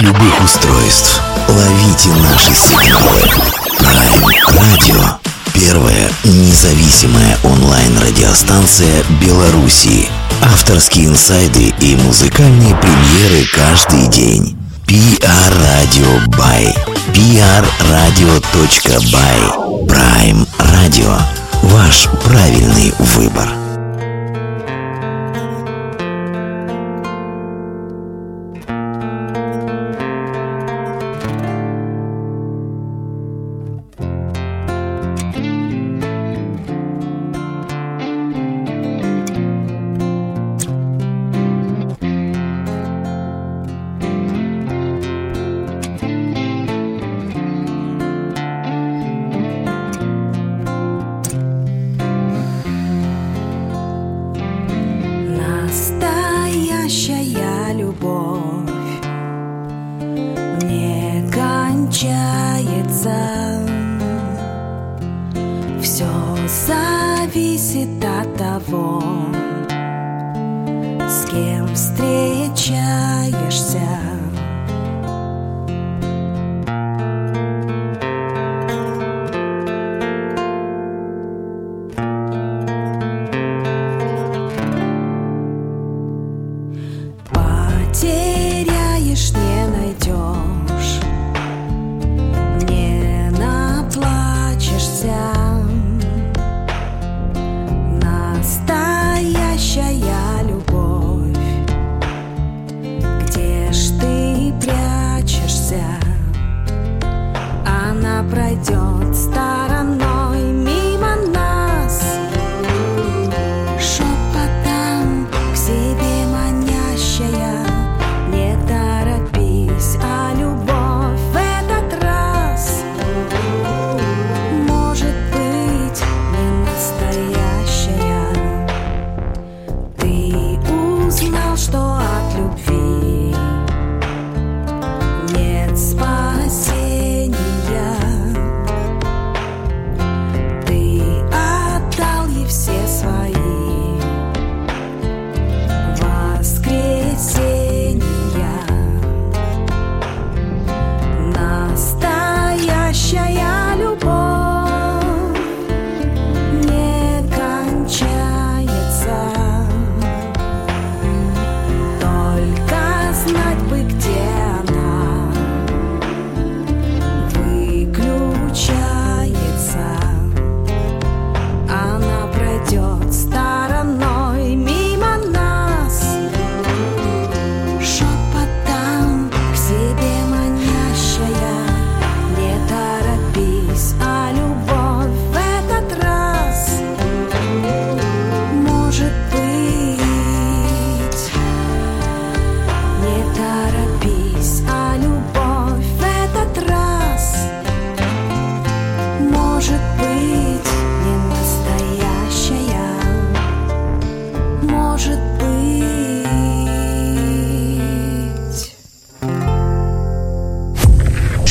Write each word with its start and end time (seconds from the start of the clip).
любых 0.00 0.42
устройств. 0.42 1.20
Ловите 1.48 2.08
наши 2.10 2.54
сигналы. 2.54 3.22
Prime 3.78 4.24
Radio. 4.54 5.16
Первая 5.52 6.10
независимая 6.24 7.38
онлайн-радиостанция 7.44 9.04
Беларуси. 9.20 10.08
Авторские 10.42 11.06
инсайды 11.06 11.74
и 11.80 11.96
музыкальные 11.96 12.74
премьеры 12.76 13.46
каждый 13.52 14.06
день. 14.08 14.56
PR 14.86 15.52
Radio 15.52 16.26
by 16.28 16.74
prradio.by 17.78 19.40
Prime 19.86 20.46
Radio. 20.58 21.20
Ваш 21.62 22.08
правильный 22.24 22.92
выбор. 22.98 23.59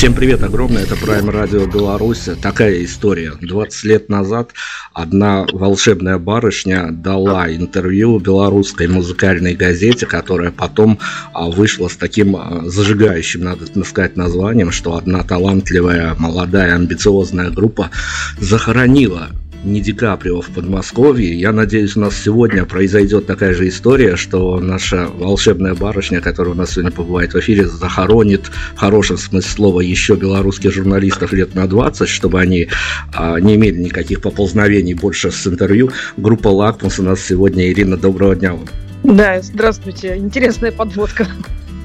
Всем 0.00 0.14
привет 0.14 0.42
огромное, 0.42 0.84
это 0.84 0.94
Prime 0.94 1.30
Radio 1.30 1.70
Беларусь. 1.70 2.26
Такая 2.40 2.82
история. 2.86 3.34
20 3.38 3.84
лет 3.84 4.08
назад 4.08 4.52
одна 4.94 5.44
волшебная 5.52 6.16
барышня 6.16 6.88
дала 6.90 7.54
интервью 7.54 8.18
белорусской 8.18 8.88
музыкальной 8.88 9.54
газете, 9.54 10.06
которая 10.06 10.52
потом 10.52 10.98
а, 11.34 11.50
вышла 11.50 11.88
с 11.88 11.98
таким 11.98 12.34
а, 12.34 12.62
зажигающим, 12.64 13.44
надо 13.44 13.66
сказать, 13.84 14.16
названием, 14.16 14.70
что 14.70 14.96
одна 14.96 15.22
талантливая, 15.22 16.14
молодая, 16.16 16.76
амбициозная 16.76 17.50
группа 17.50 17.90
захоронила 18.38 19.28
не 19.64 19.80
Ди 19.80 19.92
Каприо 19.92 20.40
в 20.40 20.48
Подмосковье. 20.48 21.38
Я 21.38 21.52
надеюсь, 21.52 21.96
у 21.96 22.00
нас 22.00 22.16
сегодня 22.16 22.64
произойдет 22.64 23.26
такая 23.26 23.54
же 23.54 23.68
история, 23.68 24.16
что 24.16 24.58
наша 24.60 25.08
волшебная 25.08 25.74
барышня, 25.74 26.20
которая 26.20 26.54
у 26.54 26.56
нас 26.56 26.72
сегодня 26.72 26.90
побывает 26.90 27.34
в 27.34 27.38
эфире, 27.40 27.66
захоронит 27.66 28.50
в 28.74 28.78
хорошем 28.78 29.18
смысле 29.18 29.50
слова 29.50 29.80
еще 29.80 30.14
белорусских 30.14 30.72
журналистов 30.72 31.32
лет 31.32 31.54
на 31.54 31.66
20, 31.66 32.08
чтобы 32.08 32.40
они 32.40 32.68
а, 33.14 33.38
не 33.38 33.56
имели 33.56 33.78
никаких 33.78 34.22
поползновений 34.22 34.94
больше 34.94 35.30
с 35.30 35.46
интервью. 35.46 35.90
Группа 36.16 36.48
«Лакмус» 36.48 36.98
у 36.98 37.02
нас 37.02 37.20
сегодня. 37.20 37.70
Ирина, 37.70 37.96
доброго 37.96 38.34
дня 38.34 38.52
вам. 38.52 38.66
Да, 39.02 39.40
здравствуйте. 39.42 40.16
Интересная 40.16 40.72
подводка 40.72 41.26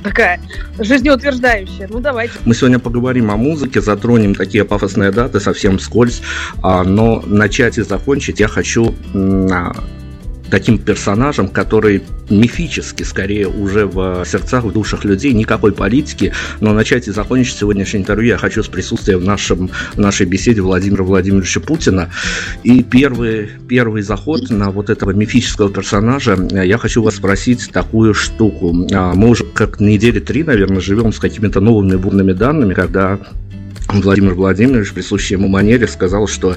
такая 0.06 0.40
жизнеутверждающая. 0.78 1.88
Ну, 1.90 2.00
давайте. 2.00 2.34
Мы 2.46 2.54
сегодня 2.54 2.78
поговорим 2.78 3.32
о 3.32 3.38
музыке, 3.38 3.82
затронем 3.82 4.36
такие 4.36 4.64
пафосные 4.64 5.12
даты 5.12 5.40
совсем 5.40 5.80
скользь, 5.80 6.22
а, 6.62 6.84
но 6.84 7.24
начать 7.26 7.80
и 7.80 7.82
закончить 7.82 8.40
я 8.40 8.48
хочу 8.48 8.94
таким 10.50 10.78
персонажем, 10.78 11.48
который 11.48 12.04
мифически, 12.30 13.04
скорее, 13.04 13.48
уже 13.48 13.86
в 13.86 14.26
сердцах, 14.26 14.64
в 14.64 14.72
душах 14.72 15.06
людей, 15.06 15.34
никакой 15.34 15.72
политики, 15.72 16.34
но 16.60 16.74
начать 16.74 17.08
и 17.08 17.12
закончить 17.12 17.58
сегодняшнее 17.58 18.02
интервью 18.02 18.30
я 18.30 18.38
хочу 18.38 18.64
с 18.64 18.68
присутствием 18.68 19.20
в, 19.20 19.24
нашем, 19.24 19.70
в 19.94 19.98
нашей 19.98 20.26
беседе 20.26 20.62
Владимира 20.62 21.04
Владимировича 21.04 21.60
Путина. 21.60 22.10
И 22.64 22.84
первый, 22.84 23.50
первый 23.68 24.02
заход 24.02 24.50
на 24.50 24.72
вот 24.72 24.90
этого 24.90 25.12
мифического 25.12 25.70
персонажа, 25.70 26.38
я 26.52 26.78
хочу 26.78 27.04
вас 27.04 27.16
спросить 27.16 27.70
такую 27.72 28.14
штуку. 28.14 28.88
А, 28.92 29.14
мы 29.14 29.30
уже 29.30 29.44
как 29.44 29.80
недели 29.80 30.20
три, 30.20 30.44
наверное, 30.44 30.82
живем 30.82 31.14
с 31.14 31.20
какими-то 31.20 31.62
новыми 31.62 31.96
бурными 31.96 32.34
данными, 32.34 32.74
когда 32.74 33.20
Владимир 33.88 34.34
Владимирович, 34.34 34.94
присущий 34.94 35.36
ему 35.36 35.48
манере, 35.48 35.88
сказал, 35.88 36.28
что 36.28 36.56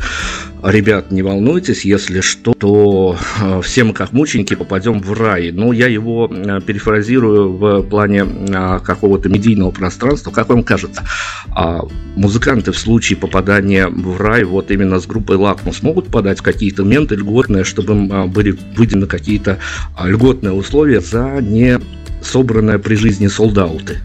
ребят, 0.62 1.10
не 1.10 1.22
волнуйтесь, 1.22 1.84
если 1.84 2.20
что, 2.20 2.54
то 2.54 3.16
э, 3.40 3.60
все 3.62 3.84
мы 3.84 3.92
как 3.92 4.12
мученики 4.12 4.54
попадем 4.54 5.00
в 5.00 5.12
рай. 5.12 5.52
Но 5.52 5.72
я 5.72 5.86
его 5.86 6.30
э, 6.30 6.60
перефразирую 6.64 7.52
в 7.52 7.82
плане 7.82 8.24
э, 8.24 8.80
какого-то 8.82 9.28
медийного 9.28 9.70
пространства. 9.70 10.30
Как 10.30 10.48
вам 10.48 10.62
кажется, 10.62 11.04
а 11.50 11.82
музыканты 12.16 12.72
в 12.72 12.78
случае 12.78 13.18
попадания 13.18 13.88
в 13.88 14.20
рай 14.20 14.44
вот 14.44 14.70
именно 14.70 14.98
с 14.98 15.06
группой 15.06 15.36
Лакмус 15.36 15.82
могут 15.82 16.08
подать 16.08 16.40
какие-то 16.40 16.82
менты 16.82 17.16
льготные, 17.16 17.64
чтобы 17.64 17.94
им 17.94 18.30
были 18.30 18.56
выделены 18.76 19.06
какие-то 19.06 19.58
льготные 20.02 20.52
условия 20.52 21.00
за 21.00 21.40
не 21.40 21.78
собранные 22.22 22.78
при 22.78 22.94
жизни 22.94 23.28
солдаты? 23.28 23.98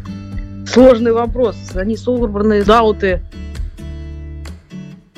Сложный 0.65 1.12
вопрос. 1.12 1.56
За 1.74 1.83
не 1.86 1.98
собранные 1.98 2.63
солдаты 2.63 3.21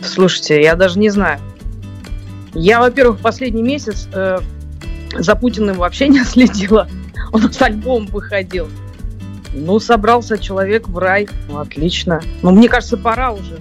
Слушайте, 0.05 0.61
я 0.61 0.75
даже 0.75 0.99
не 0.99 1.09
знаю. 1.09 1.39
Я, 2.53 2.79
во-первых, 2.79 3.19
последний 3.19 3.63
месяц 3.63 4.07
э, 4.13 4.39
за 5.17 5.35
Путиным 5.35 5.77
вообще 5.77 6.07
не 6.09 6.23
следила. 6.23 6.87
Он 7.31 7.51
с 7.51 7.61
альбомом 7.61 8.07
выходил. 8.07 8.67
Ну, 9.53 9.79
собрался 9.79 10.37
человек 10.37 10.87
в 10.87 10.97
рай. 10.97 11.27
Ну, 11.49 11.59
отлично. 11.59 12.21
Ну, 12.41 12.51
мне 12.51 12.69
кажется, 12.69 12.97
пора 12.97 13.31
уже. 13.31 13.59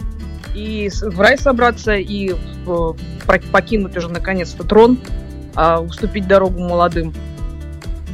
И 0.54 0.90
в 1.02 1.20
рай 1.20 1.38
собраться, 1.38 1.94
и 1.94 2.32
э, 2.32 2.92
покинуть 3.50 3.96
уже 3.96 4.08
наконец-то 4.08 4.62
трон, 4.64 4.98
а 5.56 5.80
уступить 5.80 6.28
дорогу 6.28 6.60
молодым. 6.60 7.12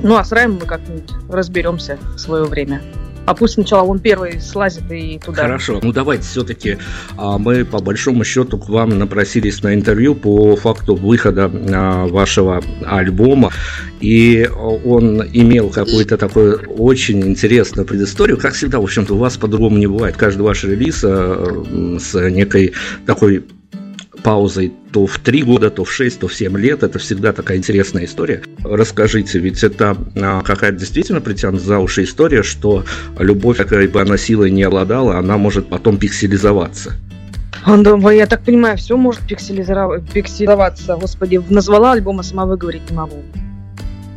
Ну, 0.02 0.16
а 0.16 0.24
с 0.24 0.32
раем 0.32 0.54
мы 0.54 0.60
как-нибудь 0.60 1.10
разберемся 1.28 1.98
в 2.14 2.18
свое 2.18 2.44
время. 2.44 2.80
А 3.26 3.34
пусть 3.34 3.54
сначала 3.54 3.86
он 3.86 3.98
первый 3.98 4.40
слазит 4.40 4.90
и 4.90 5.18
туда. 5.24 5.42
Хорошо. 5.42 5.80
Ну 5.82 5.92
давайте 5.92 6.24
все-таки 6.24 6.78
а, 7.16 7.38
мы 7.38 7.64
по 7.64 7.78
большому 7.80 8.24
счету 8.24 8.58
к 8.58 8.68
вам 8.68 8.98
напросились 8.98 9.62
на 9.62 9.74
интервью 9.74 10.14
по 10.14 10.56
факту 10.56 10.94
выхода 10.94 11.50
а, 11.72 12.06
вашего 12.06 12.62
альбома. 12.84 13.52
И 14.00 14.48
он 14.56 15.22
имел 15.32 15.68
какую-то 15.68 16.16
такую 16.16 16.58
очень 16.70 17.22
интересную 17.22 17.86
предысторию. 17.86 18.38
Как 18.38 18.54
всегда, 18.54 18.80
в 18.80 18.84
общем-то, 18.84 19.14
у 19.14 19.18
вас 19.18 19.36
по-другому 19.36 19.78
не 19.78 19.86
бывает. 19.86 20.16
Каждый 20.16 20.42
ваш 20.42 20.64
релиз 20.64 21.02
а, 21.04 21.64
с 22.00 22.30
некой 22.30 22.72
такой 23.06 23.44
паузой 24.22 24.72
то 24.92 25.06
в 25.06 25.18
3 25.18 25.42
года, 25.42 25.70
то 25.70 25.84
в 25.84 25.92
6, 25.92 26.20
то 26.20 26.28
в 26.28 26.34
7 26.34 26.56
лет. 26.58 26.82
Это 26.82 26.98
всегда 26.98 27.32
такая 27.32 27.58
интересная 27.58 28.04
история. 28.04 28.42
Расскажите, 28.64 29.38
ведь 29.38 29.62
это 29.62 29.96
а, 30.16 30.42
какая-то 30.42 30.78
действительно 30.78 31.20
притянута 31.20 31.64
за 31.64 31.78
уши 31.78 32.04
история, 32.04 32.42
что 32.42 32.84
любовь, 33.18 33.58
какая 33.58 33.88
бы 33.88 34.00
она 34.00 34.16
силой 34.16 34.50
не 34.50 34.62
обладала, 34.62 35.18
она 35.18 35.38
может 35.38 35.68
потом 35.68 35.98
пикселизоваться. 35.98 36.92
Я 37.66 38.26
так 38.26 38.42
понимаю, 38.42 38.78
все 38.78 38.96
может 38.96 39.20
пикселизоваться. 39.26 40.96
Господи, 40.96 41.40
назвала 41.48 41.92
альбом, 41.92 42.20
а 42.20 42.22
сама 42.22 42.46
выговорить 42.46 42.90
не 42.90 42.96
могу. 42.96 43.22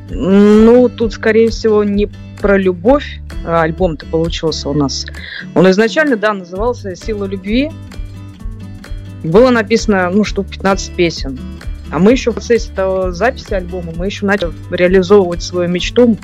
Ну, 0.09 0.89
тут, 0.89 1.13
скорее 1.13 1.49
всего, 1.49 1.83
не 1.83 2.09
про 2.41 2.57
любовь 2.57 3.19
а 3.45 3.63
альбом-то 3.63 4.05
получился 4.05 4.69
у 4.69 4.73
нас. 4.73 5.05
Он 5.55 5.69
изначально, 5.69 6.15
да, 6.15 6.33
назывался 6.33 6.95
«Сила 6.95 7.25
любви», 7.25 7.71
было 9.23 9.49
написано, 9.49 10.09
ну, 10.11 10.23
штук 10.23 10.47
15 10.47 10.93
песен. 10.93 11.39
А 11.91 11.99
мы 11.99 12.11
еще 12.11 12.31
в 12.31 12.35
процессе 12.35 12.71
этого 12.71 13.11
записи 13.11 13.53
альбома, 13.53 13.93
мы 13.95 14.07
еще 14.07 14.25
начали 14.25 14.51
реализовывать 14.71 15.43
свою 15.43 15.69
мечту 15.69 16.17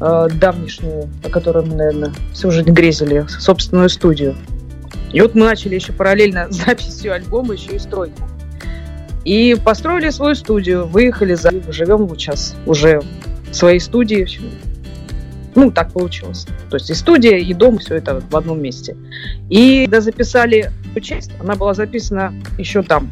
э, 0.00 0.28
давнишнюю, 0.34 1.08
о 1.24 1.28
которой 1.30 1.64
мы, 1.64 1.74
наверное, 1.76 2.12
всю 2.32 2.50
жизнь 2.50 2.70
грезили, 2.70 3.26
собственную 3.26 3.88
студию. 3.88 4.36
И 5.12 5.20
вот 5.20 5.34
мы 5.34 5.46
начали 5.46 5.74
еще 5.74 5.92
параллельно 5.92 6.48
с 6.50 6.56
записью 6.66 7.14
альбома, 7.14 7.54
еще 7.54 7.76
и 7.76 7.78
стройку. 7.78 8.22
И 9.24 9.56
построили 9.62 10.10
свою 10.10 10.34
студию, 10.34 10.86
выехали 10.86 11.34
за... 11.34 11.50
Живем 11.70 12.08
сейчас 12.10 12.54
уже 12.66 13.02
в 13.50 13.54
своей 13.54 13.80
студии. 13.80 14.26
Ну, 15.58 15.72
так 15.72 15.92
получилось. 15.92 16.46
То 16.70 16.76
есть 16.76 16.88
и 16.88 16.94
студия, 16.94 17.36
и 17.36 17.52
дом, 17.52 17.78
все 17.78 17.96
это 17.96 18.22
в 18.30 18.36
одном 18.36 18.62
месте. 18.62 18.96
И 19.50 19.86
когда 19.86 20.00
записали 20.00 20.70
часть, 21.02 21.32
она 21.40 21.56
была 21.56 21.74
записана 21.74 22.32
еще 22.58 22.84
там, 22.84 23.10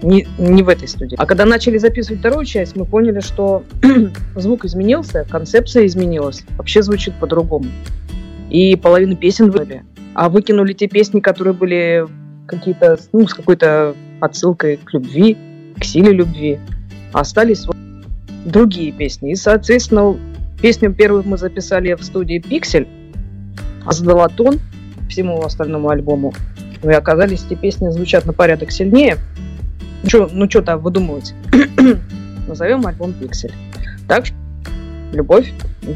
не, 0.00 0.24
не 0.38 0.62
в 0.62 0.68
этой 0.68 0.86
студии. 0.86 1.16
А 1.18 1.26
когда 1.26 1.44
начали 1.44 1.78
записывать 1.78 2.20
вторую 2.20 2.44
часть, 2.44 2.76
мы 2.76 2.84
поняли, 2.84 3.18
что 3.18 3.64
звук 4.36 4.64
изменился, 4.64 5.26
концепция 5.28 5.86
изменилась, 5.86 6.44
вообще 6.56 6.80
звучит 6.80 7.14
по-другому. 7.18 7.66
И 8.50 8.76
половину 8.76 9.16
песен 9.16 9.46
выбрали. 9.46 9.82
А 10.14 10.28
выкинули 10.28 10.74
те 10.74 10.86
песни, 10.86 11.18
которые 11.18 11.54
были 11.54 12.06
какие-то, 12.46 13.00
ну, 13.12 13.26
с 13.26 13.34
какой-то 13.34 13.96
отсылкой 14.20 14.76
к 14.76 14.92
любви, 14.92 15.36
к 15.76 15.82
силе 15.82 16.12
любви. 16.12 16.60
А 17.12 17.22
остались 17.22 17.66
другие 18.44 18.92
песни. 18.92 19.32
И, 19.32 19.34
соответственно, 19.34 20.16
Песню 20.64 20.94
первую 20.94 21.24
мы 21.26 21.36
записали 21.36 21.92
в 21.92 22.02
студии 22.02 22.38
«Пиксель», 22.38 22.88
задала 23.86 24.28
тон 24.28 24.60
всему 25.10 25.42
остальному 25.42 25.90
альбому. 25.90 26.32
И 26.82 26.88
оказались, 26.88 27.44
эти 27.44 27.54
песни 27.54 27.90
звучат 27.90 28.24
на 28.24 28.32
порядок 28.32 28.70
сильнее. 28.70 29.18
Ну, 30.02 30.08
что 30.08 30.30
ну, 30.32 30.48
там 30.48 30.80
выдумывать? 30.80 31.34
Назовем 32.48 32.86
альбом 32.86 33.12
«Пиксель». 33.12 33.52
Так 34.08 34.24
любовь 35.12 35.52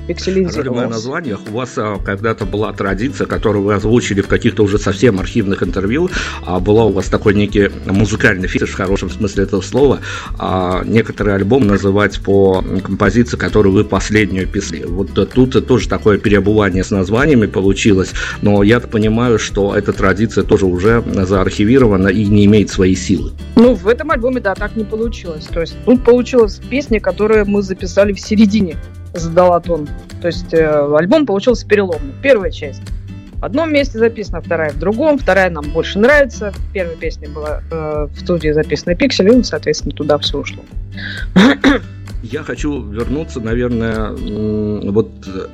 пикселизировалась. 0.06 0.90
названиях 0.90 1.40
у 1.48 1.52
вас 1.52 1.72
а, 1.76 1.98
когда-то 1.98 2.44
была 2.44 2.72
традиция, 2.72 3.26
которую 3.26 3.64
вы 3.64 3.74
озвучили 3.74 4.20
в 4.20 4.28
каких-то 4.28 4.62
уже 4.62 4.78
совсем 4.78 5.20
архивных 5.20 5.62
интервью, 5.62 6.10
а 6.44 6.60
была 6.60 6.84
у 6.84 6.92
вас 6.92 7.06
такой 7.06 7.34
некий 7.34 7.70
музыкальный 7.86 8.48
фетиш 8.48 8.70
в 8.70 8.74
хорошем 8.74 9.10
смысле 9.10 9.44
этого 9.44 9.60
слова, 9.60 10.00
а 10.38 10.82
некоторые 10.84 11.36
альбомы 11.36 11.66
называть 11.66 12.20
по 12.20 12.64
композиции, 12.82 13.36
которую 13.36 13.72
вы 13.72 13.84
последнюю 13.84 14.46
писали. 14.46 14.84
Вот 14.84 15.12
тут 15.32 15.66
тоже 15.66 15.88
такое 15.88 16.18
переобувание 16.18 16.84
с 16.84 16.90
названиями 16.90 17.46
получилось, 17.46 18.10
но 18.42 18.62
я 18.62 18.80
понимаю, 18.80 19.38
что 19.38 19.74
эта 19.74 19.92
традиция 19.92 20.44
тоже 20.44 20.66
уже 20.66 21.02
заархивирована 21.06 22.08
и 22.08 22.24
не 22.26 22.44
имеет 22.46 22.70
своей 22.70 22.96
силы. 22.96 23.32
Ну, 23.56 23.74
в 23.74 23.86
этом 23.86 24.10
альбоме, 24.10 24.40
да, 24.40 24.54
так 24.54 24.76
не 24.76 24.84
получилось. 24.84 25.46
То 25.46 25.60
есть 25.60 25.76
тут 25.84 26.04
получилась 26.04 26.60
песня, 26.70 27.00
которую 27.00 27.46
мы 27.46 27.62
записали 27.62 28.12
в 28.12 28.20
середине 28.20 28.76
задала 29.12 29.60
тон. 29.60 29.88
То 30.20 30.28
есть 30.28 30.52
э, 30.52 30.96
альбом 30.96 31.26
получился 31.26 31.66
переломный. 31.66 32.12
Первая 32.22 32.50
часть. 32.50 32.82
В 33.40 33.44
одном 33.44 33.72
месте 33.72 33.98
записана, 33.98 34.40
вторая 34.40 34.72
в 34.72 34.78
другом, 34.78 35.16
вторая 35.18 35.48
нам 35.48 35.64
больше 35.70 35.98
нравится. 36.00 36.52
Первая 36.72 36.96
песня 36.96 37.28
была 37.28 37.62
э, 37.70 38.08
в 38.12 38.20
студии 38.20 38.50
записана 38.50 38.96
Пиксель, 38.96 39.30
и, 39.30 39.42
соответственно, 39.44 39.94
туда 39.94 40.18
все 40.18 40.38
ушло. 40.38 40.62
Я 42.30 42.42
хочу 42.42 42.82
вернуться, 42.82 43.40
наверное, 43.40 44.10
вот 44.10 45.08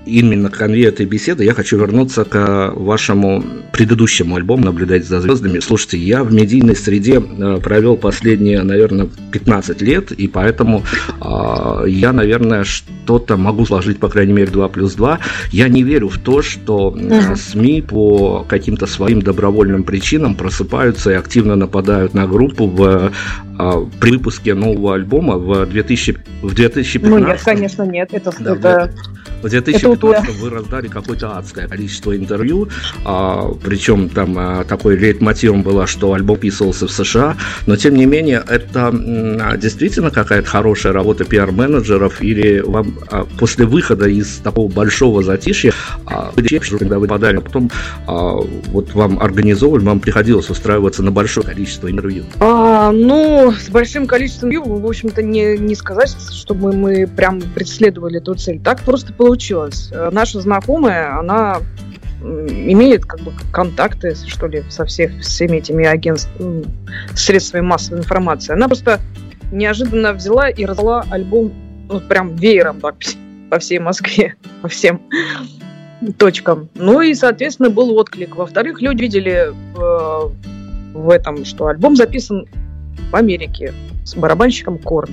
именно 0.06 0.50
к 0.50 0.56
конве 0.56 0.86
этой 0.86 1.06
беседы, 1.06 1.44
я 1.44 1.54
хочу 1.54 1.78
вернуться 1.78 2.24
к 2.24 2.72
вашему 2.74 3.44
предыдущему 3.72 4.34
альбому 4.34 4.64
«Наблюдать 4.64 5.06
за 5.06 5.20
звездами». 5.20 5.60
Слушайте, 5.60 5.98
я 5.98 6.24
в 6.24 6.32
медийной 6.32 6.74
среде 6.74 7.20
э, 7.20 7.60
провел 7.62 7.96
последние, 7.96 8.62
наверное, 8.62 9.08
15 9.30 9.82
лет, 9.82 10.10
и 10.12 10.26
поэтому 10.26 10.82
э, 11.20 11.84
я, 11.88 12.12
наверное, 12.12 12.64
что-то 12.64 13.36
могу 13.36 13.66
сложить, 13.66 13.98
по 13.98 14.08
крайней 14.08 14.32
мере, 14.32 14.50
2 14.50 14.68
плюс 14.68 14.94
2. 14.94 15.20
Я 15.52 15.68
не 15.68 15.82
верю 15.84 16.08
в 16.08 16.18
то, 16.18 16.42
что 16.42 16.96
э, 16.96 17.36
СМИ 17.36 17.82
по 17.82 18.44
каким-то 18.48 18.86
своим 18.86 19.22
добровольным 19.22 19.84
причинам 19.84 20.34
просыпаются 20.34 21.12
и 21.12 21.14
активно 21.14 21.54
нападают 21.54 22.14
на 22.14 22.26
группу 22.26 22.66
в, 22.66 23.12
при 24.00 24.10
выпуске 24.12 24.54
нового 24.54 24.94
альбома 24.94 25.36
в 25.36 25.66
2000 25.66 26.16
в 26.42 26.54
2015... 26.54 27.02
Ну 27.02 27.26
нет, 27.26 27.40
конечно, 27.42 27.82
нет. 27.84 28.08
Это, 28.12 28.32
да, 28.40 28.54
это, 28.54 28.94
в 29.44 29.48
2015 29.50 30.40
вы 30.40 30.48
раздали 30.48 30.88
какое-то 30.88 31.36
адское 31.36 31.68
количество 31.68 32.16
интервью, 32.16 32.68
а, 33.04 33.52
причем 33.62 34.08
там 34.08 34.34
а, 34.38 34.64
такой 34.64 34.96
лейтмотивом 34.96 35.62
было, 35.62 35.86
что 35.86 36.14
альбом 36.14 36.38
писался 36.38 36.86
в 36.86 36.90
США, 36.90 37.36
но 37.66 37.76
тем 37.76 37.94
не 37.94 38.06
менее 38.06 38.42
это 38.48 38.88
а, 38.88 39.56
действительно 39.58 40.10
какая-то 40.10 40.48
хорошая 40.48 40.94
работа 40.94 41.24
пиар-менеджеров 41.24 42.22
или 42.22 42.60
вам 42.60 42.94
а, 43.10 43.26
после 43.38 43.66
выхода 43.66 44.08
из 44.08 44.38
такого 44.38 44.72
большого 44.72 45.22
затишья, 45.22 45.74
а, 46.06 46.32
когда 46.70 46.98
вы 46.98 47.06
подали, 47.06 47.36
а 47.36 47.40
потом 47.42 47.70
а, 48.06 48.36
вот 48.68 48.94
вам 48.94 49.20
организовывали, 49.20 49.84
вам 49.84 50.00
приходилось 50.00 50.48
устраиваться 50.48 51.02
на 51.02 51.10
большое 51.10 51.46
количество 51.46 51.90
интервью? 51.90 52.24
А, 52.40 52.92
ну, 52.92 53.43
с 53.52 53.68
большим 53.68 54.06
количеством 54.06 54.50
интервью, 54.50 54.78
в 54.78 54.86
общем-то, 54.86 55.22
не, 55.22 55.58
не 55.58 55.74
сказать, 55.74 56.16
чтобы 56.32 56.72
мы 56.72 57.06
прям 57.06 57.40
преследовали 57.40 58.18
эту 58.18 58.34
цель. 58.34 58.60
Так 58.60 58.80
просто 58.80 59.12
получилось 59.12 59.34
получилось. 59.34 59.90
Э, 59.92 60.10
наша 60.12 60.40
знакомая, 60.40 61.18
она 61.18 61.60
имеет 62.22 63.04
как 63.04 63.20
бы 63.20 63.32
контакты, 63.52 64.14
что 64.14 64.46
ли, 64.46 64.62
со 64.70 64.84
всех, 64.86 65.20
всеми 65.20 65.58
этими 65.58 65.84
агентствами, 65.84 66.64
средствами 67.14 67.62
массовой 67.62 67.98
информации. 67.98 68.54
Она 68.54 68.66
просто 68.66 69.00
неожиданно 69.52 70.12
взяла 70.14 70.48
и 70.48 70.64
раздала 70.64 71.04
альбом 71.10 71.52
ну, 71.88 72.00
прям 72.00 72.34
веером 72.36 72.80
так, 72.80 72.94
по 73.50 73.58
всей 73.58 73.78
Москве, 73.78 74.36
по 74.62 74.68
всем 74.68 75.02
точкам. 76.16 76.68
Ну 76.74 77.02
и, 77.02 77.14
соответственно, 77.14 77.70
был 77.70 77.94
отклик. 77.98 78.36
Во-вторых, 78.36 78.80
люди 78.80 79.02
видели 79.02 79.52
э, 79.52 80.30
в 80.94 81.10
этом, 81.10 81.44
что 81.44 81.66
альбом 81.66 81.96
записан 81.96 82.46
в 83.14 83.16
Америке 83.16 83.72
с 84.04 84.16
барабанщиком 84.16 84.76
Корн. 84.76 85.10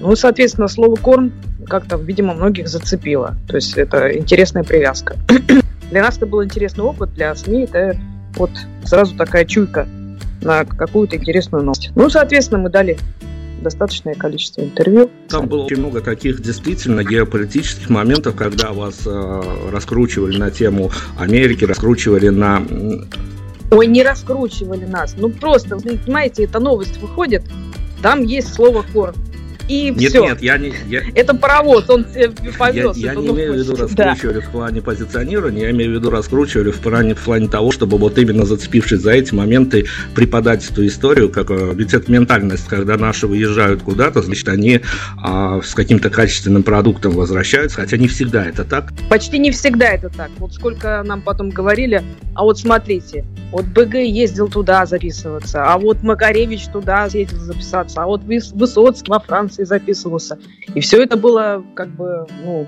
Ну, 0.00 0.16
соответственно, 0.16 0.66
слово 0.66 0.96
Корн 0.96 1.30
как-то, 1.66 1.96
видимо, 1.96 2.32
многих 2.32 2.68
зацепило. 2.68 3.36
То 3.46 3.56
есть 3.56 3.76
это 3.76 4.16
интересная 4.16 4.64
привязка. 4.64 5.16
для 5.90 6.02
нас 6.02 6.16
это 6.16 6.24
был 6.24 6.42
интересный 6.42 6.84
опыт, 6.84 7.12
для 7.12 7.34
СМИ 7.34 7.64
это 7.64 7.98
вот 8.36 8.50
сразу 8.84 9.14
такая 9.14 9.44
чуйка 9.44 9.86
на 10.40 10.64
какую-то 10.64 11.16
интересную 11.16 11.62
новость. 11.62 11.90
Ну, 11.94 12.08
соответственно, 12.08 12.62
мы 12.62 12.70
дали 12.70 12.96
достаточное 13.60 14.14
количество 14.14 14.62
интервью. 14.62 15.10
Там 15.28 15.46
было 15.46 15.64
очень 15.64 15.80
много 15.80 16.00
таких 16.00 16.40
действительно 16.40 17.04
геополитических 17.04 17.90
моментов, 17.90 18.36
когда 18.36 18.72
вас 18.72 19.02
э, 19.04 19.42
раскручивали 19.70 20.38
на 20.38 20.50
тему 20.50 20.90
Америки, 21.18 21.66
раскручивали 21.66 22.30
на... 22.30 22.62
Ой, 23.74 23.88
не 23.88 24.04
раскручивали 24.04 24.84
нас. 24.84 25.14
Ну 25.16 25.30
просто, 25.30 25.76
понимаете, 25.76 26.44
эта 26.44 26.60
новость 26.60 26.98
выходит, 26.98 27.42
там 28.02 28.22
есть 28.22 28.54
слово 28.54 28.84
корм 28.92 29.14
и 29.68 29.90
нет, 29.90 30.10
все. 30.10 30.24
Нет, 30.24 30.42
я 30.42 30.58
не... 30.58 30.72
Я... 30.88 31.02
Это 31.14 31.34
паровоз, 31.34 31.88
он 31.88 32.04
повез. 32.58 32.96
Я, 32.96 33.12
я 33.12 33.14
не 33.14 33.28
имею 33.28 33.54
в 33.54 33.56
виду 33.56 33.76
раскручивали 33.76 34.40
да. 34.40 34.40
в 34.40 34.50
плане 34.50 34.82
позиционирования, 34.82 35.64
я 35.64 35.70
имею 35.70 35.92
в 35.92 35.94
виду 35.94 36.10
раскручивали 36.10 36.70
в 36.70 36.80
плане, 36.80 37.14
в 37.14 37.22
плане 37.22 37.48
того, 37.48 37.72
чтобы 37.72 37.98
вот 37.98 38.18
именно 38.18 38.44
зацепившись 38.44 39.00
за 39.00 39.12
эти 39.12 39.34
моменты 39.34 39.86
преподать 40.14 40.68
эту 40.70 40.86
историю, 40.86 41.30
как 41.30 41.50
э, 41.50 41.72
ведь 41.74 41.94
это 41.94 42.10
ментальность, 42.10 42.66
когда 42.68 42.96
наши 42.96 43.26
выезжают 43.26 43.82
куда-то, 43.82 44.22
значит, 44.22 44.48
они 44.48 44.80
а, 45.22 45.60
с 45.62 45.74
каким-то 45.74 46.10
качественным 46.10 46.62
продуктом 46.62 47.12
возвращаются, 47.12 47.80
хотя 47.80 47.96
не 47.96 48.08
всегда 48.08 48.44
это 48.44 48.64
так. 48.64 48.92
Почти 49.08 49.38
не 49.38 49.50
всегда 49.50 49.90
это 49.90 50.08
так. 50.10 50.30
Вот 50.38 50.52
сколько 50.54 51.02
нам 51.04 51.22
потом 51.22 51.50
говорили, 51.50 52.02
а 52.34 52.42
вот 52.42 52.58
смотрите, 52.58 53.24
вот 53.52 53.66
БГ 53.66 53.94
ездил 53.94 54.48
туда 54.48 54.84
записываться, 54.84 55.64
а 55.64 55.78
вот 55.78 56.02
Макаревич 56.02 56.66
туда 56.72 57.04
ездил 57.04 57.38
записаться, 57.38 58.02
а 58.02 58.06
вот 58.06 58.22
Высоцкий 58.24 59.10
во 59.10 59.20
Франции 59.20 59.53
конференции 59.54 59.64
записывался. 59.64 60.38
И 60.74 60.80
все 60.80 61.02
это 61.02 61.16
было 61.16 61.64
как 61.74 61.88
бы, 61.88 62.26
ну, 62.44 62.66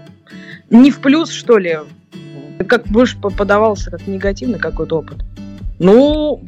не 0.70 0.90
в 0.90 1.00
плюс, 1.00 1.30
что 1.30 1.58
ли. 1.58 1.78
Как 2.68 2.86
больше 2.88 3.18
подавался 3.18 3.90
как 3.90 4.06
негативный 4.06 4.58
какой-то 4.58 4.98
опыт. 4.98 5.18
Ну, 5.78 6.42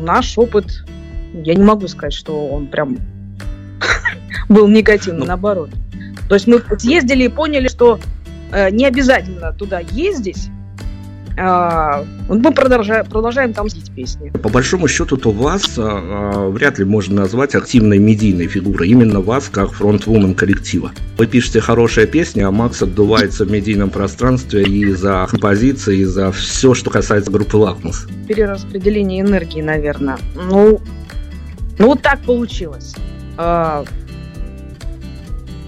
наш 0.00 0.36
опыт, 0.36 0.84
я 1.32 1.54
не 1.54 1.62
могу 1.62 1.86
сказать, 1.88 2.12
что 2.12 2.48
он 2.48 2.66
прям 2.66 2.98
был 4.48 4.66
негативный, 4.68 5.20
ну. 5.20 5.26
наоборот. 5.26 5.70
То 6.28 6.34
есть 6.34 6.46
мы 6.46 6.62
съездили 6.78 7.24
и 7.24 7.28
поняли, 7.28 7.68
что 7.68 8.00
э, 8.52 8.70
не 8.70 8.86
обязательно 8.86 9.52
туда 9.52 9.80
ездить, 9.80 10.48
а, 11.42 12.04
мы 12.28 12.52
продолжаем, 12.52 13.06
продолжаем 13.06 13.54
там 13.54 13.64
ездить 13.64 13.90
песни. 13.92 14.30
По 14.30 14.50
большому 14.50 14.88
счету, 14.88 15.16
то 15.16 15.30
вас 15.30 15.78
а, 15.78 15.82
а, 15.82 16.48
вряд 16.50 16.78
ли 16.78 16.84
можно 16.84 17.22
назвать 17.22 17.54
активной 17.54 17.98
медийной 17.98 18.46
фигурой. 18.46 18.88
Именно 18.88 19.20
вас, 19.20 19.48
как 19.48 19.72
фронтвумен 19.72 20.34
коллектива. 20.34 20.92
Вы 21.16 21.26
пишете 21.26 21.60
хорошие 21.60 22.06
песни, 22.06 22.42
а 22.42 22.50
Макс 22.50 22.82
отдувается 22.82 23.44
в 23.44 23.50
медийном 23.50 23.88
пространстве 23.90 24.64
и 24.64 24.92
за 24.92 25.26
композиции, 25.30 26.00
и 26.00 26.04
за 26.04 26.30
все, 26.32 26.74
что 26.74 26.90
касается 26.90 27.30
группы 27.30 27.56
«Лакмус». 27.56 28.06
Перераспределение 28.28 29.22
энергии, 29.22 29.62
наверное. 29.62 30.18
Ну, 30.34 30.80
ну 31.78 31.86
вот 31.86 32.02
так 32.02 32.20
получилось. 32.20 32.94
А, 33.38 33.84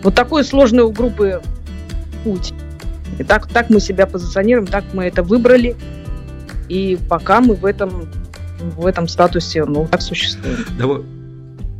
вот 0.02 0.14
такой 0.14 0.44
сложный 0.44 0.82
у 0.82 0.92
группы 0.92 1.40
путь. 2.24 2.52
И 3.18 3.24
так, 3.24 3.46
так 3.46 3.70
мы 3.70 3.80
себя 3.80 4.06
позиционируем, 4.06 4.66
так 4.66 4.84
мы 4.92 5.04
это 5.04 5.22
выбрали. 5.22 5.76
И 6.68 6.98
пока 7.08 7.40
мы 7.40 7.54
в 7.54 7.64
этом, 7.64 8.08
в 8.60 8.86
этом 8.86 9.08
статусе, 9.08 9.64
ну, 9.64 9.86
так 9.90 10.02
существуем. 10.02 10.58
Давай, 10.78 11.02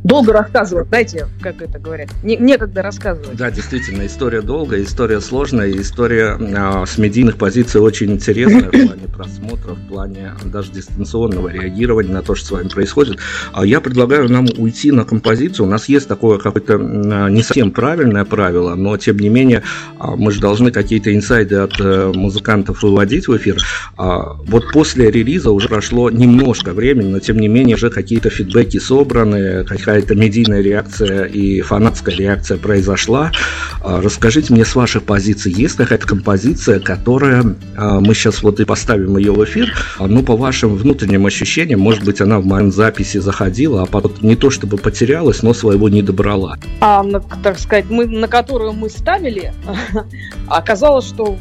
долго 0.03 0.33
рассказывать, 0.33 0.87
знаете, 0.87 1.27
как 1.41 1.61
это 1.61 1.79
говорят. 1.79 2.09
Не, 2.23 2.37
некогда 2.37 2.81
рассказывать. 2.81 3.37
Да, 3.37 3.49
действительно, 3.51 4.05
история 4.05 4.41
долгая, 4.41 4.83
история 4.83 5.21
сложная, 5.21 5.71
история 5.71 6.37
э, 6.39 6.85
с 6.85 6.97
медийных 6.97 7.37
позиций 7.37 7.81
очень 7.81 8.11
интересная 8.11 8.69
в 8.69 8.71
плане 8.71 9.07
просмотра, 9.13 9.73
в 9.73 9.87
плане 9.87 10.33
даже 10.45 10.71
дистанционного 10.71 11.49
реагирования 11.49 12.11
на 12.11 12.21
то, 12.21 12.35
что 12.35 12.47
с 12.47 12.51
вами 12.51 12.67
происходит. 12.67 13.19
А 13.53 13.65
я 13.65 13.81
предлагаю 13.81 14.29
нам 14.29 14.47
уйти 14.57 14.91
на 14.91 15.05
композицию. 15.05 15.67
У 15.67 15.69
нас 15.69 15.87
есть 15.87 16.07
такое 16.07 16.37
какое-то 16.37 16.73
э, 16.73 17.29
не 17.29 17.43
совсем 17.43 17.71
правильное 17.71 18.25
правило, 18.25 18.75
но 18.75 18.97
тем 18.97 19.17
не 19.17 19.29
менее 19.29 19.63
э, 19.99 20.05
мы 20.17 20.31
же 20.31 20.41
должны 20.41 20.71
какие-то 20.71 21.15
инсайды 21.15 21.55
от 21.55 21.79
э, 21.79 22.11
музыкантов 22.13 22.83
выводить 22.83 23.27
в 23.27 23.37
эфир. 23.37 23.57
Вот 23.97 24.71
после 24.71 25.11
релиза 25.11 25.51
уже 25.51 25.69
прошло 25.69 26.09
немножко 26.09 26.73
времени, 26.73 27.09
но 27.09 27.19
тем 27.19 27.37
не 27.37 27.47
менее 27.47 27.75
уже 27.75 27.89
какие-то 27.89 28.29
фидбэки 28.29 28.79
собраны, 28.79 29.63
какая 29.63 29.92
какая-то 29.93 30.15
медийная 30.15 30.61
реакция 30.61 31.25
и 31.25 31.61
фанатская 31.61 32.15
реакция 32.15 32.57
произошла. 32.57 33.31
А, 33.79 34.01
расскажите 34.01 34.51
мне 34.51 34.65
с 34.65 34.73
ваших 34.73 35.03
позиций, 35.03 35.51
есть 35.51 35.75
какая-то 35.75 36.07
композиция, 36.07 36.79
которая, 36.79 37.55
а, 37.77 37.99
мы 37.99 38.15
сейчас 38.15 38.41
вот 38.41 38.59
и 38.59 38.65
поставим 38.65 39.17
ее 39.17 39.33
в 39.33 39.43
эфир, 39.43 39.71
а, 39.99 40.07
ну, 40.07 40.23
по 40.23 40.35
вашим 40.35 40.75
внутренним 40.75 41.27
ощущениям, 41.27 41.79
может 41.79 42.03
быть, 42.03 42.21
она 42.21 42.39
в 42.39 42.45
момент 42.45 42.73
записи 42.73 43.19
заходила, 43.19 43.83
а 43.83 43.85
потом 43.85 44.13
не 44.21 44.35
то 44.35 44.49
чтобы 44.49 44.77
потерялась, 44.77 45.43
но 45.43 45.53
своего 45.53 45.89
не 45.89 46.01
добрала. 46.01 46.57
А, 46.81 47.05
так 47.43 47.59
сказать, 47.59 47.85
мы, 47.87 48.07
на 48.07 48.27
которую 48.27 48.73
мы 48.73 48.89
ставили, 48.89 49.53
оказалось, 50.47 51.05
что 51.05 51.37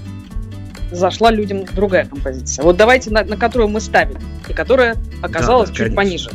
зашла 0.91 1.31
людям 1.31 1.65
другая 1.75 2.05
композиция. 2.05 2.65
Вот 2.65 2.77
давайте 2.77 3.11
на, 3.11 3.25
на 3.25 3.39
которую 3.39 3.69
мы 3.69 3.81
ставили, 3.81 4.21
и 4.47 4.53
которая 4.53 4.97
оказалась 5.23 5.71
да, 5.71 5.73
да, 5.73 5.85
чуть 5.85 5.95
конечно. 5.95 5.97
пониже 5.97 6.31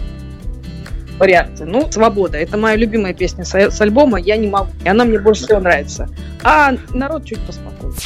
варианте. 1.17 1.65
Ну, 1.65 1.91
«Свобода»— 1.91 2.37
это 2.39 2.57
моя 2.57 2.75
любимая 2.75 3.13
песня 3.13 3.43
с, 3.43 3.53
с 3.53 3.81
альбома 3.81 4.19
«Я 4.19 4.37
не 4.37 4.47
могу». 4.47 4.71
И 4.83 4.89
она 4.89 5.05
мне 5.05 5.19
больше 5.19 5.43
всего 5.43 5.59
нравится. 5.59 6.09
А 6.43 6.73
народ 6.93 7.25
чуть 7.25 7.39
поспокойнее. 7.39 7.97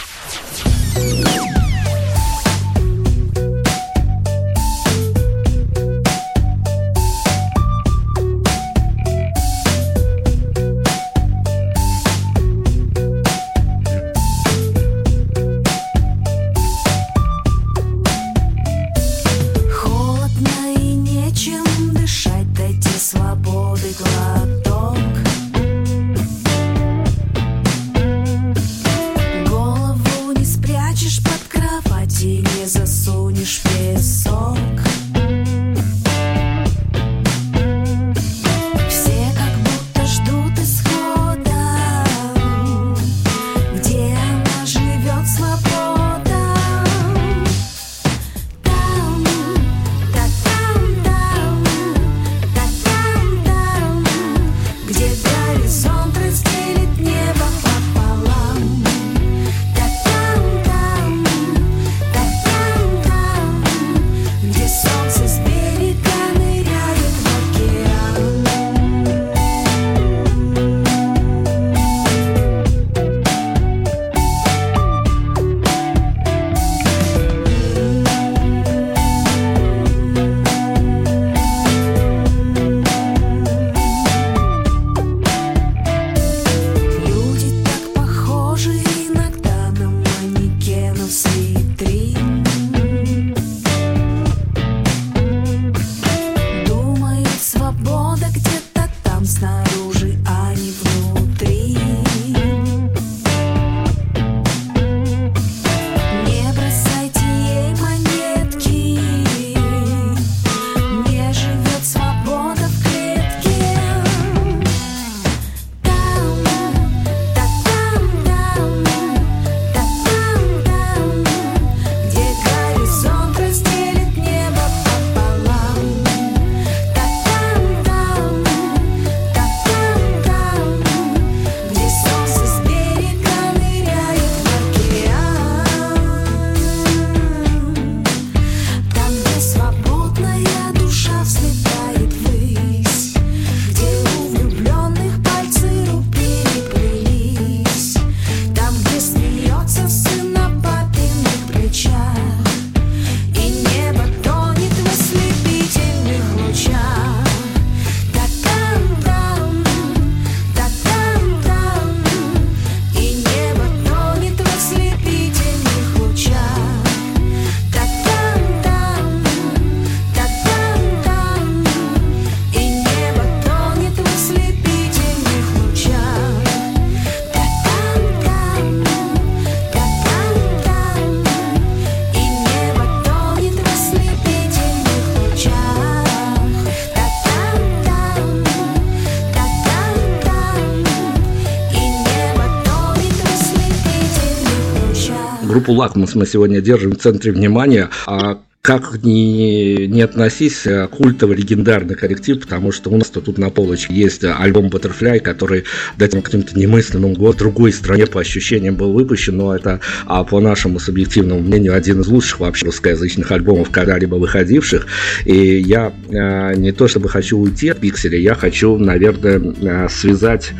Группу 195.62 195.74
«Лакмус» 195.74 196.15
мы 196.15 196.25
сегодня 196.25 196.60
держим 196.60 196.94
в 196.94 196.98
центре 196.98 197.32
внимания. 197.32 197.89
А 198.08 198.39
как 198.63 199.03
ни, 199.03 199.86
не 199.86 200.01
относись, 200.01 200.65
э, 200.65 200.88
культовый 200.88 201.38
легендарный 201.38 201.94
коллектив, 201.94 202.39
потому 202.39 202.72
что 202.72 202.89
у 202.89 202.98
нас-то 202.98 203.22
тут 203.22 203.38
на 203.38 203.51
полочке 203.51 203.94
есть 203.94 204.24
альбом 204.24 204.68
Butterfly, 204.68 205.20
который 205.20 205.65
до 206.00 206.06
этим 206.06 206.24
каким-то 206.24 206.58
немыслимым 206.58 207.13
год 207.13 207.36
в 207.36 207.39
другой 207.39 207.74
стране 207.74 208.08
по 208.08 208.22
ощущениям 208.22 208.75
был 208.75 208.91
выпущен, 208.94 209.38
но 209.38 209.56
это, 209.56 209.82
а 210.08 210.24
по 210.24 210.39
нашему 210.39 210.80
субъективному 210.80 211.41
мнению, 211.41 211.75
один 211.75 212.01
из 212.01 212.08
лучших 212.08 212.39
вообще 212.39 212.65
русскоязычных 212.65 213.32
альбомов, 213.32 213.70
когда-либо 213.70 214.15
выходивших. 214.15 214.88
И 215.25 215.60
я 215.60 215.94
э, 216.10 216.56
не 216.56 216.72
то 216.72 216.88
чтобы 216.88 217.08
хочу 217.08 217.38
уйти 217.38 217.70
от 217.70 217.80
пикселя, 217.80 218.18
я 218.18 218.34
хочу, 218.34 218.77
наверное, 218.77 219.39
э, 219.39 219.89
связать 219.89 220.53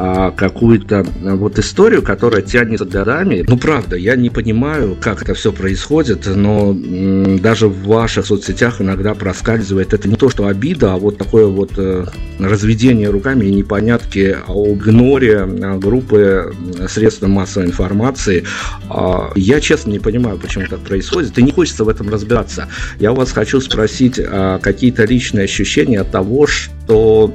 а, 0.00 0.30
какую-то 0.30 1.04
а, 1.24 1.34
вот 1.34 1.58
историю, 1.58 2.02
которая 2.02 2.40
тянется 2.40 2.84
годами. 2.84 3.44
Ну, 3.48 3.58
правда, 3.58 3.96
я 3.96 4.14
не 4.14 4.30
понимаю, 4.30 4.96
как 5.00 5.22
это 5.22 5.34
все 5.34 5.50
происходит, 5.50 6.24
но 6.26 6.72
даже 6.72 7.66
в 7.66 7.84
ваших 7.84 8.26
соцсетях 8.26 8.80
иногда 8.80 9.14
проскальзывает. 9.14 9.92
Это 9.92 10.08
не 10.08 10.14
то, 10.14 10.30
что 10.30 10.46
обида, 10.46 10.94
а 10.94 10.96
вот 10.98 11.18
такое 11.18 11.46
вот 11.46 11.72
э, 11.78 12.06
разведение 12.38 13.10
руками 13.10 13.46
и 13.46 13.52
непонятки 13.52 14.36
о 14.46 14.68
игноре 14.68 15.40
а, 15.40 15.78
группы 15.78 16.54
средств 16.88 17.22
массовой 17.22 17.66
информации. 17.66 18.44
А, 18.88 19.32
я 19.34 19.60
честно 19.60 19.90
не 19.90 19.98
понимаю, 19.98 20.38
почему 20.38 20.66
так 20.68 20.78
происходит, 20.78 21.36
и 21.36 21.42
не 21.42 21.50
хочется 21.50 21.82
в 21.82 21.88
этом 21.88 22.08
разбираться. 22.08 22.68
Я 23.00 23.10
у 23.10 23.16
вас 23.16 23.32
хочу 23.32 23.60
спросить 23.60 24.20
какие-то 24.62 25.04
личные 25.06 25.46
ощущения 25.46 26.02
от 26.02 26.12
того, 26.12 26.46
что 26.46 27.34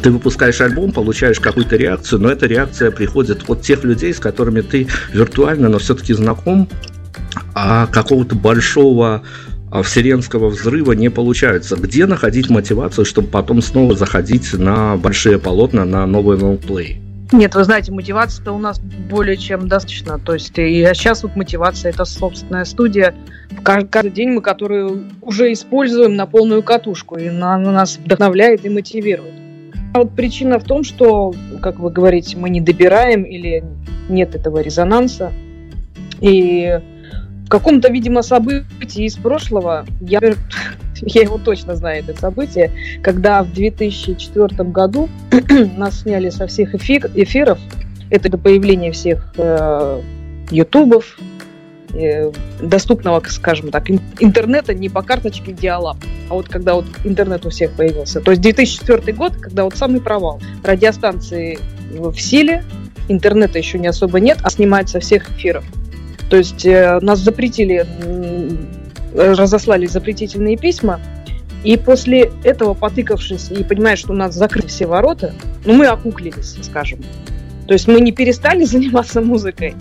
ты 0.00 0.10
выпускаешь 0.10 0.60
альбом, 0.60 0.92
получаешь 0.92 1.40
какую-то 1.40 1.76
реакцию, 1.76 2.20
но 2.20 2.30
эта 2.30 2.46
реакция 2.46 2.90
приходит 2.90 3.48
от 3.48 3.62
тех 3.62 3.84
людей, 3.84 4.14
с 4.14 4.18
которыми 4.18 4.60
ты 4.60 4.88
виртуально, 5.12 5.68
но 5.68 5.78
все-таки 5.78 6.14
знаком, 6.14 6.68
а 7.54 7.86
какого-то 7.86 8.34
большого 8.34 9.22
а, 9.70 9.82
вселенского 9.82 10.48
взрыва 10.48 10.92
не 10.92 11.08
получается. 11.08 11.76
Где 11.76 12.06
находить 12.06 12.50
мотивацию, 12.50 13.04
чтобы 13.04 13.28
потом 13.28 13.62
снова 13.62 13.96
заходить 13.96 14.52
на 14.52 14.96
большие 14.96 15.38
полотна, 15.38 15.84
на 15.84 16.06
новый 16.06 16.38
лонгплей? 16.38 17.00
Нет, 17.32 17.54
вы 17.54 17.64
знаете, 17.64 17.90
мотивация-то 17.92 18.52
у 18.52 18.58
нас 18.58 18.78
более 18.78 19.38
чем 19.38 19.66
достаточно. 19.66 20.18
То 20.18 20.34
есть 20.34 20.58
и 20.58 20.86
сейчас 20.92 21.22
вот 21.22 21.34
мотивация 21.34 21.90
это 21.90 22.04
собственная 22.04 22.66
студия. 22.66 23.14
Каждый, 23.62 23.88
каждый 23.88 24.10
день 24.10 24.30
мы 24.30 24.42
которую 24.42 25.04
уже 25.22 25.50
используем 25.52 26.16
на 26.16 26.26
полную 26.26 26.62
катушку. 26.62 27.16
И 27.16 27.28
она 27.28 27.56
нас 27.56 27.96
вдохновляет 27.96 28.66
и 28.66 28.68
мотивирует. 28.68 29.41
А 29.92 29.98
вот 29.98 30.14
причина 30.16 30.58
в 30.58 30.64
том, 30.64 30.84
что, 30.84 31.34
как 31.60 31.78
вы 31.78 31.90
говорите, 31.90 32.36
мы 32.36 32.48
не 32.48 32.60
добираем 32.60 33.24
или 33.24 33.62
нет 34.08 34.34
этого 34.34 34.60
резонанса. 34.60 35.32
И 36.20 36.80
в 37.44 37.48
каком-то, 37.48 37.92
видимо, 37.92 38.22
событии 38.22 39.04
из 39.04 39.16
прошлого, 39.16 39.84
я, 40.00 40.20
я 41.02 41.22
его 41.22 41.36
точно 41.36 41.76
знаю, 41.76 42.04
это 42.06 42.18
событие, 42.18 42.70
когда 43.02 43.42
в 43.42 43.52
2004 43.52 44.70
году 44.70 45.08
нас 45.76 46.00
сняли 46.00 46.30
со 46.30 46.46
всех 46.46 46.74
эфир, 46.74 47.10
эфиров, 47.14 47.58
это 48.08 48.30
до 48.30 48.38
появления 48.38 48.92
всех 48.92 49.34
э, 49.36 50.00
ютубов, 50.50 51.18
доступного, 52.60 53.22
скажем 53.28 53.70
так, 53.70 53.90
интернета 53.90 54.74
не 54.74 54.88
по 54.88 55.02
карточке 55.02 55.52
Диалаб, 55.52 55.98
а 56.30 56.34
вот 56.34 56.48
когда 56.48 56.74
вот 56.74 56.86
интернет 57.04 57.44
у 57.44 57.50
всех 57.50 57.72
появился. 57.72 58.20
То 58.20 58.30
есть 58.30 58.42
2004 58.42 59.12
год, 59.12 59.36
когда 59.36 59.64
вот 59.64 59.76
самый 59.76 60.00
провал. 60.00 60.40
Радиостанции 60.64 61.58
в 61.90 62.18
силе, 62.18 62.64
интернета 63.08 63.58
еще 63.58 63.78
не 63.78 63.88
особо 63.88 64.20
нет, 64.20 64.38
а 64.42 64.50
снимают 64.50 64.88
со 64.88 65.00
всех 65.00 65.30
эфиров. 65.30 65.64
То 66.30 66.38
есть 66.38 66.64
э, 66.64 66.98
нас 67.02 67.18
запретили, 67.18 67.86
разослали 69.14 69.86
запретительные 69.86 70.56
письма, 70.56 70.98
и 71.64 71.76
после 71.76 72.32
этого, 72.42 72.74
потыкавшись 72.74 73.50
и 73.50 73.62
понимая, 73.62 73.96
что 73.96 74.12
у 74.12 74.16
нас 74.16 74.34
закрыты 74.34 74.68
все 74.68 74.86
ворота, 74.86 75.34
ну, 75.64 75.74
мы 75.74 75.86
окуклились, 75.86 76.56
скажем. 76.62 77.00
То 77.66 77.74
есть 77.74 77.86
мы 77.86 78.00
не 78.00 78.12
перестали 78.12 78.64
заниматься 78.64 79.20
музыкой, 79.20 79.74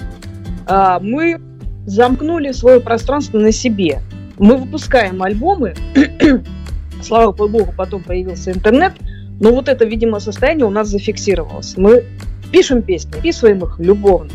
а 0.67 1.00
мы 1.00 1.39
замкнули 1.86 2.52
свое 2.52 2.80
пространство 2.80 3.38
на 3.38 3.52
себе. 3.52 4.02
Мы 4.38 4.58
выпускаем 4.58 5.22
альбомы, 5.22 5.74
слава 7.02 7.32
богу, 7.32 7.74
потом 7.76 8.04
появился 8.04 8.52
интернет, 8.52 8.94
но 9.39 9.52
вот 9.52 9.67
это, 9.67 9.86
видимо, 9.86 10.20
состояние 10.20 10.65
у 10.65 10.70
нас 10.70 10.88
зафиксировалось. 10.89 11.76
Мы 11.78 12.04
пишем 12.52 12.82
песни, 12.82 13.12
писываем 13.22 13.60
их 13.63 13.80
любовно, 13.80 14.32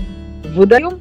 выдаем 0.55 1.01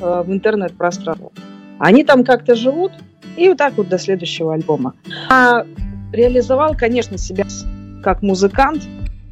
э, 0.00 0.22
в 0.26 0.32
интернет-пространство. 0.32 1.32
Они 1.78 2.04
там 2.04 2.24
как-то 2.24 2.54
живут, 2.54 2.92
и 3.36 3.48
вот 3.48 3.58
так 3.58 3.76
вот 3.76 3.88
до 3.88 3.98
следующего 3.98 4.54
альбома. 4.54 4.94
А 5.28 5.64
реализовал, 6.12 6.74
конечно, 6.76 7.18
себя 7.18 7.44
как 8.02 8.22
музыкант. 8.22 8.82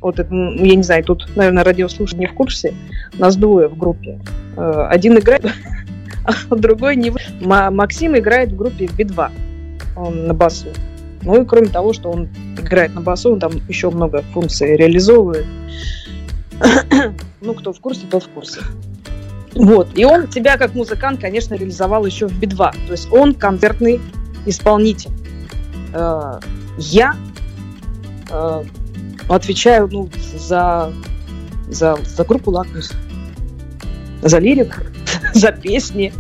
Вот 0.01 0.19
это, 0.19 0.35
я 0.35 0.77
не 0.77 0.83
знаю, 0.83 1.03
тут, 1.05 1.27
наверное, 1.35 1.65
радиослушатель 1.65 2.21
не 2.21 2.27
в 2.27 2.35
курсе. 2.35 2.75
Нас 3.19 3.37
двое 3.37 3.69
в 3.69 3.79
группе. 3.79 4.21
Э, 4.57 4.87
один 4.91 5.19
играет 5.19 5.45
другой 6.51 6.97
не... 6.97 7.13
Максим 7.41 8.17
играет 8.17 8.53
в 8.53 8.57
группе 8.57 8.87
Би-2. 8.87 9.31
Он 9.97 10.27
на 10.27 10.35
басу. 10.35 10.69
Ну 11.23 11.43
и 11.43 11.47
кроме 11.47 11.69
того, 11.69 11.93
что 11.93 12.11
он 12.11 12.29
играет 12.59 12.95
на 12.95 13.01
басу, 13.01 13.33
он 13.33 13.41
там 13.41 13.53
еще 13.69 13.91
много 13.91 14.23
функций 14.33 14.77
реализовывает. 14.77 15.47
ну, 17.41 17.55
кто 17.55 17.73
в 17.73 17.81
курсе, 17.81 18.07
тот 18.11 18.25
в 18.25 18.29
курсе. 18.29 18.61
Вот. 19.55 19.97
И 19.97 20.05
он 20.05 20.31
себя 20.31 20.57
как 20.57 20.75
музыкант, 20.75 21.21
конечно, 21.21 21.55
реализовал 21.55 22.05
еще 22.05 22.27
в 22.27 22.39
Би-2. 22.39 22.57
То 22.87 22.93
есть 22.93 23.13
он 23.13 23.35
концертный 23.35 24.01
исполнитель. 24.47 25.11
Э, 25.95 26.41
я 26.77 27.15
э, 28.31 28.65
отвечаю 29.29 29.89
ну, 29.91 30.11
за, 30.37 30.93
за, 31.69 31.97
за 32.05 32.25
группу 32.25 32.51
«Лакмус», 32.51 32.93
за 34.23 34.39
лирик, 34.39 34.91
за 35.35 35.53
песни. 35.53 36.13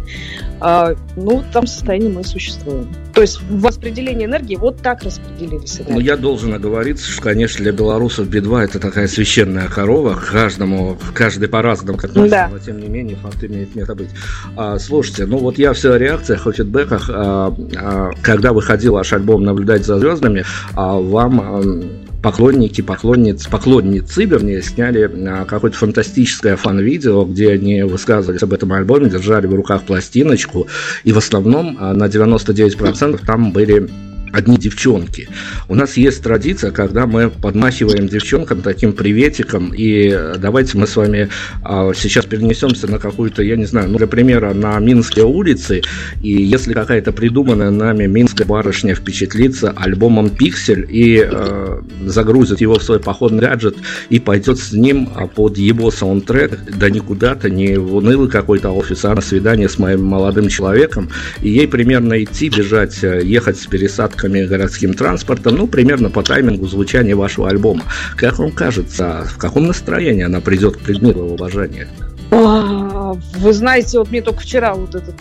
А, 0.61 0.95
ну, 1.17 1.43
там 1.53 1.67
состоянии 1.67 2.09
мы 2.09 2.25
существуем. 2.25 2.89
То 3.13 3.21
есть 3.21 3.41
в 3.43 3.65
распределении 3.65 4.25
энергии 4.25 4.57
вот 4.57 4.79
так 4.79 5.03
распределились 5.03 5.77
энергии. 5.77 5.93
Ну, 5.93 6.01
я 6.01 6.17
должен 6.17 6.55
оговориться, 6.55 7.11
что, 7.11 7.23
конечно, 7.23 7.63
для 7.63 7.73
белорусов 7.73 8.29
Би-2 8.29 8.65
это 8.65 8.79
такая 8.81 9.07
священная 9.07 9.69
корова. 9.69 10.15
Каждому, 10.15 10.97
каждый 11.13 11.49
по-разному 11.49 11.99
относится, 11.99 12.29
да. 12.29 12.49
но 12.51 12.59
тем 12.59 12.81
не 12.81 12.89
менее 12.89 13.17
факт 13.17 13.43
имеет 13.45 13.75
место 13.75 13.95
быть. 13.95 14.09
А, 14.57 14.79
слушайте, 14.79 15.27
ну 15.27 15.39
вот 15.39 15.59
я 15.59 15.73
все 15.75 15.93
о 15.93 15.99
реакциях, 15.99 16.47
о 16.47 16.53
фидбэках. 16.53 17.11
А, 17.13 17.55
а, 17.77 18.11
когда 18.23 18.53
выходил 18.53 18.95
ваш 18.95 19.13
альбом 19.13 19.45
«Наблюдать 19.45 19.85
за 19.85 19.99
звездами», 19.99 20.45
а, 20.75 20.95
вам... 20.95 22.04
Поклонники, 22.25 22.81
поклонницы, 22.81 23.51
поклонницы, 23.51 24.25
вернее, 24.25 24.63
сняли 24.63 25.11
а, 25.29 25.45
какое-то 25.45 25.77
фантастическое 25.77 26.57
фан-видео, 26.57 27.27
где 27.27 27.51
они 27.51 27.83
высказывались 27.83 28.43
об 28.43 28.55
этом 28.55 28.73
альбоме, 28.73 29.11
держали 29.11 29.47
в 29.47 29.55
руках 29.55 29.83
пластиночку, 29.83 30.67
и 31.03 31.13
в 31.13 31.19
основном 31.19 31.77
а, 31.79 31.93
на 31.93 32.05
99% 32.05 33.21
там 33.27 33.53
были 33.53 33.91
одни 34.33 34.57
девчонки. 34.57 35.29
У 35.69 35.75
нас 35.75 35.97
есть 35.97 36.23
традиция, 36.23 36.71
когда 36.71 37.07
мы 37.07 37.31
подмахиваем 37.31 38.09
девчонкам 38.09 38.63
таким 38.63 38.93
приветиком, 38.93 39.73
и 39.75 40.35
давайте 40.39 40.77
мы 40.77 40.87
с 40.87 40.97
вами 40.97 41.29
а, 41.63 41.93
сейчас 41.95 42.27
перенесемся 42.27 42.91
на 42.91 42.99
какую-то, 42.99 43.43
я 43.43 43.57
не 43.57 43.65
знаю, 43.65 43.89
ну, 43.91 43.99
для 43.99 44.07
примера, 44.07 44.53
на 44.55 44.79
Минские 44.79 45.25
улицы, 45.25 45.83
и 46.21 46.31
если 46.31 46.73
какая-то 46.73 47.13
придуманная 47.13 47.71
нами 47.71 48.07
минская 48.07 48.47
барышня 48.47 48.95
впечатлится 48.95 49.71
альбомом 49.71 50.31
«Пиксель» 50.31 50.87
и 50.89 51.25
э, 51.25 51.81
загрузит 52.07 52.61
его 52.61 52.79
в 52.79 52.83
свой 52.83 53.01
походный 53.01 53.41
гаджет 53.41 53.77
и 54.09 54.19
пойдет 54.19 54.59
с 54.59 54.73
ним 54.73 55.09
а, 55.15 55.27
под 55.27 55.59
его 55.59 55.91
саундтрек, 55.91 56.59
да 56.77 56.91
не 56.91 57.01
куда-то, 57.01 57.51
не 57.51 57.77
в 57.77 57.97
унылый 57.97 58.29
какой-то 58.29 58.71
офис, 58.71 59.05
а 59.05 59.15
на 59.15 59.21
свидание 59.21 59.69
с 59.69 59.79
моим 59.79 60.05
молодым 60.05 60.49
человеком, 60.49 61.09
и 61.41 61.51
ей 61.51 61.69
примерно 61.69 62.23
идти, 62.23 62.49
бежать, 62.49 63.03
э, 63.03 63.21
ехать 63.23 63.59
с 63.59 63.67
пересадкой 63.67 64.24
маршрутками 64.25 64.47
городским 64.47 64.95
транспортом, 64.95 65.57
ну, 65.57 65.67
примерно 65.67 66.11
по 66.11 66.23
таймингу 66.23 66.67
звучания 66.67 67.17
вашего 67.17 67.49
альбома. 67.49 67.83
Как 68.17 68.39
вам 68.39 68.51
кажется, 68.51 69.25
в 69.27 69.39
каком 69.39 69.67
настроении 69.67 70.25
она 70.25 70.41
придет 70.41 70.77
к 70.77 70.81
предмету 70.81 71.21
уважения? 71.21 71.89
Вы 72.31 73.53
знаете, 73.53 73.99
вот 73.99 74.11
мне 74.11 74.23
только 74.23 74.41
вчера 74.41 74.75
вот 74.75 74.95
этот 74.95 75.15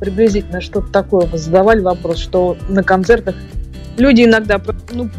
приблизительно 0.00 0.60
что-то 0.60 0.90
такое 0.90 1.28
задавали 1.34 1.80
вопрос, 1.80 2.18
что 2.18 2.56
на 2.68 2.82
концертах 2.82 3.34
люди 3.98 4.24
иногда 4.24 4.60
ну, 4.92 5.10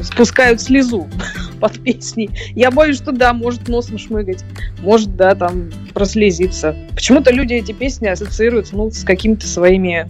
спускают 0.00 0.60
слезу 0.60 1.08
под 1.60 1.80
песней. 1.80 2.30
Я 2.54 2.70
боюсь, 2.70 2.96
что 2.96 3.12
да, 3.12 3.32
может 3.32 3.68
носом 3.68 3.98
шмыгать, 3.98 4.44
может, 4.80 5.16
да, 5.16 5.34
там 5.34 5.70
прослезиться. 5.92 6.76
Почему-то 6.94 7.32
люди 7.32 7.54
эти 7.54 7.72
песни 7.72 8.06
ассоциируют 8.06 8.72
ну, 8.72 8.90
с 8.90 9.02
какими-то 9.02 9.46
своими 9.46 10.06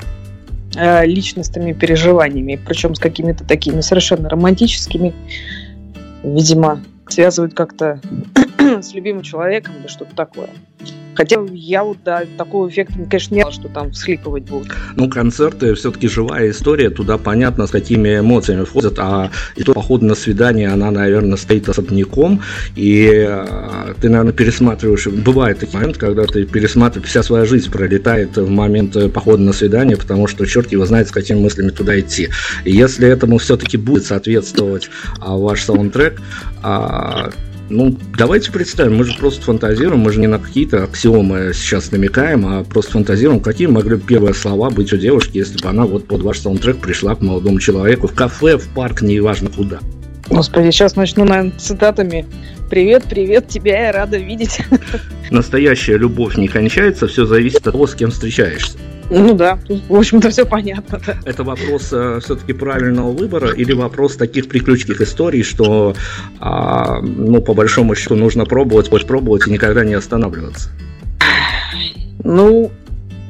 личностными 0.77 1.73
переживаниями, 1.73 2.61
причем 2.65 2.95
с 2.95 2.99
какими-то 2.99 3.45
такими 3.45 3.81
совершенно 3.81 4.29
романтическими, 4.29 5.15
видимо, 6.23 6.81
связывают 7.09 7.55
как-то 7.55 8.01
с 8.59 8.93
любимым 8.95 9.23
человеком 9.23 9.75
или 9.79 9.87
что-то 9.87 10.15
такое. 10.15 10.51
Хотя 11.15 11.41
я 11.53 11.85
вот, 11.85 11.99
да, 12.05 12.25
такого 12.37 12.69
эффекта, 12.69 12.95
конечно, 13.09 13.35
не 13.35 13.43
было, 13.43 13.53
что 13.53 13.69
там 13.69 13.93
всхлипывать 13.93 14.45
будут. 14.45 14.69
Ну, 14.97 15.09
концерты 15.09 15.75
все-таки 15.75 16.09
живая 16.09 16.51
история, 16.51 16.91
туда 16.91 17.19
понятно, 17.19 17.67
с 17.67 17.71
какими 17.71 18.19
эмоциями 18.19 18.65
входят, 18.65 18.99
а 18.99 19.31
и 19.57 19.63
то 19.63 19.75
поход 19.75 20.03
на 20.03 20.15
свидание, 20.15 20.69
она, 20.69 20.91
наверное, 20.91 21.37
стоит 21.37 21.69
особняком, 21.69 22.43
и 22.77 23.27
э, 23.27 23.95
ты, 24.01 24.09
наверное, 24.09 24.33
пересматриваешь, 24.33 25.07
бывает 25.07 25.61
такой 25.61 25.81
момент, 25.81 25.99
когда 25.99 26.25
ты 26.25 26.45
пересматриваешь, 26.45 27.11
вся 27.11 27.23
своя 27.23 27.45
жизнь 27.45 27.71
пролетает 27.71 28.37
в 28.37 28.49
момент 28.49 28.97
э, 28.97 29.09
похода 29.09 29.43
на 29.43 29.53
свидание, 29.53 29.97
потому 29.97 30.27
что 30.27 30.47
черт 30.47 30.73
его 30.73 30.85
знает, 30.87 31.09
с 31.09 31.11
какими 31.11 31.39
мыслями 31.39 31.71
туда 31.71 31.99
идти. 31.99 32.29
И 32.65 32.73
если 32.73 33.09
этому 33.09 33.39
все-таки 33.39 33.77
будет 33.77 34.05
соответствовать 34.05 34.91
а, 35.21 35.37
ваш 35.37 35.63
саундтрек, 35.63 36.21
а, 36.63 37.31
ну, 37.75 37.97
давайте 38.17 38.53
представим, 38.53 38.97
мы 38.97 39.05
же 39.05 39.19
просто 39.19 39.43
фантазируем, 39.43 40.01
мы 40.01 40.13
же 40.13 40.21
не 40.21 40.29
на 40.29 40.39
какие-то 40.39 40.85
аксиомы 40.85 41.53
сейчас 41.53 41.91
намекаем, 41.91 42.47
а 42.47 42.63
просто 42.63 42.93
фантазируем, 42.93 43.41
какие 43.41 43.67
могли 43.67 43.97
бы 43.97 44.03
первые 44.03 44.35
слова 44.35 44.71
быть 44.71 44.93
у 44.93 44.97
девушки, 44.97 45.39
если 45.39 45.61
бы 45.61 45.69
она 45.69 45.85
вот 45.85 46.07
под 46.07 46.23
ваш 46.23 46.39
саундтрек 46.39 46.79
пришла 46.79 47.17
к 47.17 47.21
молодому 47.21 47.59
человеку 47.59 48.07
в 48.07 48.15
кафе, 48.15 48.57
в 48.57 48.69
парк, 48.69 49.03
неважно 49.03 49.51
куда. 49.51 49.81
Господи, 50.29 50.71
сейчас 50.71 50.97
начну, 50.97 51.25
наверное, 51.25 51.59
цитатами. 51.59 52.27
Привет, 52.71 53.05
привет, 53.11 53.49
тебя 53.49 53.87
я 53.87 53.93
рада 53.93 54.19
видеть. 54.19 54.61
Настоящая 55.31 55.99
любовь 55.99 56.37
не 56.37 56.49
кончается, 56.49 57.09
все 57.09 57.27
зависит 57.27 57.59
от 57.59 57.73
того, 57.73 57.87
с 57.87 57.95
кем 57.95 58.11
встречаешься. 58.11 58.79
Ну 59.11 59.35
да, 59.35 59.59
тут, 59.67 59.83
в 59.89 59.95
общем-то, 59.95 60.31
все 60.31 60.45
понятно. 60.45 61.01
Да. 61.07 61.17
Это 61.25 61.45
вопрос 61.45 61.91
э, 61.93 62.21
все-таки 62.23 62.53
правильного 62.53 63.13
выбора 63.13 63.51
или 63.51 63.73
вопрос 63.73 64.17
таких 64.17 64.49
приключных 64.49 65.01
историй, 65.01 65.43
что, 65.43 65.95
а, 66.41 67.01
ну, 67.01 67.43
по 67.43 67.55
большому 67.55 67.95
счету, 67.95 68.15
нужно 68.17 68.47
пробовать, 68.47 68.89
хоть 68.89 69.07
пробовать 69.07 69.47
и 69.47 69.51
никогда 69.51 69.85
не 69.85 69.95
останавливаться? 69.95 70.71
Ну, 72.23 72.71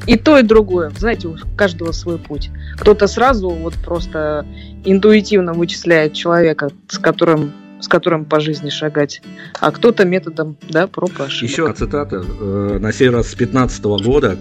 и 0.07 0.17
то, 0.17 0.39
и 0.39 0.43
другое. 0.43 0.91
Знаете, 0.97 1.29
у 1.29 1.37
каждого 1.57 1.93
свой 1.93 2.19
путь. 2.19 2.51
Кто-то 2.79 3.07
сразу 3.07 3.49
вот 3.51 3.75
просто 3.75 4.47
интуитивно 4.85 5.55
вычисляет 5.55 6.13
человека, 6.13 6.71
с 6.89 6.99
которым 6.99 7.53
с 7.81 7.89
которым 7.89 8.25
по 8.25 8.41
жизни 8.41 8.71
шагать, 8.71 9.21
а 9.61 9.71
кто-то 9.71 10.07
методом, 10.07 10.57
да, 10.71 10.87
проб 10.87 11.11
и 11.21 11.23
ошибок. 11.25 11.51
Еще 11.51 11.73
цитата, 11.75 12.25
э, 12.25 12.79
на 12.81 12.93
сей 12.95 13.11
раз 13.11 13.29
с 13.29 13.35
15 13.35 13.85
года, 14.03 14.39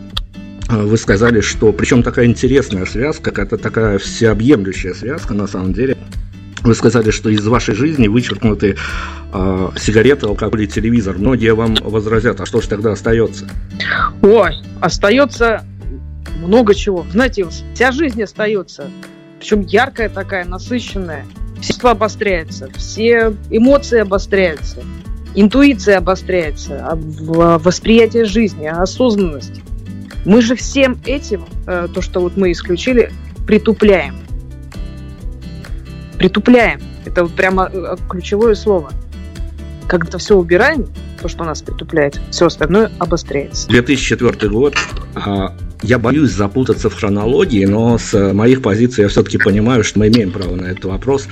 вы 0.69 0.97
сказали, 0.97 1.41
что 1.41 1.71
причем 1.73 2.03
такая 2.03 2.25
интересная 2.25 2.85
связка, 2.85 3.31
это 3.41 3.57
такая 3.57 3.97
всеобъемлющая 3.97 4.93
связка 4.93 5.33
на 5.33 5.47
самом 5.47 5.73
деле. 5.73 5.97
Вы 6.61 6.75
сказали, 6.75 7.11
что 7.11 7.29
из 7.29 7.45
вашей 7.45 7.75
жизни 7.75 8.07
вычеркнуты 8.07 8.77
э, 9.33 9.69
сигареты, 9.77 10.27
алкоголь 10.27 10.63
и 10.63 10.67
телевизор. 10.67 11.17
Многие 11.17 11.53
вам 11.53 11.75
возразят, 11.81 12.39
а 12.39 12.45
что 12.45 12.61
же 12.61 12.69
тогда 12.69 12.93
остается? 12.93 13.49
Ой, 14.21 14.53
остается 14.79 15.65
много 16.37 16.73
чего. 16.73 17.05
Знаете, 17.11 17.45
вся 17.73 17.91
жизнь 17.91 18.23
остается. 18.23 18.89
Причем 19.39 19.61
яркая 19.61 20.07
такая, 20.07 20.45
насыщенная. 20.45 21.25
Все 21.59 21.89
обостряется, 21.89 22.69
все 22.75 23.33
эмоции 23.49 23.99
обостряются, 23.99 24.83
интуиция 25.33 25.99
обостряется, 25.99 26.89
восприятие 26.93 28.25
жизни, 28.25 28.65
осознанность. 28.65 29.61
Мы 30.25 30.41
же 30.41 30.55
всем 30.55 30.97
этим, 31.05 31.45
э, 31.67 31.87
то, 31.93 32.01
что 32.01 32.21
вот 32.21 32.37
мы 32.37 32.51
исключили, 32.51 33.11
притупляем. 33.45 34.15
Притупляем. 36.17 36.81
Это 37.05 37.23
вот 37.23 37.35
прямо 37.35 37.69
э, 37.71 37.95
ключевое 38.09 38.55
слово. 38.55 38.91
Когда 39.87 40.17
все 40.17 40.35
убираем, 40.35 40.87
то, 41.21 41.27
что 41.27 41.43
нас 41.43 41.61
притупляет, 41.61 42.19
все 42.31 42.45
остальное 42.45 42.91
обостряется. 42.99 43.67
2004 43.67 44.49
год. 44.49 44.75
А, 45.15 45.55
я 45.81 45.99
боюсь 45.99 46.31
запутаться 46.31 46.89
в 46.89 46.95
хронологии, 46.95 47.65
но 47.65 47.97
с 47.97 48.33
моих 48.33 48.61
позиций 48.61 49.03
я 49.03 49.09
все-таки 49.09 49.37
понимаю, 49.37 49.83
что 49.83 49.99
мы 49.99 50.07
имеем 50.07 50.31
право 50.31 50.55
на 50.55 50.67
этот 50.67 50.85
вопрос. 50.85 51.27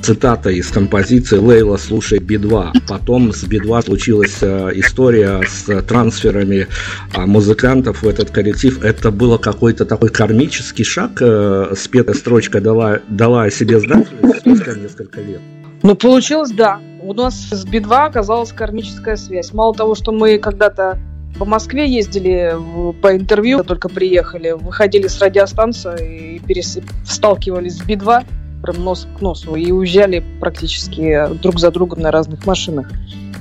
А, 0.00 0.02
цитата 0.02 0.50
из 0.50 0.70
композиции 0.70 1.36
«Лейла 1.36 1.76
слушает 1.76 2.22
Би-2». 2.22 2.72
Потом 2.88 3.32
с 3.32 3.44
Би-2 3.44 3.84
случилась 3.84 4.38
э, 4.40 4.70
история 4.74 5.42
с 5.46 5.82
трансферами 5.82 6.66
э, 7.14 7.26
музыкантов 7.26 8.02
в 8.02 8.08
этот 8.08 8.30
коллектив. 8.30 8.82
Это 8.82 9.10
было 9.10 9.38
какой-то 9.38 9.84
такой 9.84 10.08
кармический 10.08 10.84
шаг. 10.84 11.20
Э, 11.20 11.74
спетая 11.76 12.14
строчка 12.14 12.60
дала, 12.60 13.00
дала 13.08 13.44
о 13.44 13.50
себе 13.50 13.80
знать 13.80 14.08
спустя 14.38 14.74
несколько 14.74 15.20
лет. 15.20 15.40
Ну, 15.82 15.94
получилось, 15.94 16.50
да. 16.50 16.80
У 17.02 17.14
нас 17.14 17.34
с 17.50 17.64
Би-2 17.64 18.06
оказалась 18.06 18.52
кармическая 18.52 19.16
связь. 19.16 19.52
Мало 19.52 19.74
того, 19.74 19.94
что 19.94 20.12
мы 20.12 20.38
когда-то 20.38 20.98
по 21.38 21.44
Москве 21.44 21.88
ездили 21.88 22.54
по 23.00 23.16
интервью, 23.16 23.64
только 23.64 23.88
приехали, 23.88 24.50
выходили 24.50 25.06
с 25.06 25.20
радиостанции 25.20 26.36
и 26.36 26.38
перес... 26.40 26.78
сталкивались 27.04 27.78
с 27.78 27.82
Би-2, 27.82 28.24
прям 28.62 28.84
нос 28.84 29.06
к 29.16 29.20
носу, 29.20 29.54
и 29.54 29.70
уезжали 29.72 30.24
практически 30.40 31.26
друг 31.40 31.58
за 31.58 31.70
другом 31.70 32.00
на 32.00 32.10
разных 32.10 32.46
машинах. 32.46 32.90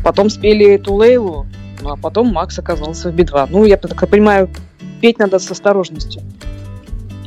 Потом 0.03 0.29
спели 0.29 0.65
эту 0.65 0.93
Лейлу, 0.93 1.45
ну 1.81 1.91
а 1.91 1.97
потом 1.97 2.27
Макс 2.27 2.57
оказался 2.57 3.11
в 3.11 3.15
Би-2. 3.15 3.47
Ну, 3.49 3.65
я 3.65 3.77
так 3.77 4.09
понимаю, 4.09 4.49
петь 5.01 5.19
надо 5.19 5.39
с 5.39 5.49
осторожностью. 5.51 6.21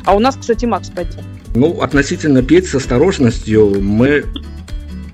А 0.05 0.15
у 0.15 0.19
нас, 0.19 0.37
кстати, 0.37 0.65
Макс 0.65 0.91
пойдет. 0.91 1.23
Ну, 1.55 1.81
относительно 1.81 2.43
петь 2.43 2.67
с 2.67 2.75
осторожностью 2.75 3.81
мы 3.81 4.25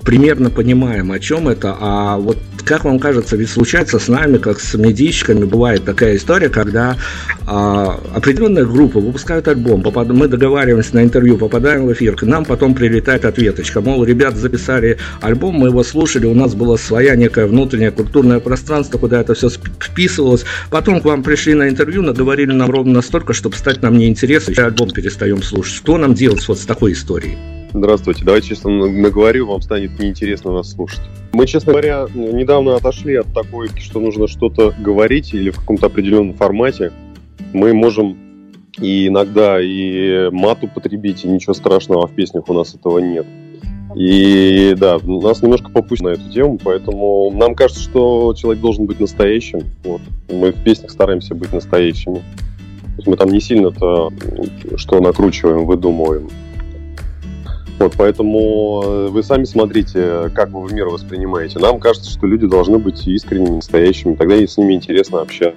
примерно 0.08 0.48
понимаем, 0.48 1.12
о 1.12 1.18
чем 1.18 1.48
это, 1.48 1.76
а 1.78 2.16
вот 2.16 2.38
как 2.64 2.86
вам 2.86 2.98
кажется, 2.98 3.36
ведь 3.36 3.50
случается 3.50 3.98
с 3.98 4.08
нами, 4.08 4.38
как 4.38 4.58
с 4.58 4.72
медийщиками, 4.72 5.44
бывает 5.44 5.84
такая 5.84 6.16
история, 6.16 6.48
когда 6.48 6.96
а, 7.46 8.00
определенная 8.14 8.64
группа 8.64 9.00
выпускает 9.00 9.48
альбом, 9.48 9.82
попад... 9.82 10.08
мы 10.08 10.26
договариваемся 10.28 10.94
на 10.94 11.02
интервью, 11.02 11.36
попадаем 11.36 11.84
в 11.84 11.92
эфир, 11.92 12.16
к 12.16 12.22
нам 12.22 12.46
потом 12.46 12.74
прилетает 12.74 13.26
ответочка, 13.26 13.82
мол, 13.82 14.02
ребят 14.02 14.34
записали 14.34 14.96
альбом, 15.20 15.56
мы 15.56 15.68
его 15.68 15.84
слушали, 15.84 16.24
у 16.24 16.34
нас 16.34 16.54
была 16.54 16.78
своя 16.78 17.14
некая 17.14 17.44
внутреннее 17.44 17.90
культурное 17.90 18.40
пространство, 18.40 18.96
куда 18.96 19.20
это 19.20 19.34
все 19.34 19.50
вписывалось, 19.50 20.46
потом 20.70 21.02
к 21.02 21.04
вам 21.04 21.22
пришли 21.22 21.52
на 21.52 21.68
интервью, 21.68 22.00
наговорили 22.00 22.52
нам 22.52 22.70
ровно 22.70 22.94
настолько, 22.94 23.34
чтобы 23.34 23.56
стать 23.56 23.82
нам 23.82 23.98
неинтересно, 23.98 24.54
альбом 24.64 24.90
перестаем 24.90 25.42
слушать. 25.42 25.74
Что 25.74 25.98
нам 25.98 26.14
делать 26.14 26.48
вот 26.48 26.58
с 26.58 26.64
такой 26.64 26.94
историей? 26.94 27.36
Здравствуйте. 27.72 28.24
Давайте 28.24 28.48
честно 28.48 28.70
наговорю, 28.70 29.46
вам 29.46 29.60
станет 29.60 29.98
неинтересно 29.98 30.52
нас 30.52 30.72
слушать. 30.72 31.02
Мы, 31.32 31.46
честно 31.46 31.72
говоря, 31.72 32.06
недавно 32.14 32.76
отошли 32.76 33.16
от 33.16 33.32
такой, 33.34 33.68
что 33.78 34.00
нужно 34.00 34.26
что-то 34.26 34.74
говорить 34.78 35.34
или 35.34 35.50
в 35.50 35.58
каком-то 35.58 35.86
определенном 35.86 36.34
формате. 36.34 36.92
Мы 37.52 37.74
можем 37.74 38.16
и 38.80 39.08
иногда 39.08 39.60
и 39.60 40.30
мат 40.30 40.62
употребить, 40.62 41.24
и 41.24 41.28
ничего 41.28 41.52
страшного, 41.52 42.04
а 42.04 42.06
в 42.06 42.12
песнях 42.12 42.48
у 42.48 42.54
нас 42.54 42.74
этого 42.74 42.98
нет. 43.00 43.26
И 43.94 44.74
да, 44.78 44.98
нас 45.04 45.42
немножко 45.42 45.70
попустили 45.70 46.10
на 46.10 46.12
эту 46.12 46.30
тему, 46.30 46.58
поэтому 46.62 47.30
нам 47.30 47.54
кажется, 47.54 47.82
что 47.82 48.34
человек 48.34 48.62
должен 48.62 48.86
быть 48.86 49.00
настоящим. 49.00 49.60
Вот. 49.84 50.00
Мы 50.30 50.52
в 50.52 50.62
песнях 50.62 50.90
стараемся 50.90 51.34
быть 51.34 51.52
настоящими. 51.52 52.22
мы 53.04 53.16
там 53.16 53.30
не 53.30 53.40
сильно-то 53.40 54.10
что 54.76 55.00
накручиваем, 55.00 55.66
выдумываем. 55.66 56.28
Вот, 57.78 57.94
поэтому 57.96 58.82
э, 58.84 59.08
вы 59.08 59.22
сами 59.22 59.44
смотрите, 59.44 60.30
как 60.34 60.50
вы 60.50 60.72
мир 60.72 60.88
воспринимаете. 60.88 61.58
Нам 61.58 61.78
кажется, 61.78 62.10
что 62.10 62.26
люди 62.26 62.46
должны 62.46 62.78
быть 62.78 63.06
искренними, 63.06 63.56
настоящими. 63.56 64.14
Тогда 64.14 64.34
с 64.34 64.56
ними 64.58 64.74
интересно 64.74 65.20
общаться 65.20 65.56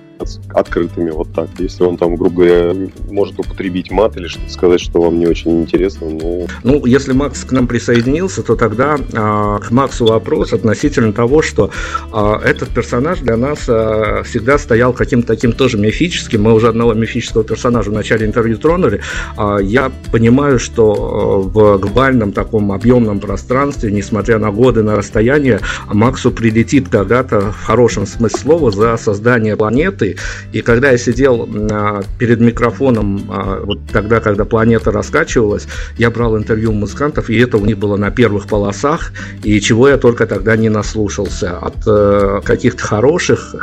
открытыми 0.53 1.09
вот 1.09 1.33
так. 1.33 1.49
Если 1.57 1.83
он 1.83 1.97
там, 1.97 2.15
грубо 2.15 2.35
говоря, 2.35 2.73
может 3.09 3.39
употребить 3.39 3.91
мат 3.91 4.17
или 4.17 4.27
что-то 4.27 4.51
сказать, 4.51 4.79
что 4.79 5.01
вам 5.01 5.19
не 5.19 5.27
очень 5.27 5.61
интересно, 5.61 6.09
ну... 6.09 6.47
Ну, 6.63 6.85
если 6.85 7.13
Макс 7.13 7.43
к 7.43 7.51
нам 7.51 7.67
присоединился, 7.67 8.43
то 8.43 8.55
тогда 8.55 8.97
а, 9.13 9.59
к 9.59 9.71
Максу 9.71 10.05
вопрос 10.05 10.53
относительно 10.53 11.13
того, 11.13 11.41
что 11.41 11.71
а, 12.11 12.39
этот 12.43 12.69
персонаж 12.69 13.19
для 13.19 13.37
нас 13.37 13.65
а, 13.67 14.23
всегда 14.23 14.57
стоял 14.57 14.93
каким-то 14.93 15.27
таким 15.27 15.53
тоже 15.53 15.77
мифическим. 15.77 16.43
Мы 16.43 16.53
уже 16.53 16.67
одного 16.67 16.93
мифического 16.93 17.43
персонажа 17.43 17.89
в 17.89 17.93
начале 17.93 18.25
интервью 18.25 18.57
тронули. 18.57 19.01
А, 19.37 19.57
я 19.57 19.91
понимаю, 20.11 20.59
что 20.59 20.93
а, 20.93 21.37
в 21.39 21.79
глобальном 21.79 22.10
глобальном 22.11 22.33
таком 22.33 22.71
объемном 22.71 23.19
пространстве, 23.19 23.91
несмотря 23.91 24.37
на 24.37 24.51
годы, 24.51 24.83
на 24.83 24.95
расстояние, 24.95 25.59
Максу 25.87 26.31
прилетит 26.31 26.89
когда-то, 26.89 27.51
в 27.51 27.63
хорошем 27.65 28.05
смысле 28.05 28.39
слова, 28.39 28.71
за 28.71 28.97
создание 28.97 29.55
планеты. 29.55 30.17
И 30.53 30.61
когда 30.61 30.91
я 30.91 30.97
сидел 30.97 31.47
а, 31.71 32.01
перед 32.19 32.41
микрофоном, 32.41 33.21
а, 33.29 33.61
вот 33.63 33.79
тогда, 33.91 34.19
когда 34.19 34.45
планета 34.45 34.91
раскачивалась, 34.91 35.67
я 35.97 36.09
брал 36.09 36.37
интервью 36.37 36.73
музыкантов, 36.73 37.29
и 37.29 37.37
это 37.37 37.57
у 37.57 37.65
них 37.65 37.77
было 37.77 37.97
на 37.97 38.11
первых 38.11 38.47
полосах, 38.47 39.13
и 39.43 39.59
чего 39.61 39.87
я 39.87 39.97
только 39.97 40.27
тогда 40.27 40.57
не 40.57 40.69
наслушался. 40.69 41.57
От 41.57 41.75
э, 41.87 42.41
каких-то 42.43 42.83
хороших 42.83 43.55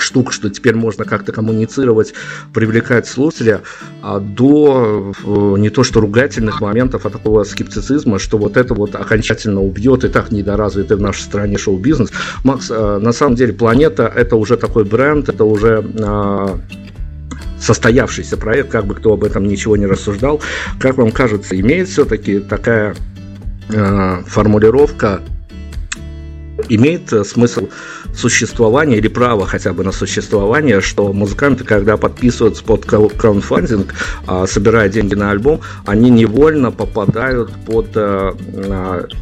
штук, 0.00 0.32
что 0.32 0.50
теперь 0.50 0.74
можно 0.74 1.04
как-то 1.04 1.32
коммуницировать, 1.32 2.14
привлекать 2.52 3.06
слушателя, 3.06 3.62
а 4.02 4.18
до 4.18 5.12
э, 5.24 5.54
не 5.58 5.70
то 5.70 5.84
что 5.84 6.00
ругательных 6.00 6.60
моментов, 6.60 7.06
а 7.06 7.10
такого 7.10 7.44
скептицизма, 7.44 8.18
что 8.18 8.38
вот 8.38 8.56
это 8.56 8.74
вот 8.74 8.94
окончательно 8.94 9.62
убьет 9.62 10.04
и 10.04 10.08
так 10.08 10.32
недоразвитый 10.32 10.96
в 10.96 11.00
нашей 11.00 11.22
стране 11.22 11.58
шоу-бизнес. 11.58 12.10
Макс, 12.44 12.70
э, 12.70 12.98
на 12.98 13.12
самом 13.12 13.36
деле 13.36 13.52
планета 13.52 14.10
это 14.14 14.36
уже 14.36 14.56
такой 14.56 14.84
бренд, 14.84 15.28
это 15.28 15.44
уже 15.44 15.84
э, 15.94 16.48
состоявшийся 17.60 18.36
проект, 18.36 18.70
как 18.70 18.86
бы 18.86 18.94
кто 18.94 19.12
об 19.12 19.24
этом 19.24 19.46
ничего 19.46 19.76
не 19.76 19.86
рассуждал. 19.86 20.40
Как 20.78 20.96
вам 20.96 21.10
кажется, 21.10 21.58
имеет 21.58 21.88
все-таки 21.88 22.40
такая 22.40 22.94
формулировка 24.26 25.20
имеет 26.68 27.12
смысл 27.26 27.68
существование 28.14 28.98
или 28.98 29.08
право 29.08 29.46
хотя 29.46 29.72
бы 29.72 29.84
на 29.84 29.92
существование, 29.92 30.80
что 30.80 31.12
музыканты, 31.12 31.64
когда 31.64 31.96
подписываются 31.96 32.64
под 32.64 32.84
краудфандинг, 32.84 33.94
а, 34.26 34.46
собирая 34.46 34.88
деньги 34.88 35.14
на 35.14 35.30
альбом, 35.30 35.60
они 35.86 36.10
невольно 36.10 36.70
попадают 36.70 37.52
под 37.66 37.88
э, 37.94 38.32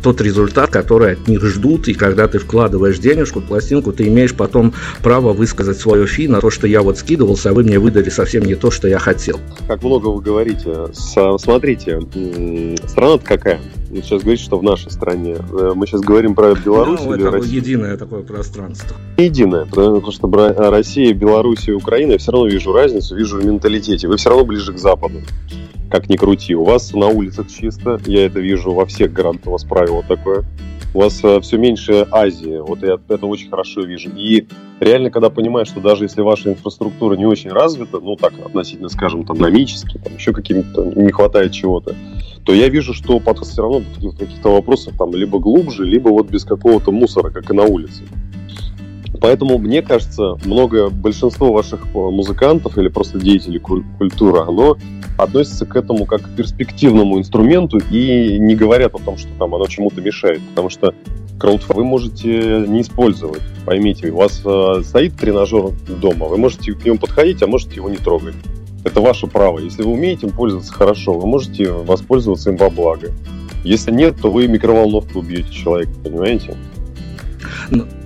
тот 0.03 0.21
результат, 0.21 0.71
который 0.71 1.13
от 1.13 1.29
них 1.29 1.45
ждут, 1.45 1.89
и 1.89 1.95
когда 1.95 2.29
ты 2.29 2.39
вкладываешь 2.39 2.99
денежку, 2.99 3.41
пластинку, 3.41 3.93
ты 3.93 4.09
имеешь 4.09 4.35
потом 4.35 4.75
право 5.03 5.33
высказать 5.33 5.79
свое 5.79 6.07
фи 6.07 6.29
на 6.29 6.41
то, 6.41 6.51
что 6.51 6.67
я 6.67 6.83
вот 6.83 6.99
скидывался, 6.99 7.51
а 7.51 7.53
вы 7.53 7.65
мне 7.65 7.79
выдали 7.79 8.11
совсем 8.11 8.45
не 8.45 8.55
то, 8.55 8.71
что 8.71 8.89
я 8.89 8.99
хотел. 8.99 9.41
Как 9.67 9.83
много 9.83 10.09
вы 10.09 10.21
говорите. 10.21 10.87
Смотрите, 10.93 12.01
страна 12.87 13.19
какая? 13.19 13.61
Вы 13.91 14.03
сейчас 14.03 14.23
говорите, 14.23 14.45
что 14.45 14.59
в 14.59 14.63
нашей 14.63 14.91
стране. 14.91 15.37
Э, 15.51 15.73
мы 15.75 15.87
сейчас 15.87 16.03
говорим 16.03 16.35
про 16.35 16.55
Беларусь 16.55 17.01
ну, 17.05 17.15
или 17.15 17.23
это 17.23 17.39
Россию? 17.39 17.57
единое 17.57 17.97
такое 17.97 18.23
пространство. 18.23 18.97
Единое, 19.17 19.65
потому 19.65 20.13
что 20.13 20.29
Россия, 20.71 21.15
Беларусь 21.15 21.69
и 21.69 21.73
Украина, 21.73 22.13
я 22.13 22.19
все 22.19 22.33
равно 22.33 22.49
вижу 22.49 22.73
разницу, 22.73 23.17
вижу 23.17 23.39
в 23.39 23.45
менталитете. 23.45 24.07
Вы 24.07 24.19
все 24.19 24.29
равно 24.29 24.45
ближе 24.45 24.75
к 24.75 24.79
Западу, 24.79 25.21
как 25.91 26.11
ни 26.11 26.17
крути. 26.17 26.55
У 26.55 26.65
вас 26.65 26.93
на 26.93 27.07
улицах 27.07 27.47
чисто, 27.49 27.99
я 28.05 28.27
это 28.27 28.41
вижу 28.41 28.73
во 28.73 28.85
всех 28.85 29.13
городах, 29.13 29.47
у 29.47 29.53
вас 29.53 29.65
правило 29.65 30.05
такое. 30.07 30.45
У 30.95 31.01
вас 31.01 31.21
э, 31.23 31.41
все 31.41 31.57
меньше 31.57 32.07
Азии, 32.11 32.59
вот 32.61 32.83
я 32.83 32.99
это 33.09 33.27
очень 33.27 33.49
хорошо 33.49 33.83
вижу. 33.83 34.11
И 34.17 34.47
реально, 34.81 35.11
когда 35.11 35.31
понимаешь, 35.31 35.69
что 35.69 35.81
даже 35.81 36.05
если 36.05 36.21
ваша 36.21 36.51
инфраструктура 36.51 37.17
не 37.17 37.27
очень 37.27 37.51
развита, 37.51 38.01
ну 38.01 38.17
так 38.17 38.33
относительно, 38.45 38.89
скажем, 38.89 39.25
там, 39.25 39.37
экономически, 39.37 39.99
там 39.99 40.15
еще 40.15 40.33
каким-то 40.33 40.85
не 40.85 41.13
хватает 41.13 41.53
чего-то, 41.53 41.95
то 42.49 42.55
я 42.55 42.71
вижу, 42.71 42.95
что 42.95 43.21
подход 43.21 43.47
все 43.47 43.61
равно 43.61 43.81
в 43.81 44.17
каких-то 44.17 44.55
вопросах 44.55 44.97
там 44.97 45.15
либо 45.15 45.39
глубже, 45.39 45.85
либо 45.85 46.09
вот 46.09 46.31
без 46.31 46.45
какого-то 46.45 46.93
мусора, 46.93 47.29
как 47.29 47.51
и 47.51 47.53
на 47.53 47.65
улице. 47.65 48.05
Поэтому, 49.21 49.59
мне 49.59 49.83
кажется, 49.83 50.35
много, 50.47 50.89
большинство 50.89 51.53
ваших 51.53 51.85
э, 51.95 51.99
музыкантов 51.99 52.79
или 52.79 52.89
просто 52.89 53.19
деятелей 53.19 53.59
культуры, 53.59 54.41
оно 54.41 54.79
относится 55.19 55.67
к 55.67 55.77
этому 55.77 56.07
как 56.07 56.23
к 56.23 56.37
перспективному 56.37 57.19
инструменту 57.19 57.81
и 57.91 58.39
не 58.39 58.55
говорят 58.55 58.95
о 58.95 58.99
том, 58.99 59.19
что 59.19 59.29
там 59.39 59.55
оно 59.55 59.67
чему-то 59.67 60.01
мешает. 60.01 60.41
Потому 60.49 60.71
что 60.71 60.95
краудфанд 61.39 61.77
вы 61.77 61.85
можете 61.85 62.65
не 62.67 62.81
использовать. 62.81 63.43
Поймите, 63.67 64.11
у 64.11 64.17
вас 64.17 64.41
э, 64.43 64.81
стоит 64.85 65.19
тренажер 65.19 65.73
дома, 66.01 66.25
вы 66.25 66.39
можете 66.39 66.73
к 66.73 66.83
нему 66.83 66.97
подходить, 66.97 67.43
а 67.43 67.47
можете 67.47 67.75
его 67.75 67.91
не 67.91 67.99
трогать. 67.99 68.37
Это 68.85 69.01
ваше 69.01 69.27
право. 69.27 69.59
Если 69.59 69.83
вы 69.83 69.93
умеете 69.93 70.27
им 70.27 70.33
пользоваться 70.33 70.73
хорошо, 70.73 71.13
вы 71.13 71.27
можете 71.27 71.71
воспользоваться 71.71 72.51
им 72.51 72.57
во 72.57 72.71
благо. 72.71 73.11
Если 73.65 73.91
нет, 73.91 74.17
то 74.21 74.31
вы 74.31 74.47
микроволновку 74.47 75.19
убьете 75.19 75.53
человека, 75.53 75.93
понимаете? 76.03 76.57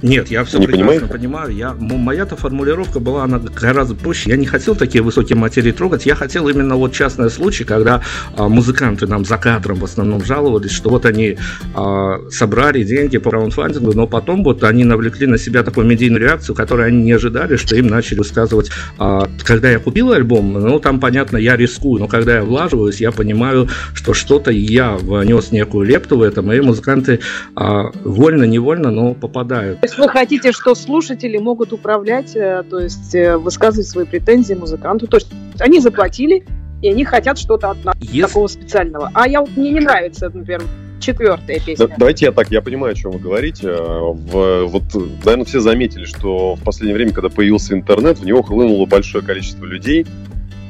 Нет, 0.02 0.30
я 0.30 0.44
все 0.44 0.58
не 0.58 0.66
прекрасно 0.66 0.92
понимаете? 0.92 1.12
понимаю. 1.12 1.54
Я, 1.54 1.74
моя-то 1.74 2.36
формулировка 2.36 3.00
была 3.00 3.24
она 3.24 3.38
гораздо 3.38 3.94
проще. 3.94 4.30
Я 4.30 4.36
не 4.36 4.46
хотел 4.46 4.74
такие 4.74 5.02
высокие 5.02 5.36
материи 5.36 5.72
трогать. 5.72 6.06
Я 6.06 6.14
хотел 6.14 6.48
именно 6.48 6.76
вот 6.76 6.92
частный 6.92 7.30
случай, 7.30 7.64
когда 7.64 8.02
а, 8.36 8.48
музыканты 8.48 9.06
нам 9.06 9.24
за 9.24 9.36
кадром 9.36 9.78
в 9.78 9.84
основном 9.84 10.24
жаловались, 10.24 10.72
что 10.72 10.90
вот 10.90 11.06
они 11.06 11.38
а, 11.74 12.18
собрали 12.30 12.82
деньги 12.82 13.18
по 13.18 13.30
краундфандингу, 13.30 13.92
но 13.94 14.06
потом 14.06 14.44
вот 14.44 14.62
они 14.64 14.84
навлекли 14.84 15.26
на 15.26 15.38
себя 15.38 15.62
такую 15.62 15.86
медийную 15.86 16.20
реакцию, 16.20 16.54
которую 16.54 16.88
они 16.88 17.02
не 17.02 17.12
ожидали, 17.12 17.56
что 17.56 17.76
им 17.76 17.86
начали 17.86 18.18
высказывать, 18.18 18.70
а, 18.98 19.28
когда 19.44 19.70
я 19.70 19.78
купил 19.78 20.12
альбом, 20.12 20.52
ну 20.52 20.78
там 20.80 21.00
понятно, 21.00 21.38
я 21.38 21.56
рискую, 21.56 22.00
но 22.00 22.08
когда 22.08 22.36
я 22.36 22.42
влаживаюсь, 22.42 23.00
я 23.00 23.10
понимаю, 23.10 23.68
что 23.94 24.14
что-то 24.14 24.50
я 24.50 24.96
внес 24.96 25.50
некую 25.52 25.86
лепту 25.86 26.18
в 26.18 26.22
это, 26.22 26.42
мои 26.42 26.60
музыканты 26.60 27.20
а, 27.54 27.90
вольно-невольно, 28.04 28.90
но 28.90 29.14
попадают. 29.14 29.80
Есть 29.92 29.98
вы 29.98 30.08
хотите, 30.08 30.52
что 30.52 30.74
слушатели 30.74 31.36
могут 31.36 31.72
управлять, 31.74 32.34
э, 32.34 32.64
то 32.68 32.78
есть 32.78 33.14
э, 33.14 33.36
высказывать 33.36 33.86
свои 33.86 34.06
претензии 34.06 34.54
музыканту. 34.54 35.06
То 35.06 35.18
есть 35.18 35.28
они 35.60 35.80
заплатили, 35.80 36.46
и 36.80 36.88
они 36.88 37.04
хотят 37.04 37.38
что-то 37.38 37.70
от 37.70 37.84
нас 37.84 37.96
Если... 38.00 38.22
такого 38.22 38.46
специального. 38.46 39.10
А 39.12 39.28
я 39.28 39.40
вот 39.40 39.54
мне 39.54 39.70
не 39.70 39.80
нравится, 39.80 40.30
например, 40.32 40.62
четвертая 40.98 41.60
песня. 41.60 41.88
Да, 41.88 41.94
давайте 41.98 42.26
я 42.26 42.32
так, 42.32 42.50
я 42.50 42.62
понимаю, 42.62 42.92
о 42.92 42.94
чем 42.94 43.10
вы 43.10 43.18
говорите. 43.18 43.70
В, 43.70 44.64
вот, 44.64 44.82
наверное, 45.24 45.44
все 45.44 45.60
заметили, 45.60 46.06
что 46.06 46.54
в 46.54 46.62
последнее 46.62 46.94
время, 46.94 47.12
когда 47.12 47.28
появился 47.28 47.74
интернет, 47.74 48.18
в 48.18 48.24
него 48.24 48.42
хлынуло 48.42 48.86
большое 48.86 49.22
количество 49.22 49.66
людей, 49.66 50.06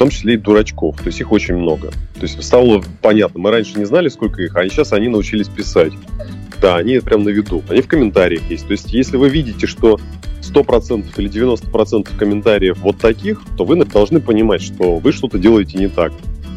том 0.02 0.10
числе 0.10 0.34
и 0.34 0.36
дурачков. 0.36 0.96
То 0.96 1.06
есть 1.06 1.20
их 1.20 1.30
очень 1.30 1.54
много. 1.54 1.92
То 2.14 2.22
есть 2.22 2.42
стало 2.42 2.82
понятно. 3.02 3.38
Мы 3.38 3.52
раньше 3.52 3.78
не 3.78 3.84
знали, 3.84 4.08
сколько 4.08 4.42
их, 4.42 4.56
а 4.56 4.68
сейчас 4.68 4.92
они 4.92 5.06
научились 5.06 5.46
писать. 5.46 5.92
Да, 6.60 6.78
они 6.78 6.98
прям 6.98 7.22
на 7.22 7.28
виду. 7.28 7.62
Они 7.68 7.82
в 7.82 7.86
комментариях 7.86 8.42
есть. 8.50 8.66
То 8.66 8.72
есть, 8.72 8.92
если 8.92 9.16
вы 9.16 9.28
видите, 9.28 9.68
что 9.68 10.00
100% 10.40 11.04
или 11.18 11.30
90% 11.30 12.16
комментариев 12.16 12.78
вот 12.80 12.98
таких, 12.98 13.42
то 13.56 13.64
вы 13.64 13.76
должны 13.84 14.18
понимать, 14.18 14.60
что 14.60 14.96
вы 14.96 15.12
что-то 15.12 15.38
делаете 15.38 15.78
не 15.78 15.86
так. 15.86 16.12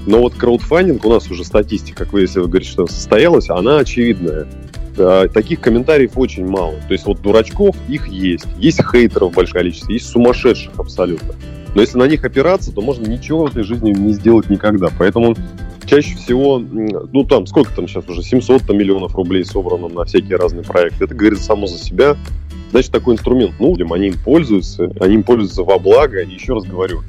Но 0.08 0.22
вот 0.22 0.34
краудфандинг, 0.34 1.06
у 1.06 1.10
нас 1.12 1.30
уже 1.30 1.44
статистика, 1.44 2.06
как 2.06 2.14
вы, 2.14 2.22
если 2.22 2.40
вы 2.40 2.48
говорите, 2.48 2.72
что 2.72 2.88
состоялась, 2.88 3.52
она 3.52 3.78
очевидная. 3.78 4.48
Таких 4.96 5.62
комментариев 5.62 6.14
очень 6.16 6.48
мало. 6.48 6.74
То 6.88 6.94
есть 6.94 7.06
вот 7.06 7.22
дурачков 7.22 7.76
их 7.88 8.08
есть. 8.08 8.48
Есть 8.58 8.82
хейтеров 8.84 9.34
большое 9.34 9.62
количество, 9.62 9.92
есть 9.92 10.08
сумасшедших 10.08 10.80
абсолютно. 10.80 11.36
Но 11.76 11.82
если 11.82 11.98
на 11.98 12.08
них 12.08 12.24
опираться, 12.24 12.72
то 12.72 12.82
можно 12.82 13.06
ничего 13.06 13.46
в 13.46 13.52
этой 13.52 13.64
жизни 13.64 13.92
не 13.92 14.14
сделать 14.14 14.50
никогда. 14.50 14.88
Поэтому 14.98 15.36
чаще 15.86 16.16
всего, 16.16 16.58
ну 16.58 17.26
там, 17.26 17.46
сколько 17.46 17.76
там 17.76 17.88
сейчас 17.88 18.08
уже, 18.08 18.24
700 18.24 18.64
там, 18.64 18.78
миллионов 18.78 19.14
рублей 19.16 19.44
собрано 19.44 19.90
на 19.90 20.06
всякие 20.06 20.38
разные 20.38 20.64
проекты. 20.64 21.04
Это 21.04 21.14
говорит 21.14 21.40
само 21.40 21.68
за 21.68 21.78
себя. 21.78 22.16
Значит, 22.72 22.92
такой 22.92 23.16
инструмент 23.16 23.60
нужен, 23.60 23.92
они 23.92 24.08
им 24.08 24.16
пользуются, 24.24 24.90
они 25.02 25.16
им 25.16 25.24
пользуются 25.24 25.64
во 25.64 25.78
благо. 25.78 26.22
И 26.22 26.34
еще 26.34 26.54
раз 26.54 26.64
говорю, 26.64 27.02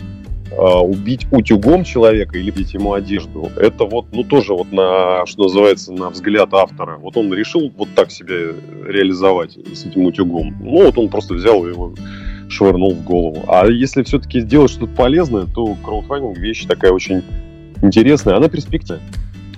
а, 0.56 0.80
убить 0.80 1.26
утюгом 1.30 1.84
человека 1.84 2.36
или 2.36 2.50
бить 2.50 2.74
ему 2.74 2.92
одежду, 2.92 3.50
это 3.56 3.84
вот, 3.84 4.06
ну, 4.12 4.24
тоже 4.24 4.52
вот 4.52 4.72
на, 4.72 5.26
что 5.26 5.44
называется, 5.44 5.92
на 5.92 6.10
взгляд 6.10 6.52
автора. 6.52 6.98
Вот 6.98 7.16
он 7.16 7.32
решил 7.32 7.72
вот 7.76 7.88
так 7.94 8.10
себя 8.10 8.34
реализовать 8.86 9.58
с 9.74 9.86
этим 9.86 10.06
утюгом. 10.06 10.56
Ну, 10.60 10.84
вот 10.84 10.98
он 10.98 11.08
просто 11.08 11.34
взял 11.34 11.66
его 11.66 11.94
швырнул 12.48 12.94
в 12.94 13.02
голову. 13.04 13.44
А 13.48 13.66
если 13.66 14.02
все-таки 14.02 14.40
сделать 14.40 14.70
что-то 14.70 14.92
полезное, 14.92 15.46
то 15.46 15.76
краудфандинг 15.84 16.38
вещь 16.38 16.66
такая 16.66 16.92
очень 16.92 17.22
интересная, 17.82 18.36
она 18.36 18.48
перспективная. 18.48 19.02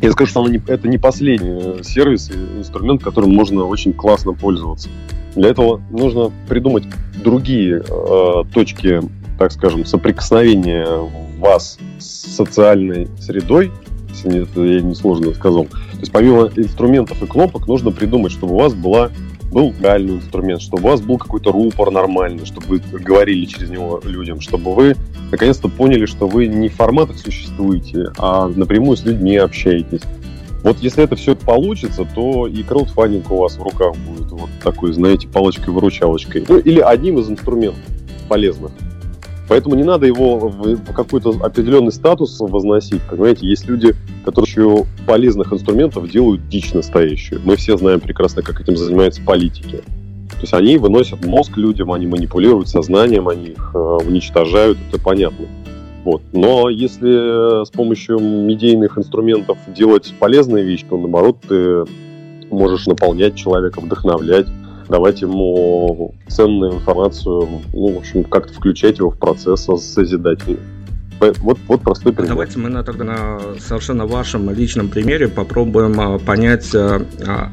Я 0.01 0.13
скажу, 0.13 0.31
что 0.31 0.41
она 0.43 0.51
не, 0.51 0.63
это 0.69 0.87
не 0.89 0.97
последний 0.97 1.83
сервис, 1.83 2.31
инструмент, 2.31 3.03
которым 3.03 3.35
можно 3.35 3.65
очень 3.65 3.93
классно 3.93 4.33
пользоваться. 4.33 4.89
Для 5.35 5.49
этого 5.51 5.81
нужно 5.91 6.31
придумать 6.49 6.85
другие 7.23 7.83
э, 7.83 8.45
точки, 8.53 9.01
так 9.39 9.53
скажем, 9.53 9.85
соприкосновения 9.85 10.87
вас 11.39 11.79
с 11.99 12.07
социальной 12.07 13.09
средой, 13.21 13.73
если 14.11 14.43
это 14.43 14.63
я 14.65 14.81
не 14.81 14.95
сложно 14.95 15.33
сказал. 15.35 15.65
То 15.67 16.01
есть 16.01 16.13
помимо 16.13 16.51
инструментов 16.57 17.21
и 17.23 17.27
кнопок 17.27 17.67
нужно 17.67 17.91
придумать, 17.91 18.33
чтобы 18.33 18.55
у 18.55 18.59
вас 18.59 18.75
была 18.75 19.11
был 19.51 19.75
реальный 19.81 20.17
инструмент, 20.17 20.61
чтобы 20.61 20.85
у 20.85 20.91
вас 20.93 21.01
был 21.01 21.19
какой-то 21.19 21.53
рупор 21.53 21.91
нормальный, 21.91 22.45
чтобы 22.47 22.67
вы 22.67 22.79
говорили 22.79 23.45
через 23.47 23.71
него 23.71 24.01
людям, 24.05 24.41
чтобы 24.41 24.75
вы 24.75 24.97
наконец-то 25.31 25.69
поняли, 25.69 26.07
что 26.07 26.27
вы 26.27 26.47
не 26.47 26.69
в 26.69 26.75
форматах 26.75 27.19
существуете, 27.19 28.09
а 28.19 28.49
напрямую 28.49 28.97
с 28.97 29.05
людьми 29.05 29.37
общаетесь. 29.37 30.03
Вот 30.63 30.79
если 30.81 31.05
это 31.05 31.17
все 31.17 31.37
получится, 31.37 32.07
то 32.15 32.47
и 32.47 32.63
краудфандинг 32.63 33.31
у 33.31 33.37
вас 33.37 33.57
в 33.57 33.63
руках 33.63 33.95
будет 33.97 34.31
вот 34.33 34.51
такой, 34.63 34.93
знаете, 34.93 35.29
палочкой-выручалочкой. 35.29 36.45
Ну, 36.49 36.59
или 36.59 36.81
одним 36.81 37.19
из 37.19 37.31
инструментов 37.31 37.79
полезных. 38.29 38.73
Поэтому 39.49 39.75
не 39.75 39.85
надо 39.85 40.07
его 40.07 40.39
в 40.39 40.93
какой-то 40.93 41.31
определенный 41.41 41.93
статус 41.93 42.39
возносить. 42.39 43.01
Понимаете, 43.09 43.47
есть 43.47 43.67
люди, 43.67 43.95
которые 44.25 44.49
еще 44.49 44.87
полезных 45.07 45.53
инструментов 45.53 46.11
делают 46.11 46.49
дичь 46.49 46.75
настоящую. 46.75 47.41
Мы 47.45 47.57
все 47.57 47.77
знаем 47.79 48.01
прекрасно, 48.01 48.43
как 48.43 48.61
этим 48.61 48.77
занимаются 48.77 49.23
политики. 49.23 49.83
То 50.29 50.43
есть 50.43 50.53
они 50.53 50.77
выносят 50.77 51.25
мозг 51.25 51.57
людям, 51.57 51.91
они 51.93 52.07
манипулируют 52.07 52.69
сознанием, 52.69 53.29
они 53.29 53.47
их 53.47 53.71
э, 53.75 53.79
уничтожают, 53.79 54.79
это 54.89 55.03
понятно. 55.03 55.47
Вот. 56.05 56.23
Но 56.33 56.69
если 56.69 57.65
с 57.65 57.71
помощью 57.71 58.21
медийных 58.21 58.99
инструментов 58.99 59.59
делать 59.67 60.15
полезные 60.19 60.65
вещи, 60.65 60.85
то 60.89 60.97
наоборот 60.97 61.39
ты 61.49 61.85
можешь 62.51 62.87
наполнять 62.87 63.35
человека, 63.35 63.81
вдохновлять, 63.81 64.47
давать 64.89 65.23
ему 65.23 66.15
ценную 66.29 66.75
информацию, 66.75 67.49
ну, 67.73 67.95
в 67.95 67.99
общем, 67.99 68.25
как-то 68.25 68.53
включать 68.53 68.99
его 68.99 69.11
в 69.11 69.19
процесс 69.19 69.65
созидательный. 69.65 70.59
Вот, 71.21 71.59
вот 71.67 71.83
простой 71.83 72.13
пример. 72.13 72.31
Давайте 72.31 72.59
мы 72.59 72.69
на, 72.69 72.85
тогда 72.85 73.05
на 73.05 73.41
совершенно 73.59 74.07
вашем 74.07 74.51
личном 74.51 74.89
примере 74.89 75.29
попробуем 75.29 76.01
а, 76.01 76.19
понять, 76.19 76.73
а, 76.75 77.05
а, 77.27 77.51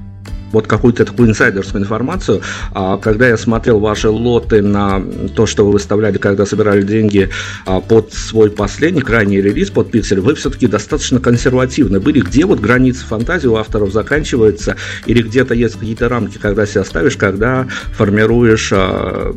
вот 0.55 0.67
какую-то 0.67 1.05
такую 1.05 1.29
инсайдерскую 1.29 1.83
информацию. 1.83 2.41
А, 2.73 2.97
когда 2.97 3.27
я 3.27 3.37
смотрел 3.37 3.79
ваши 3.79 4.09
лоты 4.09 4.61
на 4.61 5.03
то, 5.35 5.45
что 5.45 5.65
вы 5.65 5.73
выставляли, 5.73 6.17
когда 6.17 6.45
собирали 6.45 6.81
деньги 6.81 7.29
а, 7.65 7.81
под 7.81 8.13
свой 8.13 8.49
последний 8.49 9.01
крайний 9.01 9.41
релиз, 9.41 9.69
под 9.69 9.91
пиксель, 9.91 10.21
вы 10.21 10.33
все-таки 10.35 10.67
достаточно 10.67 11.19
консервативны 11.19 11.99
были. 11.99 12.21
Где 12.21 12.45
вот 12.45 12.61
границы 12.61 13.05
фантазии 13.05 13.47
у 13.47 13.55
авторов 13.57 13.91
заканчиваются? 13.91 14.77
Или 15.05 15.21
где-то 15.21 15.53
есть 15.53 15.75
какие-то 15.75 16.07
рамки, 16.07 16.37
когда 16.37 16.65
себя 16.65 16.85
ставишь, 16.85 17.17
когда 17.17 17.67
формируешь 17.91 18.71
а, 18.73 19.35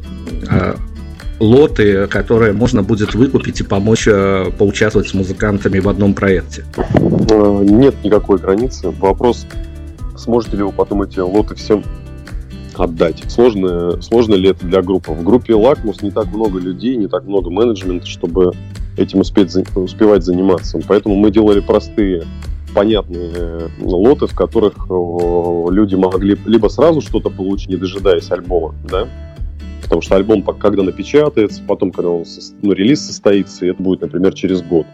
лоты, 1.40 2.07
которые 2.07 2.52
можно 2.52 2.85
будет 2.85 3.14
выкупить 3.14 3.61
и 3.61 3.64
помочь 3.64 4.07
поучаствовать 4.57 5.09
с 5.09 5.14
музыкантами 5.14 5.81
в 5.81 5.88
одном 5.88 6.14
проекте? 6.14 6.64
Нет 7.00 7.96
никакой 8.04 8.38
границы. 8.38 8.90
Вопрос 8.90 9.46
сможете 10.18 10.57
ли 10.57 10.62
вы 10.62 10.72
потом 10.72 11.02
эти 11.02 11.18
лоты 11.20 11.54
всем 11.54 11.83
отдать. 12.76 13.24
Сложно, 13.28 14.00
сложно 14.00 14.35
ли 14.35 14.50
это 14.50 14.66
для 14.66 14.83
группы? 14.83 15.12
В 15.12 15.24
группе 15.24 15.54
Лакмус 15.54 16.02
не 16.02 16.11
так 16.11 16.26
много 16.26 16.59
людей, 16.59 16.96
не 16.96 17.09
так 17.09 17.24
много 17.24 17.50
менеджмента, 17.50 18.07
чтобы 18.07 18.52
этим 18.96 19.20
успеть, 19.20 19.54
успевать 19.74 20.24
заниматься. 20.24 20.81
Поэтому 20.87 21.16
мы 21.16 21.31
делали 21.31 21.61
простые, 21.61 22.24
понятные 22.74 23.31
э, 23.35 23.68
лоты, 23.81 24.26
в 24.26 24.35
которых 24.35 24.87
люди 24.88 25.94
могли 25.94 26.37
либо 26.44 26.68
сразу 26.68 27.00
что-то 27.00 27.31
получить, 27.31 27.68
не 27.68 27.76
дожидаясь 27.76 28.31
альбома, 28.31 28.74
да, 28.88 29.09
потому 29.88 30.03
что 30.03 30.16
альбом 30.16 30.42
когда 30.42 30.83
напечатается, 30.83 31.62
потом, 31.66 31.90
когда 31.90 32.11
он, 32.11 32.24
ну, 32.61 32.72
релиз 32.72 33.07
состоится, 33.07 33.64
и 33.64 33.70
это 33.70 33.83
будет, 33.83 34.03
например, 34.03 34.35
через 34.35 34.61
год. 34.61 34.87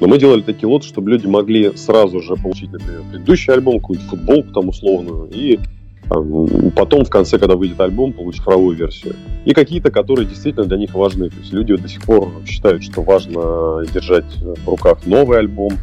Но 0.00 0.08
мы 0.08 0.18
делали 0.18 0.40
такие 0.40 0.68
лоты, 0.68 0.88
чтобы 0.88 1.10
люди 1.10 1.26
могли 1.26 1.76
сразу 1.76 2.20
же 2.20 2.34
получить, 2.34 2.72
например, 2.72 3.02
предыдущий 3.12 3.52
альбом, 3.52 3.78
какую-нибудь 3.78 4.10
футболку 4.10 4.52
там 4.52 4.68
условную, 4.68 5.28
и 5.32 5.60
там, 6.08 6.72
потом 6.72 7.04
в 7.04 7.10
конце, 7.10 7.38
когда 7.38 7.54
выйдет 7.54 7.80
альбом, 7.80 8.12
получить 8.12 8.40
цифровую 8.40 8.76
версию. 8.76 9.14
И 9.44 9.54
какие-то, 9.54 9.92
которые 9.92 10.26
действительно 10.26 10.64
для 10.64 10.78
них 10.78 10.94
важны. 10.94 11.30
То 11.30 11.36
есть 11.36 11.52
люди 11.52 11.76
до 11.76 11.88
сих 11.88 12.02
пор 12.02 12.32
считают, 12.44 12.82
что 12.82 13.02
важно 13.02 13.86
держать 13.92 14.36
в 14.42 14.68
руках 14.68 15.06
новый 15.06 15.38
альбом, 15.38 15.74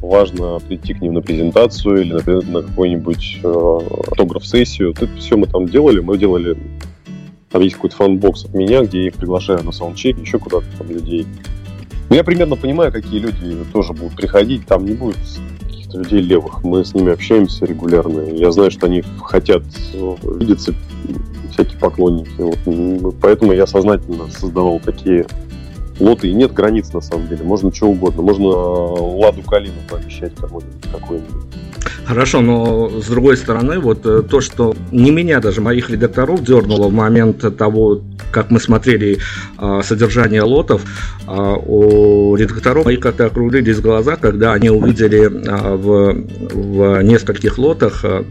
важно 0.00 0.60
прийти 0.60 0.94
к 0.94 1.00
ним 1.00 1.14
на 1.14 1.22
презентацию 1.22 2.02
или, 2.02 2.12
например, 2.12 2.46
на 2.46 2.62
какую-нибудь 2.62 3.40
э, 3.42 3.78
автограф-сессию. 4.10 4.90
Это 4.90 5.08
все 5.16 5.36
мы 5.36 5.46
там 5.46 5.66
делали. 5.66 6.00
Мы 6.00 6.18
делали... 6.18 6.56
Там 7.52 7.60
есть 7.60 7.74
какой-то 7.76 7.96
фан-бокс 7.96 8.46
от 8.46 8.54
меня, 8.54 8.82
где 8.82 9.02
я 9.02 9.06
их 9.08 9.14
приглашаю 9.14 9.62
на 9.62 9.72
саундчек, 9.72 10.18
еще 10.18 10.38
куда-то 10.38 10.64
там 10.78 10.88
людей. 10.88 11.26
Ну, 12.08 12.16
я 12.16 12.24
примерно 12.24 12.56
понимаю, 12.56 12.90
какие 12.92 13.20
люди 13.20 13.56
тоже 13.72 13.92
будут 13.92 14.16
приходить. 14.16 14.66
Там 14.66 14.86
не 14.86 14.94
будет 14.94 15.18
каких-то 15.60 15.98
людей 15.98 16.20
левых. 16.20 16.64
Мы 16.64 16.84
с 16.84 16.94
ними 16.94 17.12
общаемся 17.12 17.66
регулярно. 17.66 18.20
Я 18.20 18.52
знаю, 18.52 18.70
что 18.70 18.86
они 18.86 19.02
хотят 19.22 19.62
э, 19.92 20.14
видеться, 20.38 20.74
всякие 21.52 21.78
поклонники. 21.78 22.30
Вот. 22.38 23.14
Поэтому 23.20 23.52
я 23.52 23.66
сознательно 23.66 24.28
создавал 24.30 24.80
такие 24.80 25.26
лоты. 26.00 26.28
И 26.28 26.34
нет 26.34 26.52
границ, 26.52 26.92
на 26.92 27.00
самом 27.00 27.28
деле. 27.28 27.44
Можно 27.44 27.72
что 27.72 27.88
угодно. 27.88 28.22
Можно 28.22 28.44
э, 28.44 29.24
Ладу 29.24 29.42
Калину 29.42 29.78
пообещать 29.88 30.34
кому-нибудь 30.34 30.90
какой-нибудь. 30.90 31.51
Хорошо, 32.04 32.40
но 32.40 33.00
с 33.00 33.06
другой 33.06 33.36
стороны, 33.36 33.78
вот 33.78 34.04
э, 34.04 34.22
то, 34.22 34.40
что 34.40 34.74
не 34.90 35.10
меня 35.10 35.40
даже, 35.40 35.60
моих 35.60 35.88
редакторов 35.88 36.42
дернуло 36.42 36.88
в 36.88 36.92
момент 36.92 37.56
того, 37.56 38.02
как 38.32 38.50
мы 38.50 38.60
смотрели 38.60 39.18
э, 39.58 39.80
содержание 39.84 40.42
лотов, 40.42 40.84
э, 41.26 41.30
у 41.30 42.34
редакторов 42.36 42.86
моих 42.86 43.00
как-то 43.00 43.26
округлились 43.26 43.80
глаза, 43.80 44.16
когда 44.16 44.52
они 44.52 44.70
увидели 44.70 45.24
э, 45.24 45.76
в, 45.76 46.24
в 46.52 47.02
нескольких 47.02 47.56
лотах 47.58 48.04
э, 48.04 48.24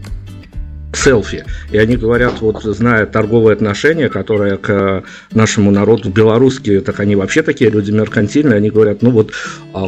селфи. 0.94 1.44
И 1.70 1.78
они 1.78 1.96
говорят, 1.96 2.40
вот 2.40 2.62
зная 2.62 3.06
торговые 3.06 3.54
отношения, 3.54 4.10
которые 4.10 4.58
к 4.58 5.02
нашему 5.32 5.70
народу 5.70 6.10
белорусские, 6.10 6.82
так 6.82 7.00
они 7.00 7.16
вообще 7.16 7.42
такие 7.42 7.70
люди 7.70 7.90
меркантильные, 7.90 8.58
они 8.58 8.70
говорят, 8.70 9.00
ну 9.00 9.10
вот 9.10 9.32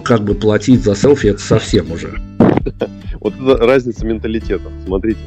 как 0.05 0.23
бы 0.23 0.35
платить 0.35 0.83
за 0.83 0.95
селфи, 0.95 1.29
это 1.29 1.41
совсем 1.41 1.93
уже. 1.93 2.19
Вот 3.21 3.35
это 3.35 3.57
разница 3.59 4.07
менталитета. 4.07 4.71
Смотрите, 4.85 5.21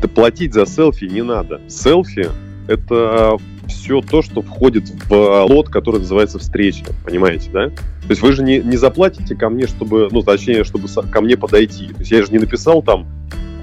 да 0.00 0.08
платить 0.08 0.54
за 0.54 0.66
селфи 0.66 1.04
не 1.04 1.22
надо. 1.22 1.60
Селфи— 1.68 2.28
это 2.68 3.36
все 3.66 4.00
то, 4.00 4.22
что 4.22 4.42
входит 4.42 4.90
в 5.08 5.44
лот, 5.44 5.68
который 5.68 6.00
называется 6.00 6.38
встреча, 6.38 6.84
понимаете, 7.04 7.50
да? 7.52 7.68
То 7.68 8.10
есть 8.10 8.22
вы 8.22 8.32
же 8.32 8.42
не, 8.42 8.60
не 8.60 8.76
заплатите 8.76 9.34
ко 9.34 9.48
мне, 9.50 9.66
чтобы, 9.66 10.08
ну, 10.10 10.22
точнее, 10.22 10.64
чтобы 10.64 10.88
ко 11.10 11.20
мне 11.20 11.36
подойти. 11.36 11.88
То 11.88 12.00
есть 12.00 12.10
я 12.10 12.24
же 12.24 12.32
не 12.32 12.38
написал 12.38 12.82
там 12.82 13.06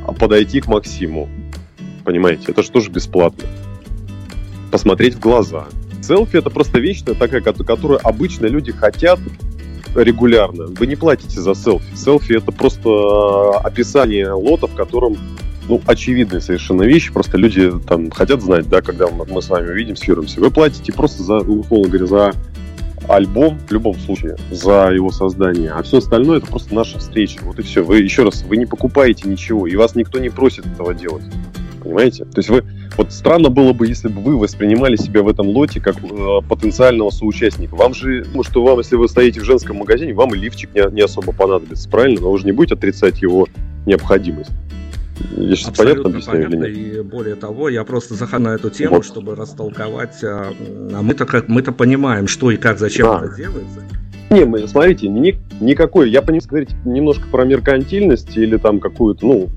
а 0.07 0.13
подойти 0.13 0.61
к 0.61 0.67
Максиму, 0.67 1.27
понимаете? 2.03 2.45
Это 2.47 2.61
же 2.61 2.69
тоже 2.69 2.91
бесплатно. 2.91 3.47
Посмотреть 4.71 5.15
в 5.15 5.19
глаза. 5.19 5.65
Селфи— 6.01 6.37
это 6.37 6.51
просто 6.51 6.79
вещь 6.79 7.01
такая, 7.01 7.41
которую 7.41 7.99
обычно 8.07 8.45
люди 8.45 8.71
хотят, 8.71 9.19
регулярно. 9.95 10.65
Вы 10.67 10.87
не 10.87 10.95
платите 10.95 11.39
за 11.39 11.55
селфи. 11.55 11.95
Селфи 11.95 12.33
это 12.37 12.51
просто 12.51 12.89
э, 12.89 13.65
описание 13.65 14.31
лота, 14.31 14.67
в 14.67 14.75
котором 14.75 15.17
ну, 15.67 15.81
очевидные 15.85 16.41
совершенно 16.41 16.83
вещи, 16.83 17.11
просто 17.11 17.37
люди 17.37 17.71
там 17.87 18.11
хотят 18.11 18.41
знать, 18.41 18.69
да, 18.69 18.81
когда 18.81 19.07
мы 19.07 19.41
с 19.41 19.49
вами 19.49 19.71
увидим, 19.71 19.95
сфируемся. 19.95 20.39
Вы 20.39 20.51
платите 20.51 20.93
просто 20.93 21.23
за, 21.23 21.37
условно 21.37 21.87
говоря, 21.87 22.05
за 22.05 22.33
альбом 23.07 23.59
в 23.67 23.71
любом 23.71 23.95
случае, 23.99 24.37
за 24.51 24.91
его 24.91 25.11
создание, 25.11 25.71
а 25.71 25.83
все 25.83 25.97
остальное 25.97 26.37
это 26.37 26.47
просто 26.47 26.73
наша 26.73 26.99
встреча. 26.99 27.39
Вот 27.43 27.59
и 27.59 27.61
все. 27.61 27.83
Вы 27.83 27.99
еще 27.99 28.23
раз, 28.23 28.43
вы 28.43 28.57
не 28.57 28.65
покупаете 28.65 29.27
ничего, 29.27 29.67
и 29.67 29.75
вас 29.75 29.95
никто 29.95 30.19
не 30.19 30.29
просит 30.29 30.65
этого 30.65 30.93
делать. 30.93 31.23
Понимаете? 31.85 32.25
То 32.25 32.37
есть 32.37 32.49
вы 32.49 32.63
вот 32.97 33.13
странно 33.13 33.49
было 33.49 33.71
бы, 33.71 33.85
если 33.85 34.07
бы 34.07 34.19
вы 34.19 34.37
воспринимали 34.37 34.95
себя 34.95 35.21
в 35.21 35.27
этом 35.27 35.47
лоте 35.49 35.79
как 35.79 35.97
э, 36.03 36.41
потенциального 36.49 37.11
соучастника. 37.11 37.75
Вам 37.75 37.93
же, 37.93 38.25
ну, 38.33 38.41
что 38.41 38.63
вам, 38.63 38.79
если 38.79 38.95
вы 38.95 39.07
стоите 39.07 39.39
в 39.39 39.43
женском 39.43 39.77
магазине, 39.77 40.13
вам 40.13 40.33
и 40.33 40.37
лифчик 40.37 40.73
не, 40.73 40.91
не 40.91 41.01
особо 41.01 41.31
понадобится, 41.31 41.87
правильно? 41.87 42.21
Но 42.21 42.31
вы 42.31 42.39
же 42.39 42.45
не 42.45 42.53
будете 42.53 42.73
отрицать 42.73 43.21
его 43.21 43.47
необходимость. 43.85 44.49
Я 45.37 45.55
сейчас 45.55 45.69
Абсолютно 45.69 46.03
понятно 46.03 46.09
объясняю 46.09 46.45
понятно, 46.45 46.65
или 46.65 46.79
нет? 46.79 46.97
И 46.97 47.01
более 47.01 47.35
того, 47.35 47.69
я 47.69 47.83
просто 47.83 48.15
захожу 48.15 48.43
на 48.43 48.55
эту 48.55 48.71
тему, 48.71 48.95
вот. 48.95 49.05
чтобы 49.05 49.35
растолковать. 49.35 50.23
А, 50.23 50.51
а 50.91 51.01
мы-то 51.03 51.25
как 51.25 51.47
мы-то 51.47 51.71
понимаем, 51.71 52.27
что 52.27 52.49
и 52.49 52.57
как, 52.57 52.79
зачем 52.79 53.05
да. 53.05 53.25
это 53.25 53.35
делается. 53.35 53.83
Не, 54.29 54.67
смотрите, 54.67 55.07
ни, 55.07 55.35
никакой, 55.59 56.09
я 56.09 56.21
понимаю, 56.21 56.47
говорить 56.47 56.69
немножко 56.83 57.27
про 57.29 57.45
меркантильность 57.45 58.35
или 58.35 58.57
там 58.57 58.79
какую-то, 58.79 59.25
ну, 59.25 59.49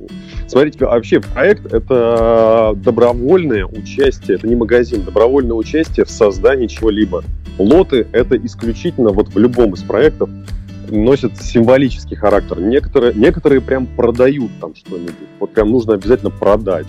смотрите, 0.46 0.84
вообще 0.84 1.20
проект 1.20 1.72
это 1.72 2.74
добровольное 2.76 3.64
участие, 3.64 4.36
это 4.36 4.46
не 4.46 4.56
магазин, 4.56 5.04
добровольное 5.04 5.56
участие 5.56 6.04
в 6.04 6.10
создании 6.10 6.66
чего-либо. 6.66 7.24
Лоты 7.58 8.06
это 8.12 8.36
исключительно 8.36 9.10
вот 9.10 9.28
в 9.28 9.38
любом 9.38 9.72
из 9.72 9.82
проектов 9.82 10.28
носят 10.90 11.40
символический 11.40 12.16
характер. 12.16 12.60
Некоторые, 12.60 13.14
некоторые 13.14 13.60
прям 13.60 13.86
продают 13.86 14.50
там 14.60 14.74
что-нибудь. 14.74 15.14
Вот 15.40 15.52
прям 15.52 15.70
нужно 15.70 15.94
обязательно 15.94 16.30
продать. 16.30 16.86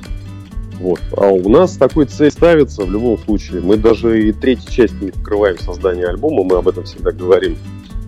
Вот. 0.80 0.99
А 1.17 1.27
у 1.27 1.49
нас 1.49 1.77
такой 1.77 2.05
цель 2.05 2.32
ставится 2.32 2.84
в 2.84 2.91
любом 2.91 3.17
случае. 3.17 3.61
Мы 3.61 3.77
даже 3.77 4.30
и 4.30 4.32
третьей 4.32 4.71
части 4.71 4.95
не 5.01 5.11
покрываем 5.11 5.59
создание 5.59 6.07
альбома, 6.07 6.43
мы 6.43 6.57
об 6.57 6.67
этом 6.67 6.86
всегда 6.86 7.11
говорим. 7.11 7.57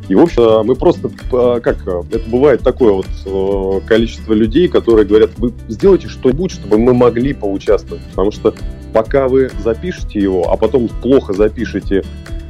И, 0.07 0.15
в 0.15 0.19
общем, 0.19 0.65
мы 0.65 0.76
просто, 0.76 1.09
а, 1.32 1.59
как 1.59 1.82
это 1.82 2.30
бывает, 2.30 2.61
такое 2.61 2.91
вот 2.91 3.86
количество 3.86 4.34
людей, 4.34 4.67
которые 4.67 5.05
говорят, 5.05 5.32
вы 5.38 5.53
сделайте 5.69 6.07
что-нибудь, 6.07 6.51
чтобы 6.51 6.78
мы 6.78 6.93
могли 6.93 7.34
поучаствовать. 7.34 8.03
Потому 8.09 8.32
что 8.32 8.53
пока 8.93 9.28
вы 9.28 9.49
запишете 9.63 10.19
его, 10.19 10.51
а 10.51 10.57
потом 10.57 10.89
плохо 11.01 11.34
запишете 11.34 12.03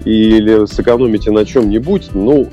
или 0.05 0.65
сэкономите 0.65 1.29
на 1.31 1.45
чем-нибудь, 1.45 2.09
ну, 2.13 2.49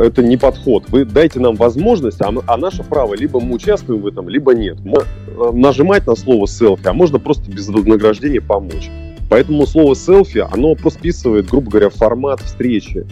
это 0.00 0.22
не 0.22 0.36
подход. 0.36 0.84
Вы 0.88 1.04
дайте 1.04 1.40
нам 1.40 1.56
возможность, 1.56 2.20
а, 2.20 2.32
а 2.46 2.56
наше 2.56 2.82
право, 2.82 3.14
либо 3.14 3.40
мы 3.40 3.54
участвуем 3.54 4.02
в 4.02 4.06
этом, 4.06 4.28
либо 4.28 4.54
нет. 4.54 4.78
Э, 4.84 5.50
нажимать 5.52 6.06
на 6.06 6.14
слово 6.14 6.46
селфи, 6.46 6.86
а 6.86 6.92
можно 6.92 7.18
просто 7.18 7.50
без 7.50 7.68
вознаграждения 7.68 8.40
помочь. 8.40 8.90
Поэтому 9.30 9.66
слово 9.66 9.94
селфи, 9.94 10.46
оно 10.50 10.74
просто 10.74 10.98
вписывает, 10.98 11.48
грубо 11.48 11.70
говоря, 11.70 11.90
формат 11.90 12.40
встречи. 12.40 13.06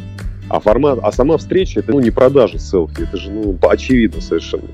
А 0.49 0.61
формат, 0.61 0.99
а 1.03 1.13
сама 1.13 1.39
встреча 1.39 1.81
это 1.81 1.93
ну, 1.93 2.01
не 2.01 2.11
продажа 2.11 2.59
селфи, 2.59 3.03
это 3.03 3.17
же 3.17 3.31
ну, 3.31 3.57
очевидно 3.63 4.21
совершенно. 4.21 4.69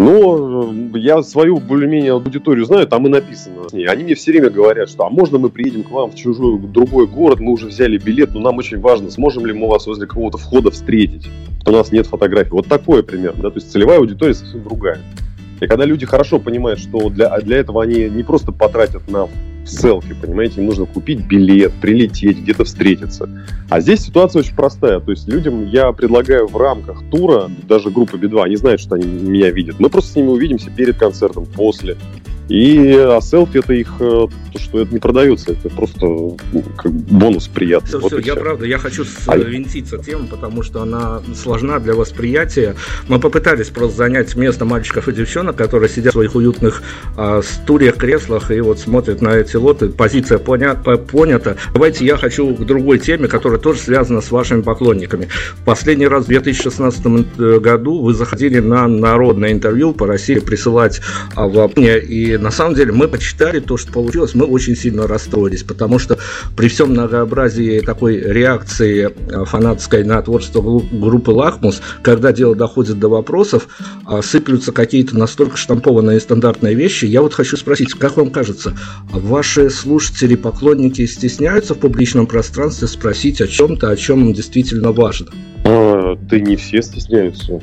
Но 0.00 0.72
э, 0.72 0.98
я 0.98 1.22
свою 1.22 1.58
более-менее 1.58 2.12
аудиторию 2.12 2.64
знаю, 2.64 2.86
там 2.86 3.06
и 3.06 3.10
написано. 3.10 3.66
Они 3.86 4.02
мне 4.02 4.14
все 4.14 4.30
время 4.30 4.48
говорят, 4.48 4.88
что 4.88 5.04
а 5.04 5.10
можно 5.10 5.38
мы 5.38 5.50
приедем 5.50 5.82
к 5.82 5.90
вам 5.90 6.10
в 6.10 6.14
чужой, 6.14 6.56
в 6.56 6.72
другой 6.72 7.06
город, 7.06 7.38
мы 7.38 7.52
уже 7.52 7.66
взяли 7.66 7.98
билет, 7.98 8.32
но 8.32 8.40
нам 8.40 8.56
очень 8.56 8.80
важно, 8.80 9.10
сможем 9.10 9.44
ли 9.44 9.52
мы 9.52 9.68
вас 9.68 9.86
возле 9.86 10.06
какого-то 10.06 10.38
входа 10.38 10.70
встретить, 10.70 11.28
у 11.66 11.70
нас 11.70 11.92
нет 11.92 12.06
фотографий. 12.06 12.52
Вот 12.52 12.66
такое 12.66 13.02
примерно, 13.02 13.42
да, 13.42 13.50
то 13.50 13.56
есть 13.56 13.70
целевая 13.70 13.98
аудитория 13.98 14.32
совсем 14.32 14.64
другая. 14.64 15.00
И 15.60 15.66
когда 15.66 15.84
люди 15.84 16.06
хорошо 16.06 16.38
понимают, 16.38 16.80
что 16.80 17.10
для, 17.10 17.38
для 17.40 17.58
этого 17.58 17.82
они 17.82 18.08
не 18.08 18.22
просто 18.22 18.52
потратят 18.52 19.06
на 19.10 19.28
селфи, 19.64 20.14
понимаете, 20.14 20.60
им 20.60 20.66
нужно 20.66 20.86
купить 20.86 21.26
билет, 21.26 21.72
прилететь, 21.80 22.38
где-то 22.38 22.64
встретиться. 22.64 23.28
А 23.68 23.80
здесь 23.80 24.00
ситуация 24.00 24.40
очень 24.40 24.54
простая, 24.54 25.00
то 25.00 25.10
есть 25.10 25.28
людям 25.28 25.66
я 25.66 25.92
предлагаю 25.92 26.46
в 26.46 26.56
рамках 26.56 27.02
тура, 27.10 27.50
даже 27.68 27.90
группа 27.90 28.16
Би-2, 28.16 28.42
они 28.42 28.56
знают, 28.56 28.80
что 28.80 28.96
они 28.96 29.06
меня 29.06 29.50
видят, 29.50 29.78
мы 29.78 29.88
просто 29.88 30.12
с 30.12 30.16
ними 30.16 30.28
увидимся 30.28 30.70
перед 30.70 30.96
концертом, 30.96 31.46
после, 31.46 31.96
и 32.50 32.96
а 32.96 33.20
селфи 33.20 33.58
это 33.58 33.72
их, 33.74 33.92
э, 34.00 34.26
то, 34.52 34.58
что 34.58 34.80
это 34.80 34.92
не 34.92 34.98
продается, 34.98 35.52
это 35.52 35.68
просто 35.68 36.04
ну, 36.04 36.64
как 36.76 36.90
бонус 36.90 37.46
приятный. 37.46 37.88
Все, 37.88 38.00
вот 38.00 38.12
все, 38.12 38.18
я 38.18 38.32
все. 38.32 38.40
правда, 38.40 38.66
я 38.66 38.78
хочу 38.78 39.04
свинтиться 39.04 39.96
а... 39.96 40.02
тем, 40.02 40.26
потому 40.26 40.64
что 40.64 40.82
она 40.82 41.22
сложна 41.36 41.78
для 41.78 41.94
восприятия. 41.94 42.74
Мы 43.06 43.20
попытались 43.20 43.68
просто 43.68 43.98
занять 43.98 44.34
место 44.34 44.64
мальчиков 44.64 45.08
и 45.08 45.12
девчонок, 45.12 45.54
которые 45.54 45.88
сидят 45.88 46.12
в 46.12 46.14
своих 46.14 46.34
уютных 46.34 46.82
а, 47.16 47.40
стульях, 47.40 47.96
креслах 47.96 48.50
и 48.50 48.60
вот 48.60 48.80
смотрят 48.80 49.22
на 49.22 49.36
эти 49.36 49.54
лоты. 49.54 49.88
Позиция 49.88 50.38
понят, 50.38 50.78
понята. 51.08 51.56
Давайте 51.72 52.04
я 52.04 52.16
хочу 52.16 52.52
к 52.56 52.66
другой 52.66 52.98
теме, 52.98 53.28
которая 53.28 53.60
тоже 53.60 53.78
связана 53.78 54.20
с 54.20 54.32
вашими 54.32 54.62
поклонниками. 54.62 55.28
В 55.54 55.64
последний 55.64 56.08
раз 56.08 56.24
в 56.24 56.28
2016 56.28 57.00
э, 57.38 57.60
году 57.60 58.02
вы 58.02 58.12
заходили 58.12 58.58
на 58.58 58.88
народное 58.88 59.52
интервью, 59.52 59.92
просили 59.92 60.40
присылать 60.40 61.00
а, 61.36 61.46
в 61.46 61.60
и 61.78 62.39
на 62.40 62.50
самом 62.50 62.74
деле 62.74 62.92
мы 62.92 63.08
почитали 63.08 63.60
то, 63.60 63.76
что 63.76 63.92
получилось, 63.92 64.34
мы 64.34 64.44
очень 64.44 64.76
сильно 64.76 65.06
расстроились, 65.06 65.62
потому 65.62 65.98
что 65.98 66.18
при 66.56 66.68
всем 66.68 66.90
многообразии 66.90 67.80
такой 67.80 68.18
реакции 68.20 69.10
э, 69.10 69.44
фанатской 69.44 70.04
на 70.04 70.20
творчество 70.22 70.60
группы 70.62 71.30
«Лахмус», 71.30 71.80
когда 72.02 72.32
дело 72.32 72.54
доходит 72.54 72.98
до 72.98 73.08
вопросов, 73.08 73.68
а, 74.04 74.22
сыплются 74.22 74.72
какие-то 74.72 75.16
настолько 75.16 75.56
штампованные 75.56 76.20
стандартные 76.20 76.74
вещи. 76.74 77.04
Я 77.04 77.22
вот 77.22 77.34
хочу 77.34 77.56
спросить, 77.56 77.94
как 77.94 78.16
вам 78.16 78.30
кажется, 78.30 78.76
ваши 79.12 79.70
слушатели, 79.70 80.34
поклонники 80.34 81.06
стесняются 81.06 81.74
в 81.74 81.78
публичном 81.78 82.26
пространстве 82.26 82.88
спросить 82.88 83.40
о 83.40 83.46
чем-то, 83.46 83.90
о 83.90 83.96
чем 83.96 84.26
им 84.26 84.32
действительно 84.32 84.92
важно? 84.92 85.28
А, 85.64 86.16
да 86.16 86.38
не 86.38 86.56
все 86.56 86.82
стесняются. 86.82 87.60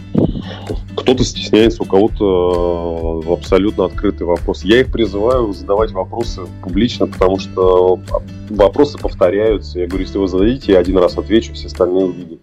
Кто-то 1.08 1.24
стесняется, 1.24 1.84
у 1.84 1.86
кого-то 1.86 3.22
э, 3.26 3.32
абсолютно 3.32 3.86
открытый 3.86 4.28
вопрос. 4.28 4.66
Я 4.66 4.82
их 4.82 4.92
призываю 4.92 5.54
задавать 5.54 5.94
вопросы 5.94 6.42
публично, 6.62 7.08
потому 7.08 7.40
что 7.40 7.98
вопросы 8.50 8.98
повторяются. 8.98 9.80
Я 9.80 9.88
говорю, 9.88 10.04
если 10.04 10.18
вы 10.18 10.28
зададите, 10.28 10.74
я 10.74 10.80
один 10.80 10.98
раз 10.98 11.18
отвечу, 11.18 11.54
все 11.54 11.68
остальные 11.68 12.08
увидят. 12.08 12.40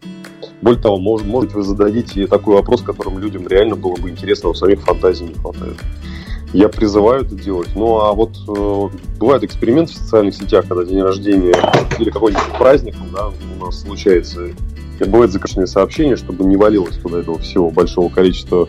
Более 0.63 0.81
того, 0.81 0.97
может, 0.97 1.27
может 1.27 1.53
вы 1.53 1.63
зададите 1.63 2.27
такой 2.27 2.55
вопрос, 2.55 2.81
которым 2.81 3.19
людям 3.19 3.47
реально 3.47 3.77
было 3.77 3.97
бы 3.97 4.09
интересно, 4.09 4.49
у 4.49 4.55
самих 4.55 4.81
фантазий 4.81 5.25
не 5.25 5.35
хватает. 5.35 5.77
Я 6.55 6.71
призываю 6.71 7.27
это 7.27 7.35
делать. 7.35 7.69
Ну 7.75 8.01
а 8.01 8.15
вот 8.15 8.31
э, 8.49 8.97
бывают 9.19 9.45
эксперименты 9.45 9.93
в 9.93 9.97
социальных 9.97 10.35
сетях, 10.37 10.65
когда 10.67 10.85
день 10.85 11.03
рождения 11.03 11.53
или 11.99 12.09
какой-нибудь 12.09 12.59
праздник 12.59 12.95
да, 13.13 13.29
у 13.29 13.67
нас 13.67 13.83
случается, 13.83 14.55
бывает 15.01 15.31
закачанные 15.31 15.67
сообщения, 15.67 16.17
чтобы 16.17 16.45
не 16.45 16.57
валилось 16.57 16.97
туда 16.97 17.21
этого 17.21 17.39
всего 17.39 17.71
большого 17.71 18.09
количества 18.13 18.69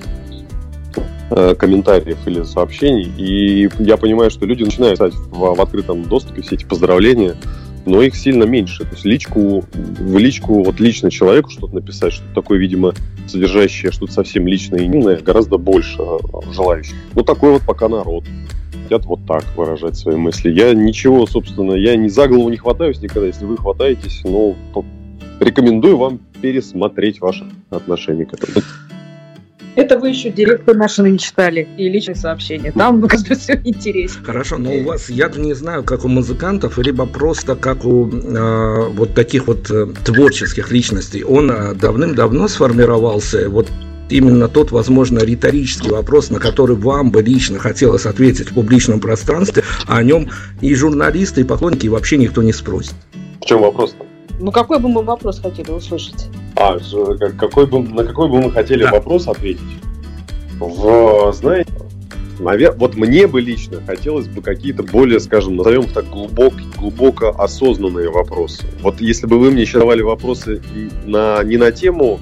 э, 1.30 1.55
комментариев 1.55 2.17
или 2.26 2.43
сообщений. 2.43 3.11
И 3.17 3.69
я 3.80 3.97
понимаю, 3.97 4.32
что 4.32 4.45
люди 4.45 4.63
начинают 4.63 4.99
писать 4.99 5.13
в, 5.15 5.61
открытом 5.61 6.03
доступе 6.03 6.41
все 6.41 6.55
эти 6.55 6.65
поздравления, 6.65 7.36
но 7.86 8.01
их 8.01 8.15
сильно 8.15 8.43
меньше. 8.43 8.84
То 8.84 8.91
есть 8.93 9.05
личку, 9.05 9.63
в 9.73 10.17
личку 10.17 10.63
вот 10.63 10.80
лично 10.80 11.11
человеку 11.11 11.49
что-то 11.49 11.76
написать, 11.76 12.13
что-то 12.13 12.34
такое, 12.34 12.57
видимо, 12.57 12.93
содержащее 13.28 13.91
что-то 13.91 14.13
совсем 14.13 14.47
личное 14.47 14.80
и 14.80 14.88
инное, 14.88 15.17
гораздо 15.17 15.57
больше 15.57 15.97
э, 15.99 16.17
желающих. 16.51 16.95
Ну, 17.13 17.23
такой 17.23 17.51
вот 17.51 17.61
пока 17.63 17.88
народ. 17.88 18.23
Хотят 18.84 19.05
вот 19.05 19.26
так 19.26 19.43
выражать 19.55 19.97
свои 19.97 20.15
мысли. 20.15 20.51
Я 20.51 20.73
ничего, 20.73 21.26
собственно, 21.26 21.73
я 21.73 21.95
не 21.95 22.07
за 22.07 22.28
голову 22.28 22.49
не 22.49 22.57
хватаюсь 22.57 23.01
никогда. 23.01 23.28
Если 23.28 23.45
вы 23.45 23.57
хватаетесь, 23.57 24.21
ну, 24.23 24.55
рекомендую 25.40 25.98
вам 25.98 26.20
пересмотреть 26.42 27.22
ваше 27.22 27.46
отношение 27.70 28.26
к 28.26 28.34
этому. 28.34 28.66
Это 29.76 30.00
вы 30.00 30.10
еще 30.10 30.30
директор 30.30 30.76
нашего 30.76 31.08
не 31.08 31.20
читали 31.20 31.68
и 31.78 31.90
личные 31.90 32.16
сообщения. 32.16 32.72
Там, 32.72 33.02
кажется, 33.08 33.36
все 33.36 33.62
интересно. 33.64 34.24
Хорошо, 34.24 34.58
но 34.58 34.74
у 34.74 34.84
вас, 34.84 35.10
я 35.10 35.30
не 35.36 35.54
знаю, 35.54 35.84
как 35.84 36.06
у 36.06 36.08
музыкантов, 36.08 36.78
либо 36.78 37.06
просто 37.06 37.56
как 37.56 37.84
у 37.84 38.08
э, 38.08 38.90
вот 38.90 39.14
таких 39.14 39.48
вот 39.48 39.70
э, 39.70 39.88
творческих 40.06 40.72
личностей. 40.72 41.26
Он 41.26 41.52
э, 41.52 41.74
давным-давно 41.74 42.48
сформировался, 42.48 43.50
вот 43.50 43.68
именно 44.10 44.48
тот, 44.48 44.72
возможно, 44.72 45.20
риторический 45.20 45.90
вопрос, 45.90 46.30
на 46.30 46.40
который 46.40 46.78
вам 46.78 47.12
бы 47.12 47.22
лично 47.22 47.60
хотелось 47.60 48.06
ответить 48.06 48.52
в 48.52 48.54
публичном 48.54 49.02
пространстве, 49.02 49.64
а 49.88 49.98
о 49.98 50.04
нем 50.04 50.30
и 50.62 50.74
журналисты, 50.74 51.42
и 51.42 51.44
поклонники, 51.44 51.88
и 51.88 51.90
вообще 51.90 52.16
никто 52.16 52.42
не 52.44 52.54
спросит. 52.54 52.94
В 53.42 53.46
чем 53.46 53.62
вопрос-то? 53.62 54.06
Ну, 54.40 54.52
какой 54.52 54.80
бы 54.80 54.90
мы 54.90 55.04
вопрос 55.04 55.40
хотели 55.40 55.72
услышать? 55.72 56.28
А, 56.56 56.78
какой 57.38 57.66
бы, 57.68 57.80
на 57.80 58.04
какой 58.04 58.30
бы 58.30 58.42
мы 58.42 58.52
хотели 58.52 58.84
да. 58.84 58.92
вопрос 58.92 59.28
ответить? 59.28 59.62
В, 60.60 61.34
знаете, 61.34 61.72
наверное, 62.40 62.80
вот 62.80 62.96
мне 62.96 63.28
бы 63.28 63.42
лично 63.42 63.82
хотелось 63.86 64.28
бы 64.28 64.42
какие-то 64.42 64.84
более, 64.84 65.20
скажем, 65.20 65.56
назовем 65.56 65.86
так, 65.86 66.10
глубок, 66.10 66.54
глубоко 66.78 67.30
осознанные 67.38 68.10
вопросы. 68.10 68.66
Вот 68.82 69.02
если 69.02 69.28
бы 69.28 69.40
вы 69.40 69.52
мне 69.52 69.62
еще 69.62 69.80
давали 69.80 70.02
вопросы 70.02 70.62
на, 71.06 71.44
не 71.44 71.58
на 71.58 71.72
тему 71.72 72.20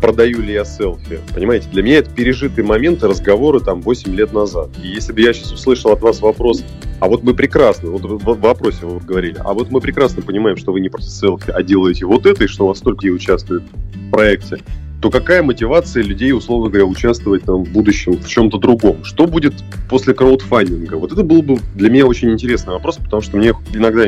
продаю 0.00 0.42
ли 0.42 0.52
я 0.52 0.64
селфи. 0.64 1.20
Понимаете, 1.34 1.68
для 1.70 1.82
меня 1.82 1.98
это 1.98 2.10
пережитые 2.10 2.64
моменты 2.64 3.06
разговоры 3.06 3.60
там 3.60 3.80
8 3.80 4.14
лет 4.14 4.32
назад. 4.32 4.70
И 4.82 4.88
если 4.88 5.12
бы 5.12 5.20
я 5.20 5.32
сейчас 5.32 5.52
услышал 5.52 5.92
от 5.92 6.00
вас 6.00 6.20
вопрос, 6.20 6.64
а 7.00 7.08
вот 7.08 7.22
мы 7.22 7.34
прекрасно, 7.34 7.90
вот 7.90 8.02
в 8.02 8.40
вопросе 8.40 8.86
вы 8.86 9.00
говорили, 9.00 9.36
а 9.44 9.54
вот 9.54 9.70
мы 9.70 9.80
прекрасно 9.80 10.22
понимаем, 10.22 10.56
что 10.56 10.72
вы 10.72 10.80
не 10.80 10.88
просто 10.88 11.10
селфи, 11.10 11.50
а 11.50 11.62
делаете 11.62 12.06
вот 12.06 12.26
это, 12.26 12.44
и 12.44 12.46
что 12.46 12.64
у 12.64 12.68
вас 12.68 12.78
столько 12.78 13.06
людей 13.06 13.16
участвует 13.16 13.62
в 13.62 14.10
проекте, 14.10 14.58
то 15.00 15.10
какая 15.10 15.42
мотивация 15.42 16.02
людей, 16.02 16.32
условно 16.32 16.68
говоря, 16.68 16.84
участвовать 16.84 17.44
там, 17.44 17.64
в 17.64 17.72
будущем 17.72 18.18
в 18.18 18.28
чем-то 18.28 18.58
другом? 18.58 19.02
Что 19.02 19.26
будет 19.26 19.54
после 19.88 20.12
краудфандинга? 20.12 20.96
Вот 20.96 21.12
это 21.12 21.22
был 21.22 21.42
бы 21.42 21.58
для 21.74 21.88
меня 21.88 22.06
очень 22.06 22.30
интересный 22.30 22.74
вопрос, 22.74 22.98
потому 22.98 23.22
что 23.22 23.38
мне 23.38 23.54
иногда 23.72 24.04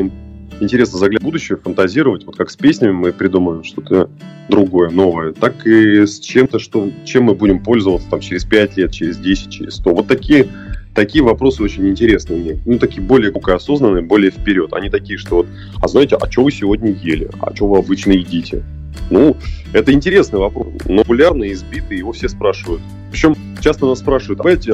интересно 0.61 0.98
заглядывать 0.98 1.22
в 1.22 1.24
будущее, 1.24 1.59
фантазировать. 1.59 2.24
Вот 2.24 2.36
как 2.36 2.50
с 2.50 2.57
песнями 2.57 2.92
мы 2.92 3.12
придумаем 3.12 3.64
что-то 3.64 4.11
другое, 4.48 4.90
новое, 4.90 5.32
так 5.32 5.66
и 5.66 6.07
с 6.07 6.18
чем-то, 6.20 6.59
что, 6.59 6.90
чем 7.05 7.24
мы 7.24 7.34
будем 7.34 7.62
пользоваться 7.62 8.09
там, 8.11 8.20
через 8.20 8.44
5 8.44 8.76
лет, 8.76 8.92
через 8.92 9.18
10, 9.18 9.50
через 9.50 9.74
100. 9.74 9.94
Вот 9.94 10.07
такие, 10.07 10.48
такие 10.95 11.24
вопросы 11.24 11.62
очень 11.62 11.88
интересные 11.88 12.40
мне. 12.40 12.59
Ну, 12.64 12.78
такие 12.78 13.03
более 13.03 13.32
осознанные, 13.32 14.03
более 14.03 14.30
вперед. 14.30 14.72
Они 14.72 14.90
такие, 14.90 15.18
что 15.18 15.36
вот, 15.36 15.47
а 15.80 15.88
знаете, 15.88 16.16
а 16.16 16.30
что 16.30 16.45
вы 16.45 16.53
сегодня 16.53 16.93
ели? 16.93 17.30
А 17.40 17.55
что 17.55 17.66
вы 17.66 17.78
обычно 17.78 18.12
едите? 18.12 18.62
Ну, 19.11 19.36
это 19.72 19.93
интересный 19.93 20.38
вопрос, 20.38 20.68
но 20.86 20.99
популярный, 20.99 21.53
избитый, 21.53 21.99
его 21.99 22.12
все 22.12 22.28
спрашивают. 22.28 22.82
Причем 23.11 23.36
часто 23.61 23.86
нас 23.86 23.99
спрашивают, 23.99 24.40
а 24.40 24.43
давайте 24.45 24.72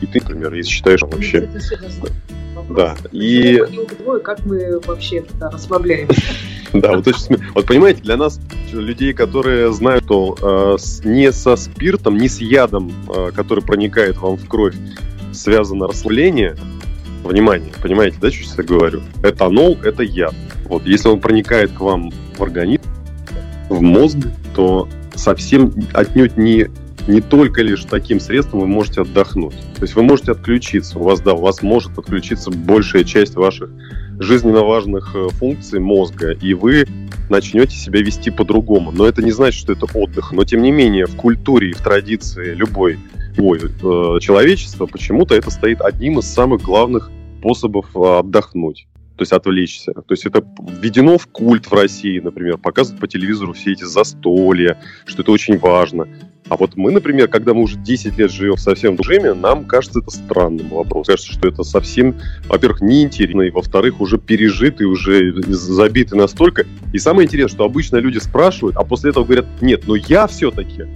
и 0.00 0.06
ты, 0.06 0.20
например, 0.20 0.54
если 0.54 0.70
считаешь 0.70 1.02
вообще. 1.02 1.48
Да. 2.68 2.96
И... 3.10 3.62
Как 4.22 4.44
мы 4.44 4.80
вообще 4.86 5.24
расслабляемся. 5.40 6.20
Да, 6.72 6.94
вот 6.94 7.04
очень 7.08 7.36
Вот 7.56 7.66
понимаете, 7.66 8.00
для 8.02 8.16
нас, 8.16 8.40
людей, 8.72 9.12
которые 9.12 9.72
знают, 9.72 10.04
что 10.04 10.36
э, 10.40 11.08
не 11.08 11.32
со 11.32 11.56
спиртом, 11.56 12.16
не 12.16 12.28
с 12.28 12.40
ядом, 12.40 12.92
э, 13.08 13.32
который 13.34 13.64
проникает 13.64 14.18
вам 14.18 14.36
в 14.36 14.46
кровь, 14.46 14.76
связано 15.32 15.86
расслабление, 15.86 16.56
внимание, 17.24 17.72
понимаете, 17.82 18.16
да, 18.20 18.30
что 18.30 18.62
я 18.62 18.68
говорю? 18.68 19.02
Этанол– 19.22 19.78
это 19.84 20.02
яд. 20.02 20.34
Вот, 20.64 20.86
если 20.86 21.08
он 21.08 21.20
проникает 21.20 21.72
к 21.72 21.80
вам 21.80 22.10
в 22.36 22.42
организм, 22.42 22.82
в 23.68 23.80
мозг, 23.80 24.18
то 24.54 24.88
совсем 25.14 25.72
отнюдь 25.92 26.36
не 26.36 26.68
не 27.06 27.20
только 27.20 27.62
лишь 27.62 27.84
таким 27.84 28.20
средством 28.20 28.60
вы 28.60 28.66
можете 28.66 29.02
отдохнуть. 29.02 29.54
То 29.76 29.82
есть 29.82 29.94
вы 29.94 30.02
можете 30.02 30.32
отключиться. 30.32 30.98
У 30.98 31.02
вас, 31.02 31.20
да, 31.20 31.32
у 31.32 31.40
вас 31.40 31.62
может 31.62 31.98
отключиться 31.98 32.50
большая 32.50 33.04
часть 33.04 33.34
ваших 33.34 33.70
жизненно 34.18 34.60
важных 34.60 35.14
э, 35.14 35.28
функций 35.30 35.80
мозга, 35.80 36.32
и 36.32 36.52
вы 36.52 36.86
начнете 37.30 37.74
себя 37.74 38.00
вести 38.00 38.30
по-другому. 38.30 38.92
Но 38.92 39.06
это 39.06 39.22
не 39.22 39.30
значит, 39.30 39.60
что 39.60 39.72
это 39.72 39.86
отдых. 39.94 40.32
Но 40.32 40.44
тем 40.44 40.62
не 40.62 40.70
менее, 40.70 41.06
в 41.06 41.16
культуре 41.16 41.70
и 41.70 41.72
в 41.72 41.78
традиции 41.78 42.54
любой 42.54 42.98
ой, 43.40 43.60
э, 43.60 44.18
человечества 44.20 44.86
почему-то 44.86 45.34
это 45.34 45.50
стоит 45.50 45.80
одним 45.80 46.18
из 46.18 46.26
самых 46.26 46.62
главных 46.62 47.10
способов 47.38 47.86
э, 47.94 48.18
отдохнуть 48.18 48.86
то 49.20 49.22
есть 49.22 49.32
отвлечься. 49.32 49.92
То 49.92 50.14
есть 50.14 50.24
это 50.24 50.42
введено 50.58 51.18
в 51.18 51.26
культ 51.26 51.66
в 51.66 51.74
России, 51.74 52.18
например, 52.20 52.56
показывают 52.56 53.02
по 53.02 53.06
телевизору 53.06 53.52
все 53.52 53.72
эти 53.72 53.84
застолья, 53.84 54.78
что 55.04 55.20
это 55.20 55.30
очень 55.30 55.58
важно. 55.58 56.08
А 56.50 56.56
вот 56.56 56.76
мы, 56.76 56.90
например, 56.90 57.28
когда 57.28 57.54
мы 57.54 57.62
уже 57.62 57.76
10 57.78 58.18
лет 58.18 58.32
живем 58.32 58.56
в 58.56 58.60
совсем 58.60 58.96
режиме, 58.96 59.34
нам 59.34 59.64
кажется 59.64 60.00
это 60.00 60.10
странным 60.10 60.68
вопрос. 60.70 61.06
Кажется, 61.06 61.32
что 61.32 61.46
это 61.46 61.62
совсем, 61.62 62.16
во-первых, 62.48 62.80
неинтересно, 62.80 63.42
и 63.42 63.50
во-вторых, 63.50 64.00
уже 64.00 64.18
пережитый, 64.18 64.86
уже 64.86 65.32
забитый 65.46 66.18
настолько. 66.18 66.66
И 66.92 66.98
самое 66.98 67.26
интересное, 67.26 67.54
что 67.54 67.64
обычно 67.64 67.98
люди 67.98 68.18
спрашивают, 68.18 68.76
а 68.76 68.82
после 68.82 69.10
этого 69.10 69.24
говорят, 69.24 69.46
нет, 69.60 69.84
но 69.86 69.94
я 69.94 70.26
все-таки. 70.26 70.86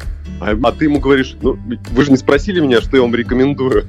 А, 0.40 0.58
а 0.60 0.72
ты 0.72 0.86
ему 0.86 0.98
говоришь, 0.98 1.36
ну, 1.40 1.56
вы 1.92 2.04
же 2.04 2.10
не 2.10 2.16
спросили 2.16 2.58
меня, 2.58 2.80
что 2.80 2.96
я 2.96 3.02
вам 3.02 3.14
рекомендую. 3.14 3.84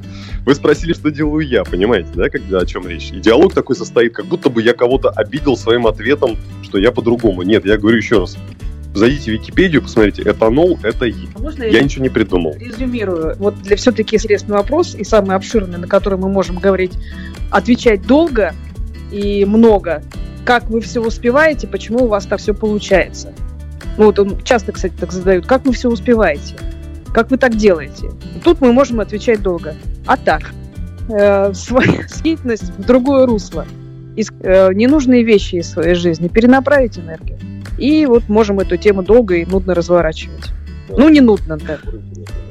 Вы 0.45 0.53
спросили, 0.53 0.93
что 0.93 1.09
делаю 1.09 1.47
я, 1.47 1.63
понимаете, 1.63 2.09
да, 2.13 2.29
когда, 2.29 2.59
о 2.59 2.65
чем 2.67 2.87
речь? 2.87 3.09
И 3.11 3.19
диалог 3.19 3.55
такой 3.55 3.75
состоит, 3.75 4.13
как 4.13 4.27
будто 4.27 4.51
бы 4.51 4.61
я 4.61 4.73
кого-то 4.73 5.09
обидел 5.09 5.57
своим 5.57 5.87
ответом, 5.87 6.37
что 6.61 6.77
я 6.77 6.91
по-другому. 6.91 7.41
Нет, 7.41 7.65
я 7.65 7.79
говорю 7.79 7.97
еще 7.97 8.19
раз, 8.19 8.37
Зайдите 8.95 9.31
в 9.31 9.33
Википедию, 9.33 9.81
посмотрите, 9.81 10.23
этанол– 10.23 10.79
это 10.83 11.05
А 11.05 11.39
Можно 11.39 11.63
я, 11.63 11.69
я 11.69 11.81
ничего 11.81 12.03
не 12.03 12.09
придумал. 12.09 12.55
резюмирую? 12.57 13.35
Вот 13.37 13.61
для 13.61 13.75
все-таки 13.75 14.15
интересный 14.15 14.55
вопрос 14.55 14.95
и 14.95 15.03
самый 15.03 15.35
обширный, 15.35 15.77
на 15.77 15.87
который 15.87 16.17
мы 16.17 16.29
можем 16.29 16.55
говорить, 16.57 16.93
отвечать 17.51 18.07
долго 18.07 18.53
и 19.11 19.43
много. 19.43 20.01
Как 20.45 20.69
вы 20.69 20.79
все 20.79 21.01
успеваете, 21.01 21.67
почему 21.67 22.05
у 22.05 22.07
вас 22.07 22.25
так 22.25 22.39
все 22.39 22.53
получается? 22.53 23.33
Ну 23.97 24.05
вот 24.05 24.19
он 24.19 24.41
часто, 24.43 24.71
кстати, 24.71 24.93
так 24.97 25.11
задают. 25.11 25.45
Как 25.45 25.65
вы 25.65 25.73
все 25.73 25.89
успеваете? 25.89 26.55
Как 27.13 27.31
вы 27.31 27.37
так 27.37 27.57
делаете? 27.57 28.11
Тут 28.45 28.61
мы 28.61 28.71
можем 28.71 29.01
отвечать 29.01 29.41
долго. 29.41 29.75
А 30.05 30.15
так, 30.15 30.51
э, 31.09 31.53
свою 31.53 32.03
деятельность 32.23 32.71
в 32.77 32.85
другое 32.85 33.25
русло. 33.25 33.65
Из, 34.15 34.31
э, 34.39 34.73
ненужные 34.73 35.23
вещи 35.23 35.55
из 35.55 35.69
своей 35.69 35.95
жизни 35.95 36.29
перенаправить 36.29 36.97
энергию. 36.97 37.37
И 37.77 38.05
вот 38.05 38.29
можем 38.29 38.59
эту 38.59 38.77
тему 38.77 39.03
долго 39.03 39.35
и 39.35 39.45
нудно 39.45 39.73
разворачивать. 39.73 40.51
Ну, 40.89 41.09
не 41.09 41.19
нудно, 41.19 41.57
да. 41.57 41.79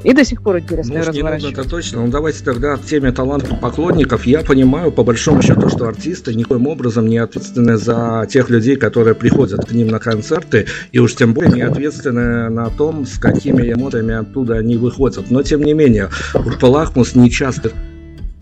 И 0.02 0.12
до 0.12 0.24
сих 0.24 0.42
пор 0.42 0.58
интересно 0.58 0.94
Ну, 0.94 1.00
её 1.00 1.08
уж 1.08 1.14
не 1.14 1.22
разворачивать. 1.22 1.58
это 1.58 1.68
точно. 1.68 2.02
Ну, 2.02 2.08
давайте 2.08 2.44
тогда 2.44 2.76
к 2.76 2.82
теме 2.82 3.10
талантов 3.10 3.58
поклонников. 3.60 4.26
Я 4.26 4.40
понимаю, 4.40 4.92
по 4.92 5.02
большому 5.02 5.40
счету, 5.40 5.70
что 5.70 5.86
артисты 5.86 6.34
никоим 6.34 6.66
образом 6.66 7.06
не 7.06 7.16
ответственны 7.18 7.78
за 7.78 8.26
тех 8.28 8.50
людей, 8.50 8.76
которые 8.76 9.14
приходят 9.14 9.64
к 9.64 9.72
ним 9.72 9.88
на 9.88 9.98
концерты, 10.00 10.66
и 10.92 10.98
уж 10.98 11.14
тем 11.14 11.32
более 11.32 11.52
не 11.52 11.62
ответственны 11.62 12.50
на 12.50 12.68
том, 12.68 13.06
с 13.06 13.18
какими 13.18 13.72
эмоциями 13.72 14.14
оттуда 14.14 14.56
они 14.56 14.76
выходят. 14.76 15.30
Но, 15.30 15.42
тем 15.42 15.62
не 15.62 15.72
менее, 15.72 16.10
группа 16.34 16.66
«Лахмус» 16.66 17.14
не 17.14 17.30
часто 17.30 17.70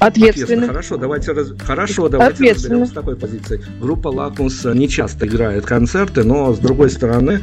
Ответственно. 0.07 0.67
Хорошо, 0.67 0.97
давайте, 0.97 1.33
раз- 1.33 1.53
Хорошо, 1.59 2.09
давайте 2.09 2.35
Ответственно. 2.35 2.81
разберем 2.81 2.87
с 2.87 2.95
такой 2.95 3.17
позиции. 3.17 3.65
Группа 3.81 4.09
Лакмус 4.09 4.65
не 4.65 4.89
часто 4.89 5.27
играет 5.27 5.65
концерты, 5.65 6.25
но 6.25 6.53
с 6.55 6.59
другой 6.59 6.91
стороны, 6.91 7.41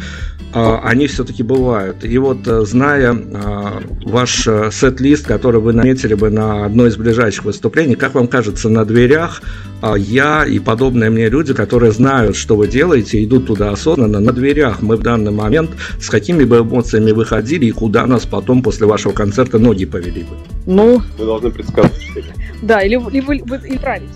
а, 0.51 0.81
они 0.83 1.07
все-таки 1.07 1.43
бывают. 1.43 2.03
И 2.03 2.17
вот 2.17 2.47
э, 2.47 2.65
зная 2.65 3.13
а, 3.13 3.81
ваш 4.03 4.47
э, 4.47 4.71
сет-лист, 4.71 5.27
который 5.27 5.61
вы 5.61 5.73
наметили 5.73 6.15
бы 6.15 6.29
на 6.31 6.65
одно 6.65 6.87
из 6.87 6.97
ближайших 6.97 7.45
выступлений, 7.45 7.95
как 7.95 8.15
вам 8.15 8.27
кажется, 8.27 8.67
на 8.67 8.83
дверях 8.83 9.41
а, 9.81 9.95
я 9.95 10.45
и 10.45 10.59
подобные 10.59 11.09
мне 11.09 11.29
люди, 11.29 11.53
которые 11.53 11.91
знают, 11.91 12.35
что 12.35 12.55
вы 12.55 12.67
делаете, 12.67 13.23
идут 13.23 13.47
туда 13.47 13.71
осознанно, 13.71 14.19
на 14.19 14.33
дверях 14.33 14.81
мы 14.81 14.97
в 14.97 15.03
данный 15.03 15.31
момент 15.31 15.71
с 15.99 16.09
какими 16.09 16.43
бы 16.43 16.57
эмоциями 16.59 17.11
выходили 17.11 17.65
и 17.67 17.71
куда 17.71 18.05
нас 18.07 18.25
потом 18.25 18.63
после 18.63 18.87
вашего 18.87 19.13
концерта 19.13 19.59
ноги 19.59 19.85
повели 19.85 20.23
бы? 20.23 20.35
Ну, 20.65 21.01
Мы 21.17 21.25
должны 21.25 21.51
предсказать, 21.51 22.01
что. 22.01 22.21
Да, 22.61 22.81
или, 22.81 22.95
вы- 22.95 23.43
правите. 23.81 24.13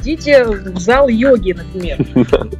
Идите 0.00 0.44
в 0.44 0.78
зал 0.78 1.08
йоги, 1.08 1.52
например. 1.52 1.98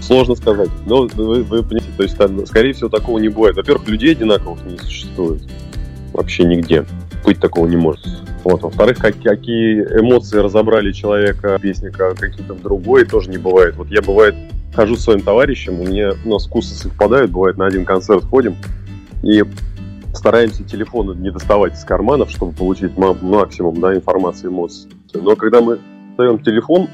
Сложно 0.00 0.34
сказать. 0.34 0.68
Но 0.86 1.06
вы, 1.14 1.42
вы 1.42 1.62
понимаете, 1.62 1.88
то 1.96 2.02
есть 2.02 2.16
там, 2.18 2.44
скорее 2.46 2.74
всего, 2.74 2.90
такого 2.90 3.18
не 3.18 3.28
бывает. 3.28 3.56
Во-первых, 3.56 3.88
людей 3.88 4.12
одинаковых 4.12 4.64
не 4.66 4.76
существует. 4.78 5.42
Вообще 6.12 6.44
нигде. 6.44 6.84
Быть 7.24 7.40
такого 7.40 7.66
не 7.66 7.76
может. 7.76 8.06
Вот. 8.44 8.60
Во-вторых, 8.62 8.98
как- 8.98 9.20
какие 9.22 9.80
эмоции 9.98 10.38
разобрали 10.38 10.92
человека, 10.92 11.58
песника, 11.60 12.14
какие-то 12.14 12.52
другой, 12.54 13.06
тоже 13.06 13.30
не 13.30 13.38
бывает. 13.38 13.76
Вот 13.76 13.88
я, 13.90 14.02
бывает, 14.02 14.34
хожу 14.74 14.96
с 14.96 15.04
своим 15.04 15.20
товарищем, 15.22 15.80
у 15.80 15.86
меня 15.86 16.12
у 16.24 16.28
нас 16.28 16.46
вкусы 16.46 16.74
совпадают, 16.74 17.30
бывает, 17.30 17.56
на 17.56 17.66
один 17.66 17.86
концерт 17.86 18.24
ходим, 18.24 18.56
и 19.22 19.42
стараемся 20.14 20.64
телефоны 20.64 21.14
не 21.14 21.30
доставать 21.30 21.74
из 21.74 21.84
карманов, 21.84 22.30
чтобы 22.30 22.52
получить 22.52 22.96
ма- 22.96 23.16
максимум 23.20 23.80
да, 23.80 23.94
информации, 23.94 24.48
эмоций. 24.48 24.90
Но 25.12 25.36
когда 25.36 25.60
мы 25.60 25.78
достаем 26.08 26.38
телефон, 26.38 26.88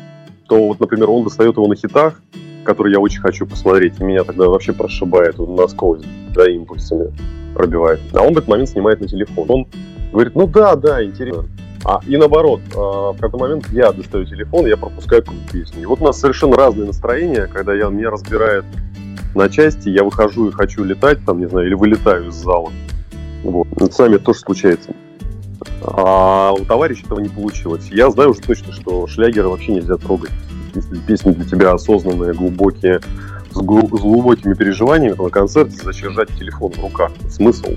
то 0.48 0.68
вот, 0.68 0.80
например, 0.80 1.10
он 1.10 1.24
достает 1.24 1.56
его 1.56 1.66
на 1.68 1.76
хитах, 1.76 2.20
который 2.64 2.92
я 2.92 3.00
очень 3.00 3.20
хочу 3.20 3.46
посмотреть, 3.46 4.00
и 4.00 4.04
меня 4.04 4.24
тогда 4.24 4.48
вообще 4.48 4.72
прошибает 4.72 5.38
он 5.38 5.54
насквозь, 5.54 6.02
да, 6.34 6.50
импульсами 6.50 7.12
пробивает. 7.54 8.00
А 8.12 8.22
он 8.22 8.34
в 8.34 8.38
этот 8.38 8.48
момент 8.48 8.68
снимает 8.68 9.00
на 9.00 9.08
телефон. 9.08 9.46
Он 9.48 9.66
говорит, 10.12 10.34
ну 10.34 10.46
да, 10.46 10.76
да, 10.76 11.04
интересно. 11.04 11.46
А, 11.84 12.00
и 12.06 12.16
наоборот, 12.16 12.60
а, 12.76 13.12
в 13.12 13.16
какой-то 13.16 13.38
момент 13.38 13.68
я 13.72 13.92
достаю 13.92 14.24
телефон, 14.26 14.66
я 14.66 14.76
пропускаю 14.76 15.22
какую-то 15.22 15.52
песню. 15.52 15.82
И 15.82 15.86
вот 15.86 16.00
у 16.00 16.04
нас 16.04 16.20
совершенно 16.20 16.56
разные 16.56 16.86
настроения, 16.86 17.46
когда 17.46 17.74
я, 17.74 17.88
меня 17.88 18.10
разбирает 18.10 18.64
на 19.34 19.48
части, 19.48 19.88
я 19.88 20.04
выхожу 20.04 20.48
и 20.48 20.52
хочу 20.52 20.84
летать, 20.84 21.24
там, 21.24 21.40
не 21.40 21.48
знаю, 21.48 21.66
или 21.66 21.74
вылетаю 21.74 22.28
из 22.28 22.34
зала. 22.34 22.70
Вот. 23.42 23.68
Это 23.76 23.92
с 23.92 23.98
нами 23.98 24.18
тоже 24.18 24.40
случается. 24.40 24.94
А 25.82 26.52
у 26.52 26.64
товарища 26.64 27.04
этого 27.06 27.20
не 27.20 27.28
получилось. 27.28 27.88
Я 27.90 28.10
знаю 28.10 28.30
уже 28.30 28.40
точно, 28.40 28.72
что 28.72 29.06
шлягеры 29.06 29.48
вообще 29.48 29.72
нельзя 29.72 29.96
трогать. 29.96 30.30
Если 30.74 30.96
песни 30.98 31.32
для 31.32 31.44
тебя 31.44 31.72
осознанные, 31.72 32.32
глубокие, 32.32 33.00
с, 33.50 33.56
глу- 33.56 33.88
с 33.96 34.00
глубокими 34.00 34.54
переживаниями, 34.54 35.14
то 35.14 35.24
на 35.24 35.30
концерте 35.30 35.76
зачем 35.82 36.10
держать 36.10 36.28
телефон 36.38 36.72
в 36.72 36.80
руках? 36.80 37.10
Смысл? 37.28 37.76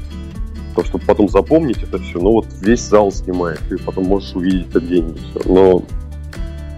То, 0.75 0.83
чтобы 0.83 1.05
потом 1.05 1.29
запомнить 1.29 1.83
это 1.83 1.99
все, 1.99 2.19
ну 2.19 2.31
вот 2.31 2.47
весь 2.61 2.81
зал 2.81 3.11
снимает, 3.11 3.59
ты 3.69 3.77
потом 3.77 4.05
можешь 4.05 4.35
увидеть 4.35 4.69
это 4.69 4.79
где-нибудь. 4.79 5.45
Но 5.45 5.83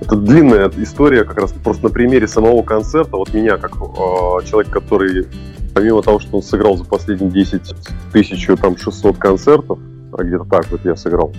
это 0.01 0.15
длинная 0.15 0.71
история, 0.77 1.23
как 1.23 1.37
раз 1.37 1.53
просто 1.63 1.83
на 1.83 1.89
примере 1.89 2.27
самого 2.27 2.61
концерта. 2.61 3.17
Вот 3.17 3.33
меня, 3.33 3.57
как 3.57 3.75
э, 3.75 4.45
человек, 4.45 4.69
который, 4.71 5.27
помимо 5.75 6.01
того, 6.01 6.19
что 6.19 6.37
он 6.37 6.41
сыграл 6.41 6.77
за 6.77 6.85
последние 6.85 7.29
10 7.29 7.75
тысяч, 8.13 8.47
там, 8.61 8.77
600 8.77 9.17
концертов, 9.17 9.77
а 10.13 10.23
где-то 10.23 10.45
так 10.45 10.71
вот 10.71 10.85
я 10.85 10.95
сыграл, 10.95 11.33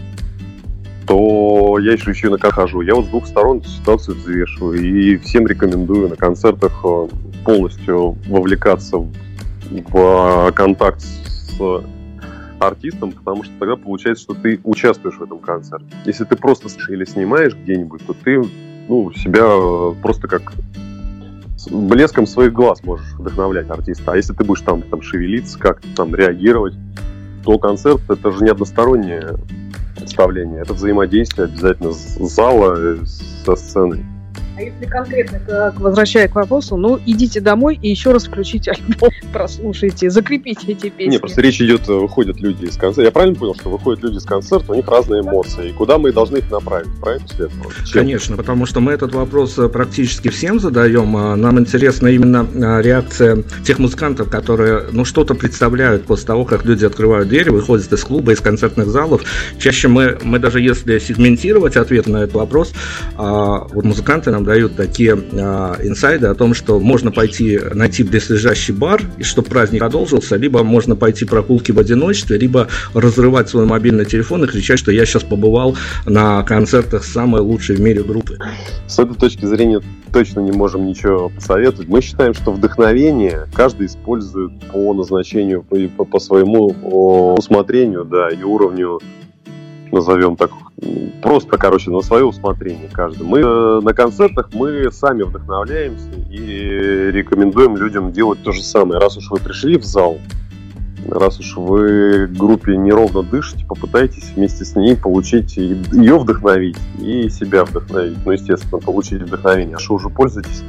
то 1.06 1.78
я 1.80 1.92
еще 1.92 2.10
еще 2.10 2.36
как 2.36 2.52
хожу. 2.52 2.82
Я 2.82 2.94
вот 2.94 3.06
с 3.06 3.08
двух 3.08 3.26
сторон 3.26 3.64
ситуацию 3.64 4.16
взвешиваю 4.16 4.78
и 4.78 5.16
всем 5.16 5.46
рекомендую 5.46 6.10
на 6.10 6.16
концертах 6.16 6.72
э, 6.84 7.08
полностью 7.44 8.18
вовлекаться 8.28 8.98
в, 8.98 9.10
в 9.70 10.52
контакт 10.52 11.00
с 11.00 11.58
артистом, 12.60 13.12
потому 13.12 13.42
что 13.42 13.54
тогда 13.58 13.76
получается, 13.76 14.24
что 14.24 14.34
ты 14.34 14.60
участвуешь 14.64 15.16
в 15.16 15.22
этом 15.22 15.38
концерте. 15.38 15.86
Если 16.04 16.24
ты 16.24 16.36
просто 16.36 16.68
или 16.90 17.06
снимаешь 17.06 17.54
где-нибудь, 17.54 18.06
то 18.06 18.12
ты 18.12 18.42
ну, 18.88 19.12
себя 19.14 19.44
э, 19.44 19.94
просто 20.02 20.28
как 20.28 20.52
блеском 21.70 22.26
своих 22.26 22.52
глаз 22.52 22.82
можешь 22.82 23.12
вдохновлять 23.14 23.70
артиста. 23.70 24.12
А 24.12 24.16
если 24.16 24.32
ты 24.32 24.44
будешь 24.44 24.62
там, 24.62 24.82
там 24.82 25.02
шевелиться, 25.02 25.58
как 25.58 25.80
там 25.94 26.14
реагировать, 26.14 26.74
то 27.44 27.58
концерт 27.58 28.02
это 28.08 28.32
же 28.32 28.44
не 28.44 28.50
одностороннее 28.50 29.36
представление, 29.96 30.62
это 30.62 30.74
взаимодействие 30.74 31.46
обязательно 31.46 31.92
с 31.92 32.18
зала 32.18 32.74
э, 32.76 33.04
со 33.44 33.56
сценой. 33.56 34.04
А 34.56 34.62
если 34.62 34.86
конкретно, 34.86 35.38
как, 35.38 35.78
возвращая 35.80 36.28
к 36.28 36.34
вопросу, 36.34 36.76
ну, 36.78 36.98
идите 37.04 37.40
домой 37.40 37.78
и 37.80 37.90
еще 37.90 38.12
раз 38.12 38.24
включите 38.24 38.70
альбом, 38.70 39.10
прослушайте, 39.32 40.08
закрепите 40.08 40.72
эти 40.72 40.88
песни. 40.88 41.12
Не, 41.12 41.18
просто 41.18 41.42
речь 41.42 41.60
идет, 41.60 41.86
э, 41.88 41.92
выходят 41.92 42.40
люди 42.40 42.64
из 42.64 42.76
концерта. 42.76 43.02
Я 43.02 43.10
правильно 43.10 43.38
понял, 43.38 43.54
что 43.54 43.68
выходят 43.68 44.02
люди 44.02 44.16
из 44.16 44.24
концерта, 44.24 44.72
у 44.72 44.74
них 44.74 44.88
разные 44.88 45.20
эмоции. 45.20 45.68
И 45.68 45.72
куда 45.72 45.98
мы 45.98 46.10
должны 46.10 46.38
их 46.38 46.50
направить, 46.50 46.88
правильно? 47.00 47.26
Чем? 47.36 47.50
Конечно, 47.92 48.36
потому 48.38 48.64
что 48.64 48.80
мы 48.80 48.92
этот 48.92 49.14
вопрос 49.14 49.58
э, 49.58 49.68
практически 49.68 50.28
всем 50.28 50.58
задаем. 50.58 51.14
а 51.18 51.36
Нам 51.36 51.58
интересна 51.58 52.08
именно 52.08 52.46
а, 52.54 52.80
реакция 52.80 53.44
тех 53.62 53.78
музыкантов, 53.78 54.30
которые 54.30 54.84
ну, 54.90 55.04
что-то 55.04 55.34
представляют 55.34 56.04
после 56.04 56.28
того, 56.28 56.46
как 56.46 56.64
люди 56.64 56.86
открывают 56.86 57.28
двери, 57.28 57.50
выходят 57.50 57.92
из 57.92 58.02
клуба, 58.04 58.32
из 58.32 58.40
концертных 58.40 58.86
залов. 58.86 59.22
Чаще 59.58 59.88
мы, 59.88 60.18
мы 60.22 60.38
даже 60.38 60.62
если 60.62 60.98
сегментировать 60.98 61.76
ответ 61.76 62.06
на 62.06 62.22
этот 62.22 62.36
вопрос, 62.36 62.72
а, 63.16 63.66
вот 63.70 63.84
музыканты 63.84 64.30
нам 64.30 64.45
дают 64.46 64.76
такие 64.76 65.18
а, 65.34 65.76
инсайды 65.82 66.26
о 66.26 66.34
том, 66.34 66.54
что 66.54 66.80
можно 66.80 67.12
пойти 67.12 67.60
найти 67.74 68.02
близлежащий 68.02 68.72
бар, 68.72 69.02
и 69.18 69.22
чтобы 69.22 69.48
праздник 69.48 69.80
продолжился, 69.80 70.36
либо 70.36 70.62
можно 70.62 70.96
пойти 70.96 71.24
прогулки 71.26 71.72
в 71.72 71.78
одиночестве, 71.78 72.38
либо 72.38 72.68
разрывать 72.94 73.48
свой 73.50 73.66
мобильный 73.66 74.06
телефон 74.06 74.44
и 74.44 74.46
кричать, 74.46 74.78
что 74.78 74.90
я 74.92 75.04
сейчас 75.04 75.24
побывал 75.24 75.76
на 76.06 76.42
концертах 76.44 77.04
самой 77.04 77.42
лучшей 77.42 77.76
в 77.76 77.80
мире 77.80 78.02
группы. 78.02 78.38
С 78.86 78.98
этой 78.98 79.16
точки 79.16 79.44
зрения 79.44 79.82
точно 80.12 80.40
не 80.40 80.52
можем 80.52 80.86
ничего 80.86 81.28
посоветовать. 81.28 81.88
Мы 81.88 82.00
считаем, 82.00 82.32
что 82.32 82.52
вдохновение 82.52 83.46
каждый 83.52 83.86
использует 83.86 84.52
по 84.72 84.94
назначению, 84.94 85.62
по, 85.62 86.04
по- 86.04 86.20
своему 86.20 86.74
усмотрению, 87.36 88.04
да, 88.04 88.30
и 88.30 88.42
уровню, 88.42 89.00
назовем 89.92 90.36
так, 90.36 90.50
просто, 91.22 91.56
короче, 91.56 91.90
на 91.90 92.00
свое 92.00 92.24
усмотрение 92.24 92.88
каждый. 92.92 93.26
Мы 93.26 93.40
э, 93.40 93.80
на 93.80 93.92
концертах 93.94 94.50
мы 94.52 94.90
сами 94.90 95.22
вдохновляемся 95.22 96.08
и 96.30 97.10
рекомендуем 97.12 97.76
людям 97.76 98.12
делать 98.12 98.42
то 98.42 98.52
же 98.52 98.62
самое. 98.62 99.00
Раз 99.00 99.16
уж 99.16 99.30
вы 99.30 99.38
пришли 99.38 99.78
в 99.78 99.84
зал, 99.84 100.18
раз 101.08 101.40
уж 101.40 101.56
вы 101.56 102.26
группе 102.26 102.76
неровно 102.76 103.22
дышите, 103.22 103.64
попытайтесь 103.66 104.32
вместе 104.34 104.64
с 104.64 104.76
ней 104.76 104.96
получить 104.96 105.56
ее 105.56 106.18
вдохновить 106.18 106.78
и 107.00 107.28
себя 107.28 107.64
вдохновить. 107.64 108.18
Ну, 108.24 108.32
естественно, 108.32 108.80
получить 108.80 109.22
вдохновение. 109.22 109.76
А 109.76 109.78
что 109.78 109.94
уже 109.94 110.08
пользуетесь? 110.08 110.62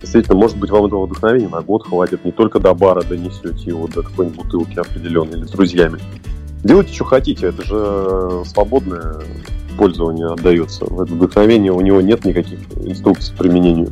Действительно, 0.00 0.36
может 0.36 0.56
быть, 0.56 0.70
вам 0.70 0.86
этого 0.86 1.06
вдохновения 1.06 1.48
на 1.48 1.60
год 1.60 1.86
хватит. 1.86 2.24
Не 2.24 2.32
только 2.32 2.58
до 2.58 2.74
бара 2.74 3.02
донесете 3.02 3.70
его, 3.70 3.86
до 3.86 4.02
какой-нибудь 4.02 4.44
бутылки 4.44 4.78
определенной 4.78 5.38
или 5.38 5.44
с 5.44 5.50
друзьями. 5.50 6.00
Делайте, 6.64 6.92
что 6.92 7.04
хотите. 7.04 7.48
Это 7.48 7.62
же 7.64 8.44
свободное 8.48 9.16
пользование 9.76 10.26
отдается. 10.26 10.84
В 10.84 11.00
это 11.00 11.12
вдохновение 11.14 11.72
у 11.72 11.80
него 11.80 12.00
нет 12.00 12.24
никаких 12.24 12.58
инструкций 12.76 13.34
к 13.34 13.38
применению. 13.38 13.90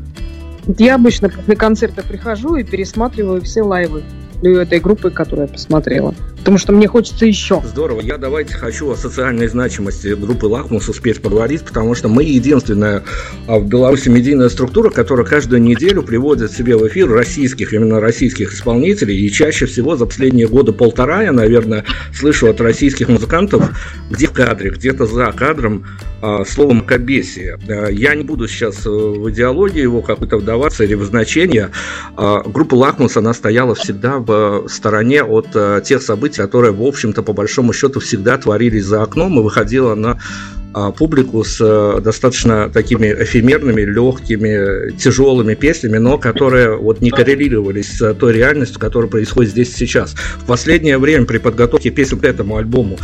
Я 0.78 0.94
обычно 0.94 1.28
после 1.28 1.56
концерта 1.56 2.02
прихожу 2.02 2.56
и 2.56 2.64
пересматриваю 2.64 3.40
все 3.42 3.62
лайвы 3.62 4.02
этой 4.42 4.78
группы, 4.80 5.10
которую 5.10 5.48
я 5.48 5.52
посмотрела. 5.52 6.14
Потому 6.40 6.56
что 6.56 6.72
мне 6.72 6.88
хочется 6.88 7.26
еще. 7.26 7.62
Здорово. 7.64 8.00
Я 8.00 8.16
давайте 8.16 8.54
хочу 8.54 8.90
о 8.90 8.96
социальной 8.96 9.46
значимости 9.46 10.08
группы 10.14 10.46
«Лакмус» 10.46 10.88
успеть 10.88 11.20
поговорить, 11.20 11.62
потому 11.64 11.94
что 11.94 12.08
мы 12.08 12.24
единственная 12.24 13.04
а, 13.46 13.58
в 13.58 13.68
Беларуси 13.68 14.08
медийная 14.08 14.48
структура, 14.48 14.88
которая 14.88 15.26
каждую 15.26 15.60
неделю 15.60 16.02
приводит 16.02 16.50
себе 16.50 16.76
в 16.78 16.88
эфир 16.88 17.10
российских, 17.10 17.74
именно 17.74 18.00
российских 18.00 18.54
исполнителей. 18.54 19.16
И 19.18 19.30
чаще 19.30 19.66
всего 19.66 19.96
за 19.96 20.06
последние 20.06 20.48
годы 20.48 20.72
полтора 20.72 21.22
я, 21.22 21.32
наверное, 21.32 21.84
слышу 22.14 22.48
от 22.48 22.60
российских 22.60 23.08
музыкантов, 23.08 23.70
где 24.10 24.26
в 24.26 24.32
кадре, 24.32 24.70
где-то 24.70 25.04
за 25.04 25.32
кадром, 25.32 25.84
а, 26.22 26.44
слово 26.46 26.72
«макабесие». 26.72 27.58
А, 27.68 27.88
я 27.88 28.14
не 28.14 28.24
буду 28.24 28.48
сейчас 28.48 28.86
э, 28.86 28.90
в 28.90 29.30
идеологии 29.30 29.82
его 29.82 30.00
как-то 30.00 30.38
вдаваться 30.38 30.84
или 30.84 30.94
в 30.94 31.04
значение. 31.04 31.70
Группа 32.16 32.74
«Лакмус», 32.74 33.16
она 33.16 33.34
стояла 33.34 33.74
всегда 33.74 34.18
в 34.18 34.68
стороне 34.68 35.22
от 35.22 35.48
э, 35.54 35.82
тех 35.84 36.02
событий, 36.02 36.29
событий, 36.30 36.42
которые, 36.42 36.72
в 36.72 36.82
общем-то, 36.82 37.22
по 37.22 37.32
большому 37.32 37.72
счету 37.72 38.00
всегда 38.00 38.38
творились 38.38 38.84
за 38.84 39.02
окном 39.02 39.38
и 39.38 39.42
выходила 39.42 39.94
на 39.94 40.18
публику 40.72 41.42
с 41.44 41.58
э, 41.60 42.00
достаточно 42.00 42.68
такими 42.68 43.08
эфемерными, 43.08 43.82
легкими, 43.82 44.96
тяжелыми 44.96 45.54
песнями, 45.54 45.98
но 45.98 46.18
которые 46.18 46.76
вот 46.76 47.00
не 47.00 47.10
коррелировались 47.10 47.98
с 47.98 48.14
той 48.14 48.32
реальностью, 48.34 48.78
которая 48.80 49.10
происходит 49.10 49.50
здесь 49.50 49.74
сейчас. 49.74 50.12
В 50.12 50.46
последнее 50.46 50.98
время 50.98 51.26
при 51.26 51.38
подготовке 51.38 51.90
песен 51.90 52.18
к 52.18 52.24
этому 52.24 52.56
альбому 52.56 52.98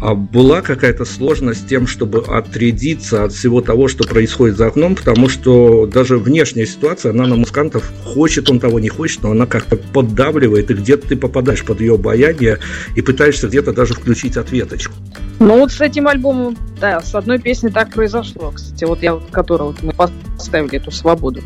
а, 0.00 0.14
была 0.14 0.62
какая-то 0.62 1.04
сложность 1.04 1.62
с 1.62 1.64
тем, 1.64 1.86
чтобы 1.86 2.24
отрядиться 2.26 3.24
от 3.24 3.32
всего 3.32 3.60
того, 3.60 3.88
что 3.88 4.04
происходит 4.04 4.56
за 4.56 4.68
окном, 4.68 4.94
потому 4.96 5.28
что 5.28 5.86
даже 5.86 6.18
внешняя 6.18 6.66
ситуация, 6.66 7.10
она 7.10 7.26
на 7.26 7.36
музыкантов, 7.36 7.90
хочет 8.04 8.50
он 8.50 8.60
того, 8.60 8.80
не 8.80 8.88
хочет, 8.88 9.22
но 9.22 9.32
она 9.32 9.46
как-то 9.46 9.76
поддавливает, 9.76 10.70
и 10.70 10.74
где-то 10.74 11.08
ты 11.08 11.16
попадаешь 11.16 11.64
под 11.64 11.80
ее 11.80 11.94
обаяние 11.94 12.58
и 12.96 13.02
пытаешься 13.02 13.48
где-то 13.48 13.72
даже 13.72 13.94
включить 13.94 14.36
ответочку. 14.36 14.94
Ну 15.38 15.58
вот 15.58 15.72
с 15.72 15.80
этим 15.80 16.06
альбомом, 16.06 16.56
да, 16.80 17.00
с 17.10 17.14
одной 17.14 17.38
песней 17.38 17.70
так 17.70 17.90
произошло, 17.90 18.52
кстати, 18.52 18.84
вот 18.84 19.02
я, 19.02 19.18
которую 19.32 19.72
вот 19.72 19.82
мы 19.82 19.92
поставили 19.92 20.76
эту 20.76 20.90
свободу, 20.90 21.40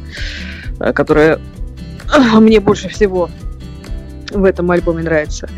э, 0.79 0.93
которая 0.93 1.41
мне 2.35 2.61
больше 2.61 2.89
всего 2.89 3.31
в 4.31 4.45
этом 4.45 4.71
альбоме 4.71 5.03
нравится. 5.03 5.49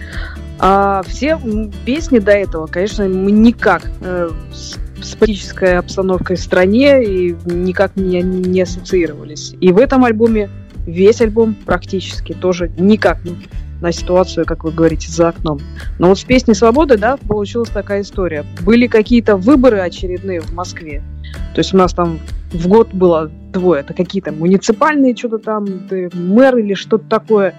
А 0.59 1.03
все 1.07 1.39
песни 1.85 2.19
до 2.19 2.33
этого, 2.33 2.67
конечно, 2.67 3.07
никак 3.07 3.91
э, 4.01 4.31
с, 4.53 4.77
политической 5.17 5.79
обстановкой 5.79 6.37
в 6.37 6.41
стране 6.41 7.05
и 7.05 7.37
никак 7.45 7.97
не, 7.97 8.23
не 8.23 8.63
ассоциировались. 8.63 9.55
И 9.61 9.71
в 9.73 9.79
этом 9.79 10.05
альбоме 10.05 10.51
весь 10.87 11.21
альбом 11.21 11.55
практически 11.55 12.33
тоже 12.33 12.71
никак 12.77 13.19
на 13.81 13.93
ситуацию, 13.93 14.47
как 14.47 14.65
вы 14.65 14.71
говорите, 14.71 15.11
за 15.11 15.29
окном. 15.29 15.61
Но 15.99 16.09
вот 16.09 16.19
с 16.19 16.25
песней 16.25 16.55
«Свободы», 16.55 16.97
да, 16.97 17.17
получилась 17.17 17.71
такая 17.71 18.03
история. 18.03 18.45
Были 18.63 18.87
какие-то 18.87 19.37
выборы 19.37 19.79
очередные 19.81 20.41
в 20.41 20.53
Москве. 20.53 21.03
То 21.55 21.61
есть 21.61 21.75
у 21.75 21.77
нас 21.77 21.93
там 21.93 22.19
в 22.53 22.69
год 22.69 22.93
было 22.93 23.31
двое. 23.53 23.81
Это 23.81 23.95
какие-то 23.95 24.33
муниципальные 24.33 25.17
что-то 25.17 25.39
там, 25.39 25.67
мэр 26.13 26.59
или 26.59 26.75
что-то 26.75 27.09
такое. 27.09 27.55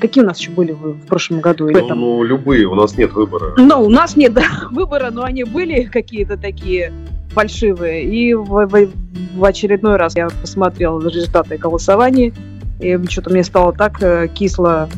Какие 0.00 0.24
у 0.24 0.26
нас 0.26 0.40
еще 0.40 0.50
были 0.50 0.72
в, 0.72 1.06
прошлом 1.06 1.40
году? 1.40 1.68
Ну, 1.70 1.78
этом? 1.78 2.00
ну, 2.00 2.24
любые, 2.24 2.66
у 2.66 2.74
нас 2.74 2.96
нет 2.96 3.12
выбора. 3.12 3.54
Ну, 3.58 3.82
у 3.82 3.88
нас 3.88 4.16
нет 4.16 4.32
да, 4.34 4.42
выбора, 4.70 5.10
но 5.10 5.22
они 5.22 5.44
были 5.44 5.84
какие-то 5.84 6.36
такие 6.36 6.92
фальшивые. 7.30 8.04
И 8.04 8.34
в, 8.34 8.66
в, 8.66 8.88
в 9.36 9.44
очередной 9.44 9.96
раз 9.96 10.16
я 10.16 10.28
посмотрела 10.28 11.00
результаты 11.00 11.56
голосования, 11.56 12.32
и 12.80 12.98
что-то 13.08 13.30
мне 13.30 13.44
стало 13.44 13.72
так 13.72 14.02
э, 14.02 14.28
кисло 14.28 14.88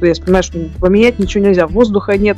то 0.00 0.06
есть, 0.06 0.24
понимаешь, 0.24 0.50
поменять 0.80 1.18
ничего 1.18 1.44
нельзя. 1.44 1.66
Воздуха 1.66 2.16
нет. 2.16 2.36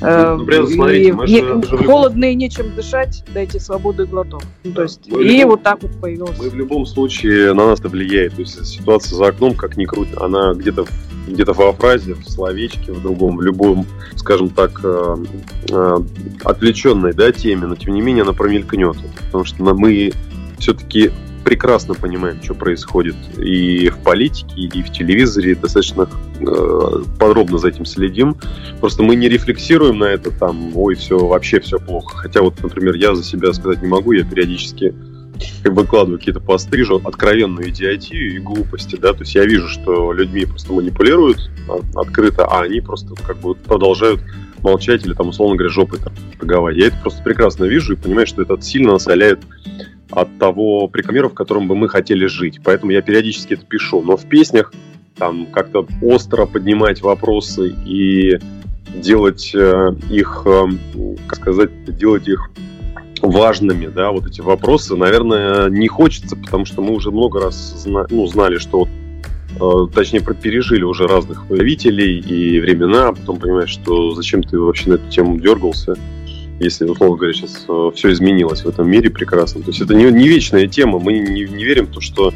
Ну, 0.00 0.36
например, 0.38 0.66
смотрите, 0.66 1.12
мы 1.12 1.26
не, 1.26 1.40
же, 1.40 1.76
холодно 1.84 2.24
и 2.32 2.34
нечем 2.34 2.74
дышать, 2.74 3.22
дайте 3.34 3.60
свободу 3.60 4.04
и 4.04 4.06
глоток. 4.06 4.42
Ну, 4.64 4.72
то 4.72 4.82
есть, 4.82 5.00
мы 5.10 5.22
и 5.22 5.38
любом, 5.38 5.50
вот 5.50 5.62
так 5.62 5.82
вот 5.82 6.00
появилось. 6.00 6.38
Мы 6.38 6.48
в 6.48 6.54
любом 6.54 6.86
случае 6.86 7.52
на 7.52 7.66
нас 7.66 7.80
это 7.80 7.90
влияет. 7.90 8.34
То 8.34 8.40
есть 8.40 8.64
ситуация 8.64 9.16
за 9.16 9.26
окном, 9.26 9.54
как 9.54 9.76
ни 9.76 9.84
крути, 9.84 10.12
она 10.18 10.54
где-то 10.54 10.86
где-то 11.28 11.52
во 11.52 11.72
фразе, 11.72 12.14
в 12.14 12.28
словечке, 12.28 12.92
в 12.92 13.02
другом, 13.02 13.36
в 13.36 13.42
любом, 13.42 13.86
скажем 14.16 14.48
так, 14.48 14.80
э, 14.82 15.16
э, 15.70 15.96
отвлеченной 16.44 17.12
да, 17.12 17.30
теме, 17.30 17.66
но 17.66 17.76
тем 17.76 17.94
не 17.94 18.00
менее 18.00 18.22
она 18.22 18.32
промелькнет. 18.32 18.96
Потому 19.26 19.44
что 19.44 19.62
мы 19.62 20.12
все-таки 20.58 21.10
прекрасно 21.44 21.94
понимаем, 21.94 22.42
что 22.42 22.54
происходит 22.54 23.16
и 23.38 23.88
в 23.88 23.98
политике, 23.98 24.60
и 24.60 24.82
в 24.82 24.92
телевизоре, 24.92 25.54
достаточно 25.54 26.08
э, 26.40 27.02
подробно 27.18 27.58
за 27.58 27.68
этим 27.68 27.84
следим. 27.84 28.36
Просто 28.80 29.02
мы 29.02 29.16
не 29.16 29.28
рефлексируем 29.28 29.98
на 29.98 30.04
это 30.04 30.30
там, 30.30 30.76
ой, 30.76 30.94
все, 30.94 31.18
вообще 31.18 31.60
все 31.60 31.78
плохо. 31.78 32.16
Хотя 32.16 32.42
вот, 32.42 32.62
например, 32.62 32.94
я 32.94 33.14
за 33.14 33.24
себя 33.24 33.52
сказать 33.52 33.82
не 33.82 33.88
могу, 33.88 34.12
я 34.12 34.24
периодически 34.24 34.94
выкладываю 35.64 36.18
какие-то 36.18 36.40
посты, 36.40 36.84
откровенную 37.04 37.70
идиотию 37.70 38.36
и 38.36 38.38
глупости, 38.38 38.96
да, 38.96 39.12
то 39.12 39.20
есть 39.20 39.34
я 39.34 39.44
вижу, 39.44 39.68
что 39.68 40.12
людьми 40.12 40.44
просто 40.44 40.72
манипулируют 40.72 41.50
открыто, 41.94 42.44
а 42.44 42.62
они 42.62 42.80
просто 42.80 43.14
как 43.26 43.38
бы 43.38 43.54
продолжают 43.54 44.20
молчать 44.62 45.04
или 45.04 45.14
там, 45.14 45.28
условно 45.28 45.56
говоря, 45.56 45.72
жопой 45.72 45.98
торговать. 46.38 46.76
Я 46.76 46.88
это 46.88 46.96
просто 47.00 47.22
прекрасно 47.22 47.64
вижу 47.64 47.94
и 47.94 47.96
понимаю, 47.96 48.26
что 48.26 48.42
это 48.42 48.60
сильно 48.60 48.92
насоляет 48.92 49.40
от 50.10 50.38
того 50.38 50.88
прикомера, 50.88 51.28
в 51.28 51.34
котором 51.34 51.68
бы 51.68 51.76
мы 51.76 51.88
хотели 51.88 52.26
жить. 52.26 52.60
Поэтому 52.64 52.92
я 52.92 53.02
периодически 53.02 53.54
это 53.54 53.64
пишу. 53.64 54.02
Но 54.02 54.16
в 54.16 54.26
песнях 54.26 54.72
там 55.16 55.46
как-то 55.46 55.86
остро 56.02 56.46
поднимать 56.46 57.02
вопросы 57.02 57.74
и 57.86 58.38
делать 58.94 59.52
э, 59.54 59.92
их, 60.10 60.42
э, 60.46 60.66
как 61.26 61.36
сказать, 61.38 61.70
делать 61.96 62.26
их 62.26 62.50
важными, 63.22 63.86
да, 63.86 64.10
вот 64.10 64.26
эти 64.26 64.40
вопросы, 64.40 64.96
наверное, 64.96 65.68
не 65.68 65.88
хочется, 65.88 66.36
потому 66.36 66.64
что 66.64 66.82
мы 66.82 66.94
уже 66.94 67.10
много 67.10 67.40
раз 67.40 67.54
зна 67.54 68.06
ну, 68.10 68.26
знали, 68.26 68.56
что 68.58 68.88
точнее, 69.92 70.20
пережили 70.20 70.82
уже 70.82 71.06
разных 71.06 71.46
правителей 71.46 72.18
и 72.18 72.60
времена, 72.60 73.08
а 73.08 73.12
потом 73.12 73.38
понимаешь, 73.38 73.70
что 73.70 74.14
зачем 74.14 74.42
ты 74.42 74.58
вообще 74.58 74.90
на 74.90 74.94
эту 74.94 75.08
тему 75.10 75.38
дергался, 75.38 75.96
если, 76.60 76.84
условно 76.84 77.16
говоря, 77.16 77.32
сейчас 77.32 77.64
э, 77.68 77.90
все 77.94 78.12
изменилось 78.12 78.64
в 78.64 78.68
этом 78.68 78.88
мире 78.88 79.08
прекрасно. 79.08 79.62
То 79.62 79.70
есть 79.70 79.80
это 79.80 79.94
не, 79.94 80.04
не 80.12 80.28
вечная 80.28 80.66
тема. 80.68 80.98
Мы 80.98 81.18
не, 81.18 81.44
не 81.44 81.64
верим 81.64 81.86
в 81.86 81.90
то, 81.90 82.00
что 82.02 82.34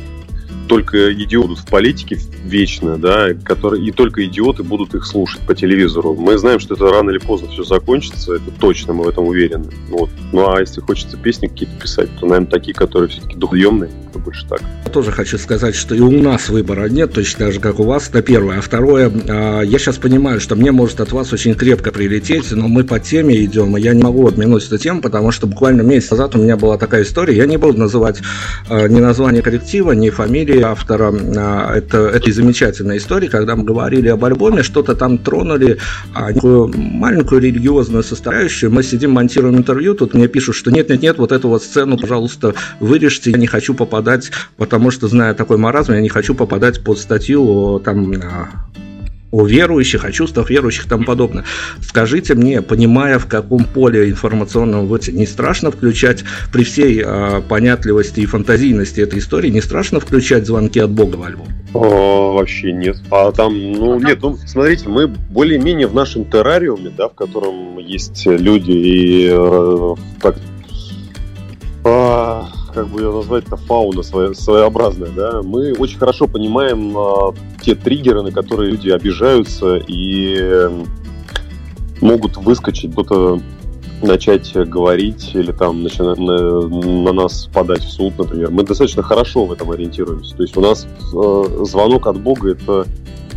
только 0.67 1.13
идиоты 1.13 1.55
в 1.55 1.67
политике 1.67 2.19
вечно, 2.45 2.97
да, 2.99 3.29
которые, 3.45 3.85
и 3.85 3.91
только 3.91 4.25
идиоты 4.25 4.63
будут 4.63 4.95
их 4.95 5.07
слушать 5.07 5.41
по 5.47 5.55
телевизору. 5.55 6.15
Мы 6.15 6.39
знаем, 6.39 6.61
что 6.61 6.75
это 6.75 6.91
рано 6.91 7.11
или 7.11 7.19
поздно 7.19 7.49
все 7.49 7.65
закончится, 7.65 8.35
это 8.35 8.51
точно, 8.59 8.93
мы 8.93 9.05
в 9.05 9.09
этом 9.09 9.27
уверены. 9.27 9.71
Вот. 9.89 10.11
Ну 10.33 10.51
а 10.51 10.61
если 10.61 10.81
хочется 10.81 11.17
песни 11.17 11.47
какие-то 11.47 11.75
писать, 11.81 12.11
то, 12.19 12.27
наверное, 12.27 12.51
такие, 12.51 12.75
которые 12.75 13.09
все-таки 13.09 13.37
духоемные, 13.37 13.91
это 14.11 14.19
больше 14.19 14.47
так. 14.49 14.61
Я 14.85 14.91
тоже 14.91 15.11
хочу 15.11 15.39
сказать, 15.39 15.75
что 15.75 15.95
и 15.95 16.01
у 16.01 16.23
нас 16.23 16.49
выбора 16.49 16.89
нет, 16.89 17.13
точно 17.13 17.47
так 17.47 17.55
же, 17.55 17.61
как 17.61 17.81
у 17.81 17.85
вас, 17.85 18.09
это 18.09 18.23
первое. 18.23 18.59
А 18.59 18.61
второе, 18.61 19.11
а, 19.29 19.63
я 19.63 19.79
сейчас 19.79 19.97
понимаю, 19.97 20.41
что 20.41 20.57
мне 20.57 20.73
может 20.73 21.01
от 21.01 21.13
вас 21.13 21.33
очень 21.33 21.55
крепко 21.55 21.91
прилететь, 21.91 22.53
но 22.53 22.69
мы 22.69 22.85
по 22.85 23.01
теме 23.01 23.45
идем, 23.45 23.77
и 23.77 23.81
я 23.81 23.95
не 23.95 24.03
могу 24.03 24.27
отменуть 24.27 24.67
эту 24.67 24.79
тему, 24.79 25.01
потому 25.01 25.31
что 25.31 25.47
буквально 25.47 25.83
месяц 25.83 26.11
назад 26.11 26.35
у 26.37 26.39
меня 26.39 26.57
была 26.57 26.79
такая 26.79 27.03
история, 27.03 27.37
я 27.37 27.47
не 27.47 27.57
буду 27.57 27.79
называть 27.79 28.21
а, 28.69 28.87
ни 28.87 29.01
название 29.01 29.43
коллектива, 29.43 29.93
ни 29.93 30.11
фамилии 30.11 30.54
автора 30.63 31.13
а, 31.37 31.75
это, 31.75 31.99
этой 31.99 32.33
замечательной 32.33 32.99
истории, 32.99 33.29
когда 33.29 33.57
мы 33.57 33.65
говорили 33.65 34.09
об 34.09 34.25
альбоме, 34.25 34.63
что-то 34.63 34.95
там 34.95 35.19
тронули, 35.19 35.79
некую 36.45 36.73
маленькую 36.77 37.41
религиозную 37.41 38.03
составляющую, 38.03 38.71
мы 38.71 38.83
сидим, 38.83 39.13
монтируем 39.13 39.57
интервью, 39.57 39.95
тут 39.95 40.15
мне 40.15 40.29
пишут, 40.29 40.57
что 40.57 40.71
нет-нет-нет, 40.71 41.19
вот 41.19 41.33
эту 41.33 41.49
вот 41.49 41.63
сцену, 41.63 41.97
пожалуйста, 41.99 42.55
вырежьте, 42.81 43.31
я 43.31 43.39
не 43.39 43.47
хочу 43.47 43.75
попадать, 43.75 44.31
потому 44.57 44.91
что, 44.91 45.09
зная 45.09 45.35
такой 45.35 45.57
маразм, 45.57 45.93
я 45.93 46.01
не 46.01 46.09
хочу 46.09 46.35
попадать 46.35 46.83
под 46.83 46.99
статью 46.99 47.81
там 47.85 48.13
о 49.35 49.45
верующих, 49.45 50.05
о 50.05 50.13
чувствах 50.13 50.49
верующих 50.49 50.87
и 50.87 50.89
тому 50.89 51.05
подобное. 51.05 51.45
Скажите 51.81 52.35
мне, 52.35 52.63
понимая, 52.63 53.19
в 53.19 53.27
каком 53.27 53.65
поле 53.65 54.09
информационном 54.09 54.87
вы 54.87 55.01
не 55.09 55.27
страшно 55.27 55.73
включать 55.73 56.25
при 56.53 56.63
всей 56.63 57.03
э, 57.05 57.43
понятливости 57.49 58.21
и 58.21 58.27
фантазийности 58.27 59.01
этой 59.01 59.19
истории, 59.19 59.51
не 59.51 59.61
страшно 59.61 59.99
включать 59.99 60.47
звонки 60.47 60.79
от 60.79 60.91
Бога 60.91 61.17
в 61.17 61.23
альбом? 61.25 61.49
О, 61.75 62.35
вообще 62.35 62.73
нет. 62.73 62.97
А 63.11 63.33
там, 63.33 63.73
ну, 63.73 63.99
нет, 63.99 64.21
ну, 64.23 64.37
смотрите, 64.47 64.89
мы 64.89 65.09
более-менее 65.09 65.89
в 65.89 65.95
нашем 65.95 66.25
террариуме, 66.25 66.93
да, 66.97 67.09
в 67.09 67.15
котором 67.15 67.79
есть 67.79 68.27
люди 68.27 68.71
и 68.71 69.31
э, 69.33 69.95
так, 70.23 70.37
а, 71.85 72.47
как 72.75 72.89
бы 72.89 73.01
ее 73.01 73.13
назвать, 73.13 73.47
это 73.47 73.57
фауна 73.57 74.03
своеобразная, 74.03 75.11
да, 75.11 75.43
мы 75.43 75.73
очень 75.75 75.99
хорошо 75.99 76.27
понимаем 76.27 76.97
а, 76.97 77.35
те 77.63 77.75
триггеры, 77.75 78.23
на 78.23 78.33
которые 78.33 78.73
люди 78.73 78.91
обижаются 78.91 79.77
и 79.77 80.69
могут 82.01 82.37
выскочить, 82.37 82.93
будто 82.93 83.41
начать 84.03 84.53
говорить 84.55 85.35
или 85.35 85.53
там 85.53 85.83
начинать 85.83 86.19
на, 86.19 86.61
на 86.61 87.13
нас 87.13 87.49
подать 87.53 87.83
в 87.83 87.91
суд, 87.91 88.19
например. 88.19 88.51
Мы 88.51 88.65
достаточно 88.65 89.03
хорошо 89.03 89.47
в 89.47 89.53
этом 89.53 89.71
ориентируемся. 89.71 90.37
То 90.37 90.43
есть 90.43 90.57
у 90.57 90.61
нас 90.61 90.87
э, 90.87 91.65
звонок 91.65 92.07
от 92.07 92.21
Бога 92.21 92.51
это 92.51 92.87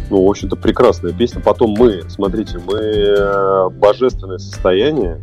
ну, 0.10 0.26
в 0.26 0.30
общем-то, 0.30 0.56
прекрасная 0.56 1.12
песня. 1.12 1.42
Потом 1.42 1.72
мы, 1.78 2.04
смотрите, 2.10 2.60
мы 2.66 2.78
э, 2.78 3.70
божественное 3.72 4.38
состояние, 4.38 5.22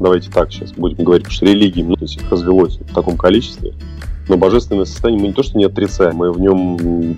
давайте 0.00 0.30
так 0.30 0.52
сейчас 0.52 0.72
будем 0.72 1.04
говорить, 1.04 1.24
потому 1.24 1.34
что 1.34 1.46
религии 1.46 1.82
ну, 1.82 1.94
их 1.94 2.30
развелось 2.30 2.78
в 2.78 2.94
таком 2.94 3.16
количестве, 3.16 3.74
но 4.28 4.36
божественное 4.36 4.84
состояние 4.84 5.22
мы 5.22 5.28
не 5.28 5.34
то 5.34 5.42
что 5.42 5.58
не 5.58 5.64
отрицаем, 5.64 6.16
мы 6.16 6.32
в 6.32 6.40
нем 6.40 7.16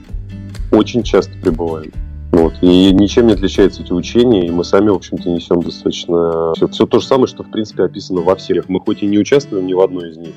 очень 0.71 1.03
часто 1.03 1.33
пребываем. 1.39 1.93
Вот. 2.33 2.55
И 2.63 2.93
ничем 2.93 3.29
не 3.29 3.35
отличаются 3.35 3.83
эти 3.83 3.93
учения, 3.93 4.49
и 4.49 4.51
мы 4.51 4.65
сами, 4.65 4.89
в 4.89 4.95
общем-то, 4.95 5.31
несем 5.31 5.63
достаточно 5.63 6.53
все, 6.57 6.67
все 6.67 6.87
то 6.87 6.99
же 6.99 7.07
самое, 7.07 7.29
что, 7.29 7.45
в 7.45 7.51
принципе, 7.51 7.85
описано 7.85 8.23
во 8.23 8.35
всех. 8.35 8.69
Мы 8.69 8.81
хоть 8.81 9.05
и 9.05 9.07
не 9.07 9.19
участвуем 9.19 9.67
ни 9.67 9.73
в 9.73 9.81
одной 9.81 10.11
из 10.11 10.17
них, 10.17 10.35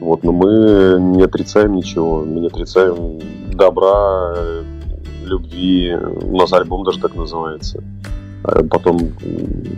вот, 0.00 0.22
но 0.24 0.32
мы 0.32 0.98
не 1.16 1.22
отрицаем 1.22 1.74
ничего, 1.74 2.22
мы 2.22 2.40
не 2.40 2.48
отрицаем 2.48 3.20
добра, 3.52 4.34
любви. 5.26 5.94
У 5.94 6.36
нас 6.36 6.52
альбом 6.52 6.84
даже 6.84 7.00
так 7.00 7.14
называется. 7.14 7.82
А 8.46 8.62
потом 8.62 9.12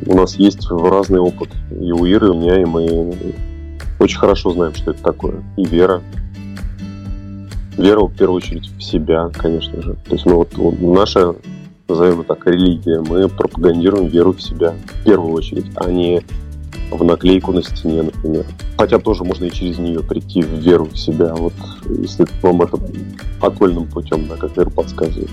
у 0.07 0.15
нас 0.15 0.37
есть 0.37 0.71
разный 0.71 1.21
опыт. 1.21 1.49
И 1.71 1.91
у 1.91 2.05
Иры, 2.05 2.27
и 2.27 2.31
у 2.31 2.35
меня, 2.35 2.61
и 2.61 2.65
мы 2.67 3.15
очень 3.99 4.19
хорошо 4.19 4.51
знаем, 4.51 4.75
что 4.75 4.91
это 4.91 5.03
такое. 5.03 5.43
И 5.57 5.65
вера. 5.65 6.03
Вера, 7.79 8.01
в 8.01 8.15
первую 8.15 8.37
очередь, 8.37 8.69
в 8.77 8.83
себя, 8.83 9.31
конечно 9.33 9.81
же. 9.81 9.97
То 10.07 10.15
есть 10.15 10.27
мы 10.27 10.35
вот, 10.35 10.55
вот 10.57 10.79
наша, 10.81 11.35
назовем 11.89 12.21
это 12.21 12.35
так, 12.35 12.47
религия, 12.47 13.01
мы 13.01 13.29
пропагандируем 13.29 14.09
веру 14.09 14.33
в 14.33 14.43
себя 14.43 14.75
в 15.01 15.05
первую 15.05 15.33
очередь, 15.33 15.67
а 15.77 15.91
не 15.91 16.21
в 16.91 17.05
наклейку 17.05 17.53
на 17.53 17.63
стене, 17.63 18.03
например. 18.03 18.45
Хотя 18.77 18.99
тоже 18.99 19.25
можно 19.25 19.45
и 19.47 19.51
через 19.51 19.79
нее 19.79 20.03
прийти 20.03 20.43
в 20.43 20.53
веру 20.59 20.87
в 20.87 20.99
себя, 20.99 21.35
вот 21.35 21.53
если 21.89 22.27
вам 22.43 22.63
это 22.63 22.79
окольным 23.41 23.87
путем, 23.87 24.27
да, 24.29 24.37
как 24.37 24.57
Вера 24.57 24.71
подсказывает. 24.71 25.31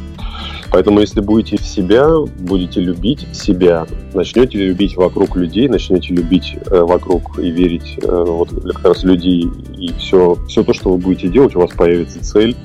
Поэтому 0.71 0.99
если 0.99 1.21
будете 1.21 1.57
в 1.57 1.65
себя, 1.65 2.07
будете 2.39 2.81
любить 2.81 3.25
себя, 3.33 3.85
начнете 4.13 4.57
любить 4.57 4.95
вокруг 4.97 5.35
людей, 5.35 5.67
начнете 5.67 6.13
любить 6.13 6.55
э, 6.65 6.81
вокруг 6.81 7.39
и 7.39 7.49
верить 7.49 7.97
э, 8.01 8.23
вот 8.27 8.49
как 8.73 8.83
раз 8.83 9.03
людей, 9.03 9.47
и 9.77 9.93
все, 9.93 10.37
все 10.47 10.63
то, 10.63 10.73
что 10.73 10.91
вы 10.91 10.97
будете 10.97 11.29
делать, 11.29 11.55
у 11.55 11.59
вас 11.59 11.71
появится 11.71 12.23
цель, 12.23 12.55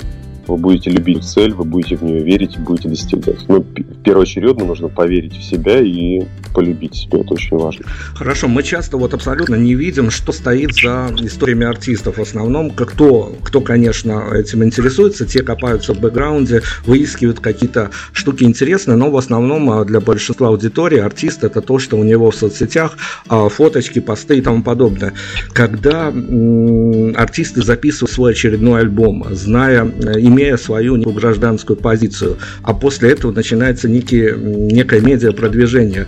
вы 0.51 0.57
будете 0.57 0.90
любить 0.90 1.24
цель, 1.24 1.55
вы 1.55 1.64
будете 1.64 1.96
в 1.96 2.03
нее 2.03 2.20
верить, 2.20 2.59
будете 2.59 2.88
достигать. 2.88 3.48
Но 3.48 3.61
первоочередно 4.05 4.64
нужно 4.64 4.88
поверить 4.88 5.36
в 5.36 5.42
себя 5.42 5.80
и 5.80 6.22
полюбить 6.55 6.96
себя, 6.96 7.20
это 7.20 7.34
очень 7.34 7.57
важно. 7.57 7.84
Хорошо, 8.14 8.48
мы 8.48 8.62
часто 8.62 8.96
вот 8.96 9.14
абсолютно 9.14 9.55
не 9.55 9.74
видим, 9.74 10.11
что 10.11 10.32
стоит 10.32 10.74
за 10.74 11.14
историями 11.20 11.66
артистов. 11.66 12.18
В 12.18 12.22
основном, 12.22 12.70
кто, 12.70 13.36
кто, 13.42 13.61
конечно, 13.61 14.24
этим 14.32 14.64
интересуется, 14.64 15.24
те 15.24 15.42
копаются 15.42 15.94
в 15.94 16.01
бэкграунде, 16.01 16.62
выискивают 16.84 17.40
какие-то 17.40 17.90
штуки 18.12 18.44
интересные, 18.44 18.96
но 18.96 19.11
в 19.11 19.16
основном 19.16 19.70
а, 19.70 19.84
для 19.84 20.01
большинства 20.01 20.48
аудитории 20.48 20.98
артист 20.98 21.44
это 21.44 21.61
то, 21.61 21.78
что 21.78 21.96
у 21.96 22.05
него 22.05 22.30
в 22.30 22.34
соцсетях, 22.34 22.98
а, 23.28 23.48
фоточки, 23.48 24.01
посты 24.01 24.38
и 24.38 24.40
тому 24.40 24.62
подобное. 24.62 25.12
Когда 25.53 26.09
артисты 26.09 27.62
записывают 27.62 28.11
свой 28.11 28.32
очередной 28.32 28.80
альбом, 28.80 29.26
зная, 29.30 29.84
имея 29.84 30.39
имея 30.41 30.57
свою 30.57 30.97
гражданскую 31.12 31.76
позицию, 31.76 32.38
а 32.62 32.72
после 32.72 33.11
этого 33.11 33.32
начинается 33.32 33.88
некие, 33.88 34.36
некое 34.36 35.01
медиапродвижение. 35.01 36.07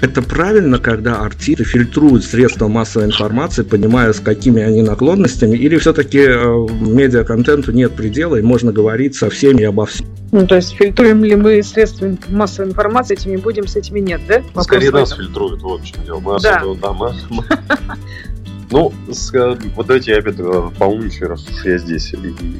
Это 0.00 0.22
правильно, 0.22 0.78
когда 0.78 1.22
артисты 1.22 1.64
фильтруют 1.64 2.24
средства 2.24 2.68
массовой 2.68 3.06
информации, 3.06 3.62
понимая, 3.62 4.12
с 4.12 4.20
какими 4.20 4.62
они 4.62 4.82
наклонностями, 4.82 5.56
или 5.56 5.76
все-таки 5.76 6.20
э, 6.20 6.66
медиаконтенту 6.80 7.72
нет 7.72 7.92
предела, 7.94 8.36
и 8.36 8.42
можно 8.42 8.70
говорить 8.70 9.16
со 9.16 9.28
всеми 9.28 9.62
и 9.62 9.64
обо 9.64 9.86
всем? 9.86 10.06
Ну, 10.30 10.46
то 10.46 10.56
есть 10.56 10.72
фильтруем 10.74 11.24
ли 11.24 11.34
мы 11.34 11.62
средства 11.64 12.16
массовой 12.28 12.68
информации, 12.68 13.14
этими 13.14 13.36
будем, 13.36 13.66
с 13.66 13.74
этими 13.74 13.98
нет, 13.98 14.20
да? 14.28 14.38
Вопрос 14.38 14.66
Скорее 14.66 14.90
нас 14.92 15.12
фильтруют, 15.12 15.62
в 15.62 15.68
общем 15.68 15.96
дело. 16.04 16.20
Мы 16.20 16.38
да. 16.40 16.58
особо, 16.58 16.76
да, 16.80 16.92
мы, 16.92 17.12
Ну, 18.70 18.92
с, 19.10 19.32
вот 19.76 19.86
давайте 19.86 20.12
я 20.12 20.18
опять 20.18 20.38
э, 20.38 20.70
поумничаю, 20.78 21.30
раз 21.30 21.46
уж 21.48 21.64
я 21.64 21.78
здесь. 21.78 22.12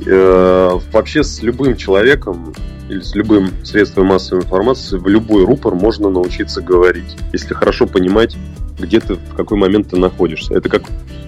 Э, 0.06 0.78
вообще 0.90 1.22
с 1.22 1.42
любым 1.42 1.76
человеком 1.76 2.54
или 2.88 3.00
с 3.00 3.14
любым 3.14 3.50
средством 3.62 4.06
массовой 4.06 4.42
информации 4.42 4.96
в 4.96 5.06
любой 5.06 5.44
рупор 5.44 5.74
можно 5.74 6.08
научиться 6.08 6.62
говорить, 6.62 7.16
если 7.32 7.52
хорошо 7.52 7.86
понимать, 7.86 8.36
где 8.78 9.00
ты, 9.00 9.14
в 9.14 9.34
какой 9.34 9.58
момент 9.58 9.90
ты 9.90 9.96
находишься. 9.96 10.54
Это 10.54 10.68
как 10.68 10.82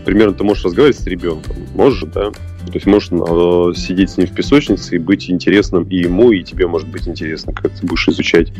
примерно 0.04 0.34
ты 0.34 0.44
можешь 0.44 0.64
разговаривать 0.64 0.98
с 0.98 1.06
ребенком. 1.06 1.56
Можешь, 1.74 2.04
да? 2.12 2.30
То 2.30 2.74
есть 2.74 2.86
можешь 2.86 3.08
э, 3.10 3.72
сидеть 3.76 4.10
с 4.10 4.16
ним 4.18 4.26
в 4.26 4.34
песочнице 4.34 4.96
и 4.96 4.98
быть 4.98 5.30
интересным 5.30 5.84
и 5.84 5.96
ему, 5.96 6.30
и 6.30 6.42
тебе 6.42 6.66
может 6.66 6.88
быть 6.88 7.08
интересно, 7.08 7.52
как 7.52 7.72
ты 7.72 7.86
будешь 7.86 8.08
изучать 8.08 8.52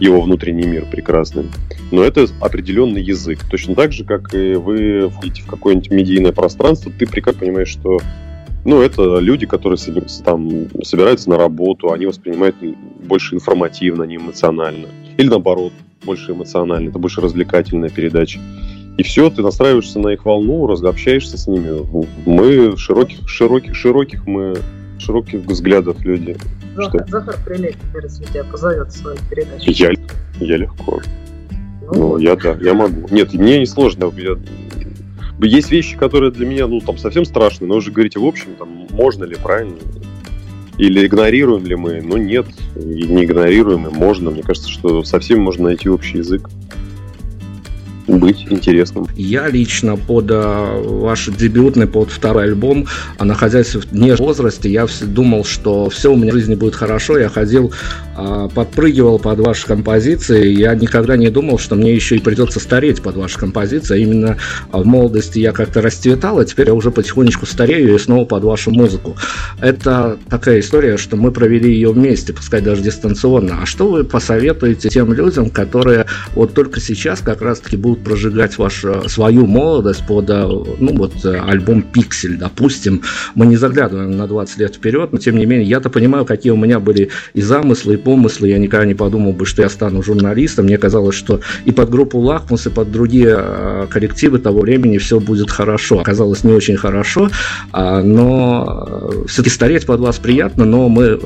его 0.00 0.20
внутренний 0.20 0.66
мир 0.66 0.86
прекрасный. 0.90 1.46
Но 1.90 2.02
это 2.02 2.26
определенный 2.40 3.02
язык. 3.02 3.40
Точно 3.50 3.74
так 3.74 3.92
же, 3.92 4.04
как 4.04 4.34
и 4.34 4.54
вы 4.54 5.08
входите 5.08 5.42
в 5.42 5.46
какое-нибудь 5.46 5.90
медийное 5.90 6.32
пространство, 6.32 6.92
ты 6.96 7.06
прекрасно 7.06 7.40
понимаешь, 7.40 7.68
что 7.68 7.98
ну, 8.64 8.82
это 8.82 9.18
люди, 9.18 9.46
которые 9.46 9.78
там, 10.24 10.68
собираются 10.82 11.30
на 11.30 11.38
работу, 11.38 11.92
они 11.92 12.06
воспринимают 12.06 12.56
больше 13.02 13.34
информативно, 13.34 14.02
не 14.02 14.16
эмоционально. 14.16 14.88
Или 15.18 15.28
наоборот, 15.28 15.72
больше 16.04 16.32
эмоционально, 16.32 16.88
это 16.88 16.98
больше 16.98 17.20
развлекательная 17.20 17.90
передача. 17.90 18.40
И 18.96 19.02
все, 19.02 19.28
ты 19.30 19.42
настраиваешься 19.42 19.98
на 19.98 20.08
их 20.08 20.24
волну, 20.24 20.66
разобщаешься 20.66 21.36
с 21.36 21.46
ними. 21.46 21.84
Мы 22.24 22.76
широких, 22.76 23.28
широких, 23.28 23.74
широких 23.74 24.26
мы 24.26 24.56
широких 24.98 25.40
взглядов 25.40 26.00
люди. 26.04 26.36
Захар, 26.76 27.06
что? 27.06 27.10
Захар 27.10 27.36
Прилепин, 27.44 27.78
если 28.02 28.24
тебя 28.24 28.44
позовет 28.44 28.88
в 28.88 28.96
свою 28.96 29.18
передачу. 29.28 29.64
Я, 29.66 29.92
я 30.40 30.56
легко. 30.56 31.00
Ну, 31.82 31.94
ну, 31.94 32.18
я 32.18 32.36
да, 32.36 32.56
я 32.60 32.74
могу. 32.74 33.08
Нет, 33.10 33.32
мне 33.32 33.58
не 33.58 33.66
сложно. 33.66 34.12
Я, 34.16 34.36
есть 35.40 35.70
вещи, 35.70 35.96
которые 35.96 36.30
для 36.30 36.46
меня, 36.46 36.66
ну, 36.68 36.80
там, 36.80 36.96
совсем 36.96 37.24
страшные, 37.24 37.68
но 37.68 37.76
уже 37.76 37.90
говорите, 37.90 38.20
в 38.20 38.24
общем, 38.24 38.54
там, 38.56 38.86
можно 38.90 39.24
ли, 39.24 39.36
правильно? 39.36 39.76
Или 40.78 41.06
игнорируем 41.06 41.66
ли 41.66 41.74
мы? 41.74 42.00
Ну, 42.00 42.16
нет, 42.16 42.46
не 42.76 43.24
игнорируем, 43.24 43.86
и 43.86 43.90
можно. 43.90 44.30
Мне 44.30 44.42
кажется, 44.42 44.70
что 44.70 45.02
совсем 45.02 45.40
можно 45.40 45.64
найти 45.64 45.88
общий 45.88 46.18
язык 46.18 46.48
быть 48.08 48.46
интересным. 48.50 49.06
Я 49.14 49.48
лично 49.48 49.96
под 49.96 50.30
э, 50.30 50.82
ваш 50.84 51.26
дебютный, 51.28 51.86
под 51.86 52.10
второй 52.10 52.44
альбом, 52.44 52.86
а 53.18 53.24
находясь 53.24 53.74
в 53.74 53.94
не 53.94 54.14
возрасте, 54.14 54.70
я 54.70 54.86
думал, 55.02 55.44
что 55.44 55.90
все 55.90 56.12
у 56.12 56.16
меня 56.16 56.32
в 56.32 56.34
жизни 56.34 56.54
будет 56.54 56.74
хорошо. 56.74 57.18
Я 57.18 57.28
ходил, 57.28 57.72
э, 58.16 58.48
подпрыгивал 58.54 59.18
под 59.18 59.40
ваши 59.40 59.66
композиции. 59.66 60.48
Я 60.48 60.74
никогда 60.74 61.16
не 61.16 61.30
думал, 61.30 61.58
что 61.58 61.76
мне 61.76 61.94
еще 61.94 62.16
и 62.16 62.20
придется 62.20 62.60
стареть 62.60 63.02
под 63.02 63.16
ваши 63.16 63.38
композиции. 63.38 63.94
А 63.94 63.98
именно 63.98 64.38
в 64.72 64.86
молодости 64.86 65.38
я 65.38 65.52
как-то 65.52 65.82
расцветал, 65.82 66.38
а 66.38 66.44
теперь 66.44 66.68
я 66.68 66.74
уже 66.74 66.90
потихонечку 66.90 67.46
старею 67.46 67.94
и 67.94 67.98
снова 67.98 68.24
под 68.24 68.44
вашу 68.44 68.70
музыку. 68.70 69.16
Это 69.60 70.18
такая 70.30 70.60
история, 70.60 70.96
что 70.96 71.16
мы 71.16 71.30
провели 71.30 71.72
ее 71.72 71.92
вместе, 71.92 72.32
пускай 72.32 72.60
даже 72.60 72.82
дистанционно. 72.82 73.58
А 73.62 73.66
что 73.66 73.88
вы 73.88 74.04
посоветуете 74.04 74.88
тем 74.88 75.12
людям, 75.12 75.50
которые 75.50 76.06
вот 76.34 76.54
только 76.54 76.80
сейчас 76.80 77.20
как 77.20 77.42
раз-таки 77.42 77.76
будут 77.76 77.97
будут 77.98 78.04
прожигать 78.04 78.58
вашу, 78.58 79.08
свою 79.08 79.46
молодость 79.46 80.06
под 80.06 80.30
э, 80.30 80.46
ну, 80.78 80.96
вот, 80.96 81.24
э, 81.24 81.38
альбом 81.38 81.82
«Пиксель», 81.82 82.36
допустим. 82.36 83.02
Мы 83.34 83.46
не 83.46 83.56
заглядываем 83.56 84.16
на 84.16 84.26
20 84.26 84.58
лет 84.58 84.74
вперед, 84.76 85.12
но 85.12 85.18
тем 85.18 85.36
не 85.36 85.46
менее, 85.46 85.68
я-то 85.68 85.90
понимаю, 85.90 86.24
какие 86.24 86.52
у 86.52 86.56
меня 86.56 86.80
были 86.80 87.10
и 87.34 87.42
замыслы, 87.42 87.94
и 87.94 87.96
помысла, 87.96 88.46
я 88.46 88.58
никогда 88.58 88.86
не 88.86 88.94
подумал 88.94 89.32
бы, 89.32 89.46
что 89.46 89.62
я 89.62 89.68
стану 89.68 90.02
журналистом. 90.02 90.66
Мне 90.66 90.78
казалось, 90.78 91.14
что 91.14 91.40
и 91.64 91.72
под 91.72 91.90
группу 91.90 92.18
«Лакмус», 92.18 92.66
и 92.66 92.70
под 92.70 92.90
другие 92.90 93.34
а, 93.36 93.86
коллективы 93.86 94.38
того 94.38 94.60
времени 94.60 94.98
все 94.98 95.20
будет 95.20 95.50
хорошо. 95.50 96.00
Оказалось, 96.00 96.44
не 96.44 96.52
очень 96.52 96.76
хорошо, 96.76 97.30
а, 97.72 98.02
но 98.02 99.24
все-таки 99.26 99.54
стареть 99.54 99.86
под 99.86 100.00
вас 100.00 100.18
приятно, 100.18 100.64
но 100.64 100.88
мы 100.88 101.18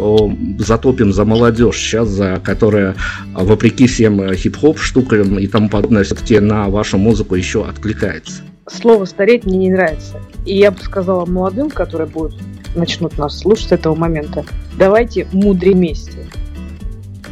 затопим 0.59 1.13
за 1.13 1.25
молодежь 1.25 1.77
сейчас, 1.77 2.09
за 2.09 2.41
которая, 2.43 2.95
вопреки 3.35 3.87
всем 3.87 4.35
хип-хоп 4.35 4.79
штукам 4.79 5.39
и 5.39 5.47
тому 5.47 5.69
подобное, 5.69 6.05
все-таки 6.05 6.39
на 6.41 6.62
вашу 6.69 6.99
музыку 6.99 7.35
еще 7.35 7.65
откликается. 7.65 8.43
Слово 8.69 9.05
«стареть» 9.05 9.45
мне 9.45 9.59
не 9.59 9.71
нравится. 9.71 10.21
И 10.47 10.57
я 10.57 10.71
бы 10.71 10.79
сказала 10.81 11.27
молодым, 11.27 11.71
которые 11.71 12.09
будут 12.09 12.35
начнут 12.75 13.19
нас 13.19 13.39
слушать 13.39 13.69
с 13.69 13.73
этого 13.73 13.95
момента, 13.95 14.45
давайте 14.77 15.27
мудрее 15.33 15.75
вместе. 15.75 16.27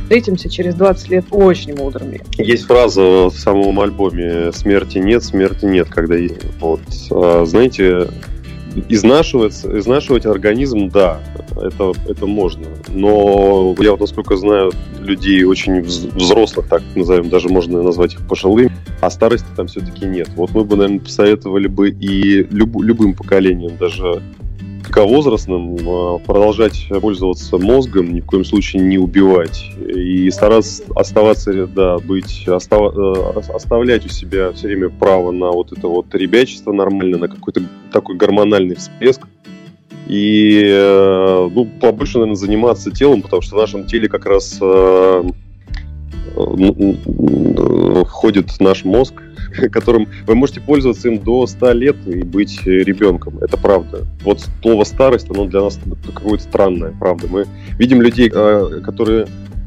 Встретимся 0.03 0.49
через 0.49 0.75
20 0.75 1.09
лет 1.11 1.25
очень 1.31 1.77
мудрыми. 1.77 2.21
Есть 2.37 2.65
фраза 2.65 3.31
в 3.31 3.33
самом 3.33 3.79
альбоме 3.79 4.51
«Смерти 4.53 4.99
нет, 4.99 5.23
смерти 5.23 5.67
нет», 5.67 5.89
когда 5.89 6.17
вот, 6.59 6.81
а, 7.13 7.45
знаете, 7.47 8.09
изнашивать, 8.89 9.65
изнашивать 9.65 10.27
организм, 10.27 10.89
да, 10.89 11.21
это, 11.57 11.93
это 12.09 12.27
можно. 12.27 12.67
Но 12.89 13.75
я 13.79 13.93
вот, 13.93 14.01
насколько 14.01 14.37
знаю, 14.37 14.73
людей 14.99 15.45
очень 15.45 15.81
взрослых, 15.83 16.69
так 16.69 16.83
назовем, 16.95 17.29
даже 17.29 17.49
можно 17.49 17.83
назвать 17.83 18.15
их 18.15 18.27
пожилыми, 18.27 18.73
а 19.01 19.11
старости 19.11 19.47
там 19.57 19.67
все-таки 19.67 20.05
нет. 20.05 20.29
Вот 20.37 20.53
мы 20.53 20.65
бы, 20.65 20.77
наверное, 20.77 21.01
посоветовали 21.01 21.67
бы 21.67 21.91
и 21.91 22.45
люб, 22.51 22.81
любым 22.83 23.15
поколениям, 23.15 23.77
даже 23.77 24.23
великовозрастным 24.91 25.77
а, 25.87 26.19
продолжать 26.19 26.89
пользоваться 27.01 27.59
мозгом, 27.59 28.13
ни 28.13 28.21
в 28.21 28.27
коем 28.27 28.45
случае 28.45 28.83
не 28.83 28.99
убивать. 28.99 29.71
И 29.79 30.31
стараться 30.31 30.83
оставаться, 30.95 31.67
да, 31.67 31.99
быть, 31.99 32.47
остав, 32.49 32.95
э, 32.97 33.41
оставлять 33.55 34.05
у 34.07 34.09
себя 34.09 34.53
все 34.53 34.69
время 34.69 34.89
право 34.89 35.31
на 35.31 35.51
вот 35.51 35.73
это 35.73 35.87
вот 35.87 36.15
ребячество 36.15 36.73
нормально, 36.73 37.19
на 37.19 37.29
какой-то 37.29 37.63
такой 37.93 38.17
гормональный 38.17 38.77
всплеск. 38.77 39.23
И, 40.09 40.63
э, 40.67 41.49
ну, 41.53 41.67
побольше, 41.81 42.19
наверное, 42.19 42.37
заниматься 42.37 42.91
телом, 42.91 43.23
потому 43.23 43.43
что 43.43 43.57
в 43.57 43.61
нашем 43.61 43.85
теле 43.87 44.09
как 44.09 44.27
раз 44.27 44.59
э, 44.61 45.23
входит 48.07 48.61
наш 48.61 48.85
мозг, 48.85 49.15
которым 49.73 50.09
вы 50.27 50.35
можете 50.35 50.61
пользоваться 50.61 51.09
им 51.09 51.19
до 51.19 51.47
100 51.47 51.73
лет 51.73 51.97
и 52.07 52.23
быть 52.23 52.63
ребенком. 52.65 53.39
Это 53.39 53.57
правда. 53.57 54.07
Вот 54.23 54.47
слово 54.63 54.85
старость, 54.85 55.31
оно 55.31 55.47
для 55.47 55.63
нас 55.63 55.79
какое-то 56.15 56.43
странное, 56.43 56.95
правда. 56.99 57.27
Мы 57.29 57.47
видим 57.79 58.03
людей, 58.03 58.31
а, 58.35 58.81
которые 58.81 59.27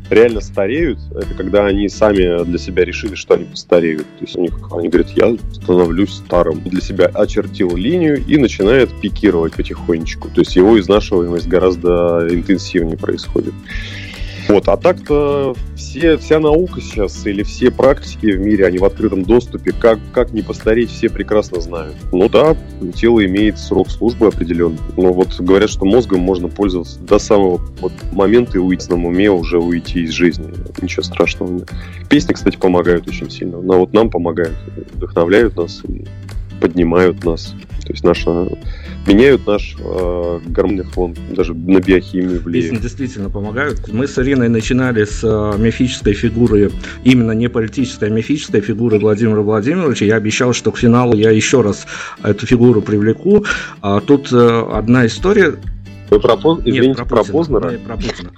реально 0.10 0.42
стареют, 0.42 1.00
это 1.12 1.34
когда 1.36 1.66
они 1.66 1.90
сами 1.90 2.44
для 2.44 2.58
себя 2.58 2.86
решили, 2.86 3.16
что 3.16 3.36
они 3.36 3.46
постареют. 3.46 4.04
То 4.20 4.26
есть 4.26 4.36
у 4.36 4.42
них, 4.42 4.54
они 4.72 4.90
говорят, 4.90 5.10
я 5.12 5.36
становлюсь 5.54 6.14
старым. 6.14 6.62
Для 6.62 6.82
себя 6.82 7.06
очертил 7.06 7.76
линию 7.76 8.24
и 8.26 8.38
начинает 8.38 8.90
пикировать 9.02 9.54
потихонечку. 9.54 10.30
То 10.30 10.42
есть 10.42 10.56
его 10.56 10.80
изнашиваемость 10.80 11.48
гораздо 11.48 12.28
интенсивнее 12.30 12.98
происходит. 12.98 13.54
Вот, 14.48 14.68
а 14.68 14.78
так-то 14.78 15.56
все, 15.76 16.18
вся 16.18 16.40
наука 16.40 16.82
сейчас 16.82 17.26
или 17.26 17.44
все 17.44 17.72
практики 17.72 18.28
в 18.28 18.40
мире, 18.40 18.66
они 18.66 18.78
в 18.78 18.86
открытом 18.86 19.24
доступе. 19.24 19.72
Как, 19.72 20.00
как 20.14 20.32
не 20.32 20.42
постареть, 20.42 20.90
все 20.90 21.10
прекрасно 21.10 21.62
знают. 21.62 21.96
Ну 22.12 22.30
да, 22.30 22.56
тело 22.96 23.26
имеет 23.26 23.58
срок 23.58 23.90
службы 23.90 24.28
определенный. 24.28 24.80
Но 24.98 25.14
вот 25.14 25.40
говорят, 25.40 25.70
что 25.70 25.86
мозгом 25.86 26.20
можно 26.20 26.50
пользоваться 26.50 27.00
до 27.00 27.20
самого 27.20 27.62
вот 27.80 27.94
момента 28.12 28.58
и 28.58 28.62
уйти 28.62 28.90
на 28.90 28.96
уме, 28.96 29.32
уже 29.32 29.60
уйти 29.60 30.04
из 30.04 30.12
жизни. 30.12 30.54
Ничего 30.82 31.04
страшного 31.04 31.52
нет. 31.52 31.70
Песни, 32.10 32.34
кстати, 32.34 32.58
помогают 32.58 33.08
очень 33.08 33.30
сильно. 33.30 33.62
Но 33.62 33.80
вот 33.80 33.94
нам 33.94 34.10
помогают, 34.10 34.56
вдохновляют 34.94 35.56
нас 35.56 35.82
поднимают 36.64 37.26
нас. 37.26 37.54
То 37.86 37.92
есть 37.92 38.06
наша 38.06 38.48
меняют 39.08 39.46
наш 39.46 39.76
э, 39.80 40.40
гормонный 40.46 40.84
фон, 40.84 41.16
даже 41.32 41.54
на 41.54 41.80
биохимию 41.80 42.42
влияют. 42.42 42.72
Песни 42.72 42.82
действительно 42.82 43.30
помогают. 43.30 43.92
Мы 43.92 44.08
с 44.08 44.18
Ириной 44.18 44.50
начинали 44.50 45.06
с 45.06 45.24
э, 45.24 45.58
мифической 45.58 46.14
фигуры, 46.14 46.72
именно 47.04 47.32
не 47.32 47.50
политической, 47.50 48.10
а 48.10 48.12
мифической 48.12 48.62
фигуры 48.62 49.00
Владимира 49.00 49.42
Владимировича. 49.42 50.06
Я 50.06 50.16
обещал, 50.16 50.54
что 50.54 50.72
к 50.72 50.78
финалу 50.78 51.16
я 51.16 51.32
еще 51.32 51.62
раз 51.62 51.86
эту 52.24 52.46
фигуру 52.46 52.82
привлеку. 52.82 53.46
А 53.82 54.00
тут 54.00 54.32
э, 54.32 54.68
одна 54.72 55.06
история. 55.06 55.56
Вы 56.10 56.20
про, 56.20 56.36
Извините, 56.36 56.88
Нет, 56.88 56.98
про, 56.98 57.06
про 57.06 57.24
Познера? 57.24 57.72
Нет, 57.72 57.82
про 57.82 57.96
Путина. 57.96 58.32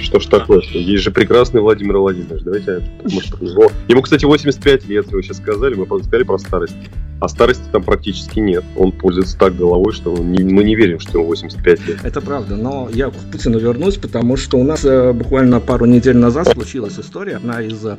Что 0.00 0.20
ж 0.20 0.26
такое? 0.26 0.62
Есть 0.72 1.04
же 1.04 1.10
прекрасный 1.10 1.60
Владимир 1.60 1.98
Владимирович. 1.98 2.42
Давайте, 2.42 2.82
может, 3.02 3.40
его... 3.40 3.70
Ему, 3.88 4.02
кстати, 4.02 4.24
85 4.24 4.86
лет, 4.86 5.06
вы 5.08 5.22
сейчас 5.22 5.38
сказали, 5.38 5.74
мы 5.74 5.86
сказали 5.86 6.22
про 6.22 6.38
старость. 6.38 6.76
А 7.20 7.28
старости 7.28 7.64
там 7.72 7.82
практически 7.82 8.38
нет. 8.38 8.64
Он 8.76 8.92
пользуется 8.92 9.36
так 9.36 9.56
головой, 9.56 9.92
что 9.92 10.14
мы 10.14 10.64
не 10.64 10.76
верим, 10.76 11.00
что 11.00 11.18
ему 11.18 11.28
85 11.28 11.86
лет. 11.86 11.98
Это 12.04 12.20
правда, 12.20 12.54
но 12.54 12.88
я 12.92 13.10
к 13.10 13.14
Путину 13.32 13.58
вернусь, 13.58 13.96
потому 13.96 14.36
что 14.36 14.58
у 14.58 14.64
нас 14.64 14.84
э, 14.84 15.12
буквально 15.12 15.58
пару 15.58 15.86
недель 15.86 16.16
назад 16.16 16.48
случилась 16.48 16.98
история. 16.98 17.36
Одна 17.36 17.60
из 17.60 17.84
э, 17.84 17.96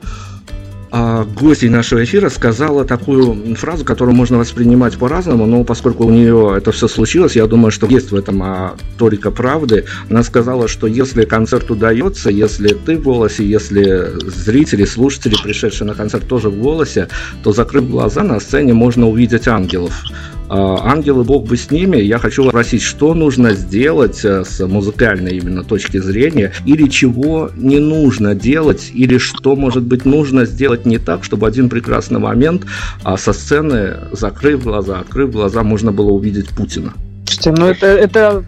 гостей 0.91 1.69
нашего 1.69 2.03
эфира 2.03 2.29
сказала 2.29 2.85
такую 2.85 3.55
фразу, 3.55 3.85
которую 3.85 4.15
можно 4.15 4.37
воспринимать 4.37 4.97
по-разному, 4.97 5.45
но 5.45 5.63
поскольку 5.63 6.05
у 6.05 6.09
нее 6.09 6.55
это 6.57 6.71
все 6.71 6.87
случилось, 6.87 7.35
я 7.35 7.45
думаю, 7.45 7.71
что 7.71 7.85
есть 7.87 8.11
в 8.11 8.15
этом 8.15 8.41
а, 8.41 8.75
толика 8.97 9.31
правды. 9.31 9.85
Она 10.09 10.23
сказала, 10.23 10.67
что 10.67 10.87
если 10.87 11.25
концерт 11.25 11.69
удается, 11.69 12.29
если 12.29 12.69
ты 12.69 12.97
в 12.97 13.03
голосе, 13.03 13.47
если 13.47 14.07
зрители, 14.29 14.85
слушатели, 14.85 15.35
пришедшие 15.41 15.87
на 15.87 15.93
концерт, 15.93 16.27
тоже 16.27 16.49
в 16.49 16.59
голосе, 16.59 17.07
то 17.43 17.51
закрыв 17.51 17.89
глаза 17.89 18.23
на 18.23 18.39
сцене 18.39 18.73
можно 18.73 19.07
увидеть 19.07 19.47
ангелов. 19.47 20.03
А, 20.49 20.91
ангелы, 20.91 21.23
Бог 21.23 21.47
бы 21.47 21.55
с 21.57 21.69
ними. 21.69 21.97
Я 21.97 22.17
хочу 22.17 22.47
спросить, 22.49 22.81
что 22.81 23.13
нужно 23.13 23.53
сделать 23.53 24.25
э, 24.25 24.43
с 24.43 24.65
музыкальной 24.65 25.37
именно 25.37 25.63
точки 25.63 25.97
зрения, 25.97 26.51
или 26.65 26.87
чего 26.87 27.51
не 27.55 27.79
нужно 27.79 28.33
делать, 28.33 28.89
или 28.93 29.19
что, 29.19 29.55
может 29.55 29.83
быть, 29.83 30.05
нужно 30.05 30.45
сделать 30.45 30.85
не 30.85 30.97
так, 30.97 31.23
чтобы 31.23 31.47
один 31.47 31.69
прекрасный 31.69 32.19
момент 32.19 32.65
а 33.03 33.17
со 33.17 33.33
сцены, 33.33 33.97
закрыв 34.11 34.63
глаза, 34.63 34.99
открыв 34.99 35.31
глаза, 35.31 35.63
можно 35.63 35.91
было 35.91 36.11
увидеть 36.11 36.49
Путина. 36.49 36.93
Слушайте, 37.25 37.51
ну 37.51 37.67
это, 37.67 37.85
это 37.85 38.43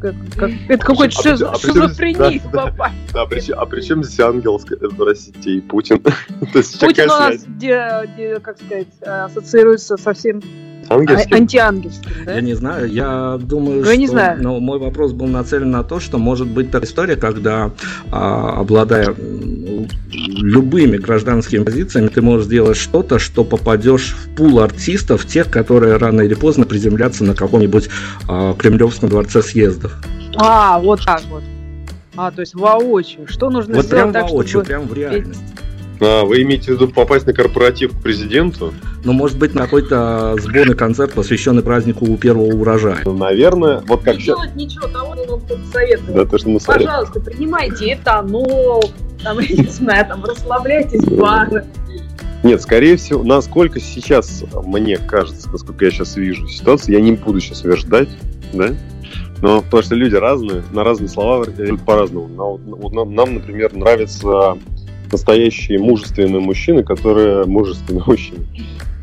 как, 0.00 0.14
как, 0.36 0.50
это 0.68 0.84
какой-то 0.84 1.22
шиз, 1.22 1.42
а, 1.42 1.58
шизофрения 1.58 2.40
да, 2.52 2.66
попасть. 2.66 2.94
Да, 3.12 3.24
да, 3.24 3.26
при, 3.26 3.50
а 3.50 3.64
при 3.64 3.80
чем 3.80 4.04
здесь 4.04 4.20
ангел, 4.20 4.60
простите, 4.96 5.52
и 5.52 5.60
Путин? 5.60 6.00
Путин 6.80 7.04
у 7.04 7.06
нас, 7.06 7.46
как 8.42 8.58
сказать, 8.58 8.88
ассоциируется 9.02 9.96
совсем 9.96 10.42
Ангельским? 10.88 11.34
А, 11.34 11.36
антиангельским, 11.36 12.10
да? 12.24 12.34
Я 12.34 12.40
не 12.40 12.54
знаю, 12.54 12.90
я 12.90 13.38
думаю, 13.40 13.78
ну, 13.78 13.82
что... 13.82 13.92
Я 13.92 13.98
не 13.98 14.06
знаю. 14.06 14.42
Но 14.42 14.60
мой 14.60 14.78
вопрос 14.78 15.12
был 15.12 15.26
нацелен 15.26 15.70
на 15.70 15.82
то, 15.82 16.00
что 16.00 16.18
может 16.18 16.46
быть 16.46 16.70
такая 16.70 16.88
история, 16.88 17.16
когда, 17.16 17.70
а, 18.10 18.60
обладая 18.60 19.14
любыми 20.12 20.96
гражданскими 20.96 21.64
позициями, 21.64 22.08
ты 22.08 22.22
можешь 22.22 22.46
сделать 22.46 22.76
что-то, 22.76 23.18
что 23.18 23.44
попадешь 23.44 24.14
в 24.14 24.34
пул 24.36 24.60
артистов, 24.60 25.26
тех, 25.26 25.50
которые 25.50 25.96
рано 25.96 26.22
или 26.22 26.34
поздно 26.34 26.64
приземлятся 26.64 27.24
на 27.24 27.34
каком-нибудь 27.34 27.88
а, 28.28 28.54
Кремлевском 28.54 29.08
дворце 29.08 29.42
съездов. 29.42 29.92
А, 30.36 30.78
вот 30.78 31.04
так 31.04 31.22
вот. 31.30 31.42
А, 32.16 32.30
то 32.30 32.40
есть 32.40 32.54
воочию. 32.54 33.26
Что 33.26 33.50
нужно 33.50 33.76
вот 33.76 33.86
сделать 33.86 34.04
прям 34.04 34.12
так, 34.12 34.30
воочию, 34.30 34.50
чтобы... 34.50 34.64
прям 34.66 34.86
в 34.86 34.94
реальность. 34.94 35.40
А, 36.00 36.24
вы 36.24 36.42
имеете 36.42 36.72
в 36.72 36.74
виду 36.74 36.88
попасть 36.88 37.26
на 37.26 37.32
корпоратив 37.32 37.96
к 37.96 38.02
президенту? 38.02 38.74
Ну, 39.04 39.12
может 39.12 39.38
быть, 39.38 39.54
на 39.54 39.62
какой-то 39.62 40.36
сборный 40.40 40.74
концерт, 40.74 41.12
посвященный 41.12 41.62
празднику 41.62 42.16
первого 42.16 42.54
урожая. 42.54 42.98
Ну, 43.04 43.12
наверное, 43.12 43.82
вот 43.86 44.02
как... 44.02 44.16
Не 44.16 44.22
делать 44.22 44.54
ничего 44.56 44.88
того, 44.88 45.14
что 45.14 45.32
вам 45.32 45.40
кто-то 45.40 45.62
советует. 45.72 46.14
Да, 46.14 46.24
то, 46.24 46.38
что 46.38 46.48
мы 46.48 46.60
Пожалуйста, 46.60 47.20
принимайте 47.20 47.94
этанол, 47.94 48.84
там, 49.22 49.38
я 49.40 49.56
не 49.56 49.68
знаю, 49.68 50.06
там, 50.06 50.24
расслабляйтесь 50.24 51.02
в 51.02 51.16
барах. 51.16 51.64
Нет, 52.42 52.62
скорее 52.62 52.96
всего, 52.96 53.24
насколько 53.24 53.80
сейчас, 53.80 54.44
мне 54.64 54.98
кажется, 54.98 55.50
насколько 55.50 55.84
я 55.84 55.90
сейчас 55.90 56.16
вижу 56.16 56.46
ситуацию, 56.48 56.94
я 56.94 57.00
не 57.00 57.12
буду 57.12 57.40
сейчас 57.40 57.60
утверждать, 57.60 58.08
да, 58.52 58.74
но 59.42 59.62
потому 59.62 59.82
что 59.82 59.94
люди 59.94 60.14
разные, 60.14 60.62
на 60.72 60.84
разные 60.84 61.08
слова 61.08 61.46
по-разному. 61.84 62.60
Нам, 62.90 63.14
нам, 63.14 63.34
например, 63.34 63.74
нравится 63.74 64.56
настоящие 65.10 65.78
мужественные 65.78 66.40
мужчины, 66.40 66.82
которые 66.82 67.44
мужественные 67.44 68.04
мужчины, 68.06 68.46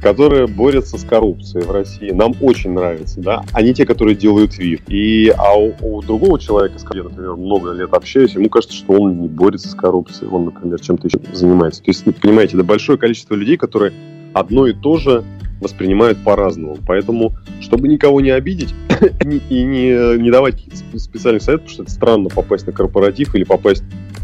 которые 0.02 0.48
борются 0.48 0.98
с 0.98 1.04
коррупцией 1.04 1.66
в 1.66 1.72
России. 1.72 2.12
Нам 2.12 2.36
очень 2.42 2.72
нравится, 2.72 3.22
да, 3.22 3.44
не 3.62 3.74
те, 3.74 3.86
которые 3.86 4.16
делают 4.16 4.58
вид. 4.58 4.82
И, 4.90 5.34
а 5.38 5.58
у, 5.58 5.74
у 5.82 6.02
другого 6.02 6.40
человека, 6.40 6.78
с 6.78 6.84
которым 6.84 7.06
я, 7.06 7.10
например, 7.10 7.36
много 7.36 7.72
лет 7.72 7.94
общаюсь, 7.94 8.36
ему 8.36 8.50
кажется, 8.50 8.76
что 8.76 8.94
он 8.94 9.22
не 9.22 9.28
борется 9.28 9.70
с 9.70 9.76
коррупцией, 9.76 10.30
он, 10.30 10.46
например, 10.46 10.80
чем-то 10.80 11.08
еще 11.08 11.20
занимается. 11.34 11.82
То 11.82 11.92
есть, 11.92 12.04
понимаете, 12.20 12.56
это 12.56 12.66
большое 12.66 12.98
количество 12.98 13.36
людей, 13.36 13.56
которые 13.56 13.94
одно 14.34 14.68
и 14.68 14.74
то 14.74 14.98
же 14.98 15.24
воспринимают 15.62 16.22
по-разному. 16.24 16.78
Поэтому, 16.86 17.36
чтобы 17.62 17.88
никого 17.88 18.20
не 18.22 18.32
обидеть 18.32 18.76
и 19.50 19.64
не, 19.64 20.18
не 20.18 20.32
давать 20.32 20.62
специальных 20.98 21.42
советов, 21.42 21.68
потому 21.68 21.74
что 21.74 21.84
это 21.84 21.92
странно 21.92 22.30
попасть 22.30 22.68
на 22.68 22.74
корпоратив 22.74 23.34
или 23.36 23.46
попасть 23.46 23.84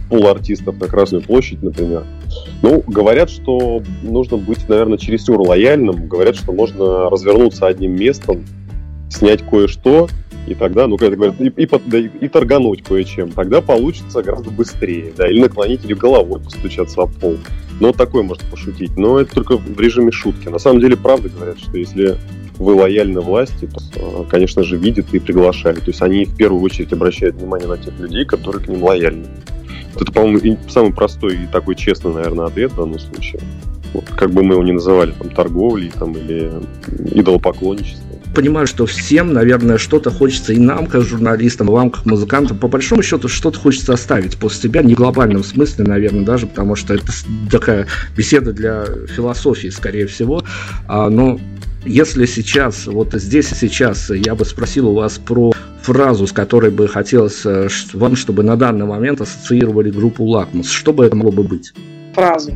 пол 0.09 0.27
артистов 0.27 0.79
на 0.79 0.87
Красную 0.87 1.23
площадь, 1.23 1.61
например. 1.61 2.05
Ну, 2.61 2.83
говорят, 2.85 3.29
что 3.29 3.81
нужно 4.01 4.37
быть, 4.37 4.67
наверное, 4.67 4.97
чересчур 4.97 5.39
лояльным. 5.39 6.07
Говорят, 6.07 6.35
что 6.35 6.51
можно 6.51 7.09
развернуться 7.09 7.67
одним 7.67 7.95
местом, 7.95 8.45
снять 9.09 9.43
кое-что, 9.43 10.09
и 10.47 10.55
тогда, 10.55 10.87
ну, 10.87 10.97
как 10.97 11.13
говорят, 11.13 11.39
и, 11.39 11.47
и, 11.47 11.69
да, 11.85 11.97
и 11.99 12.27
торгануть 12.27 12.83
кое-чем. 12.83 13.31
Тогда 13.31 13.61
получится 13.61 14.23
гораздо 14.23 14.49
быстрее, 14.49 15.13
да, 15.15 15.29
или 15.29 15.41
наклонить, 15.41 15.85
или 15.85 15.93
головой 15.93 16.39
постучаться 16.39 17.01
об 17.01 17.13
пол. 17.13 17.37
Ну, 17.79 17.87
вот 17.87 17.97
такой 17.97 18.23
может 18.23 18.43
пошутить. 18.49 18.97
Но 18.97 19.19
это 19.19 19.35
только 19.35 19.57
в 19.57 19.79
режиме 19.79 20.11
шутки. 20.11 20.47
На 20.47 20.59
самом 20.59 20.81
деле, 20.81 20.97
правда 20.97 21.29
говорят, 21.29 21.59
что 21.59 21.77
если 21.77 22.17
вы 22.57 22.73
лояльны 22.73 23.21
власти, 23.21 23.67
то, 23.67 23.79
э, 23.95 24.25
конечно 24.29 24.63
же, 24.63 24.75
видят 24.75 25.13
и 25.13 25.19
приглашают. 25.19 25.79
То 25.85 25.91
есть 25.91 26.01
они 26.01 26.25
в 26.25 26.35
первую 26.35 26.61
очередь 26.61 26.91
обращают 26.91 27.35
внимание 27.35 27.67
на 27.67 27.77
тех 27.77 27.97
людей, 27.99 28.25
которые 28.25 28.63
к 28.63 28.67
ним 28.67 28.83
лояльны. 28.83 29.27
Это, 29.99 30.11
по-моему, 30.11 30.57
самый 30.69 30.93
простой 30.93 31.35
и 31.35 31.47
такой 31.47 31.75
честный, 31.75 32.13
наверное, 32.13 32.45
ответ 32.45 32.71
в 32.71 32.77
данном 32.77 32.99
случае. 32.99 33.41
Вот, 33.93 34.05
как 34.05 34.31
бы 34.31 34.43
мы 34.43 34.53
его 34.53 34.63
ни 34.63 34.71
называли, 34.71 35.11
там, 35.11 35.29
торговлей 35.31 35.91
там, 35.97 36.13
или 36.13 36.51
идолопоклонничеством 37.13 38.09
понимаю, 38.33 38.67
что 38.67 38.85
всем, 38.85 39.33
наверное, 39.33 39.77
что-то 39.77 40.11
хочется 40.11 40.53
и 40.53 40.57
нам, 40.57 40.85
как 40.85 41.01
журналистам, 41.01 41.67
и 41.67 41.71
вам, 41.71 41.89
как 41.89 42.05
музыкантам, 42.05 42.57
по 42.57 42.67
большому 42.67 43.03
счету, 43.03 43.27
что-то 43.27 43.59
хочется 43.59 43.93
оставить 43.93 44.37
после 44.37 44.69
себя, 44.69 44.81
не 44.81 44.93
в 44.93 44.97
глобальном 44.97 45.43
смысле, 45.43 45.85
наверное, 45.85 46.23
даже, 46.23 46.47
потому 46.47 46.75
что 46.75 46.93
это 46.93 47.11
такая 47.51 47.87
беседа 48.15 48.53
для 48.53 48.85
философии, 49.13 49.67
скорее 49.67 50.07
всего. 50.07 50.43
А, 50.87 51.09
но 51.09 51.39
если 51.85 52.25
сейчас, 52.25 52.87
вот 52.87 53.13
здесь 53.13 53.51
и 53.51 53.55
сейчас, 53.55 54.09
я 54.09 54.35
бы 54.35 54.45
спросил 54.45 54.89
у 54.89 54.93
вас 54.93 55.17
про 55.17 55.51
фразу, 55.81 56.27
с 56.27 56.31
которой 56.31 56.71
бы 56.71 56.87
хотелось 56.87 57.45
э, 57.45 57.67
вам, 57.93 58.15
чтобы 58.15 58.43
на 58.43 58.55
данный 58.55 58.85
момент 58.85 59.21
ассоциировали 59.21 59.91
группу 59.91 60.23
«Лакмус», 60.23 60.69
что 60.69 60.93
бы 60.93 61.05
это 61.05 61.15
могло 61.15 61.31
бы 61.31 61.43
быть? 61.43 61.73
Фразу. 62.13 62.53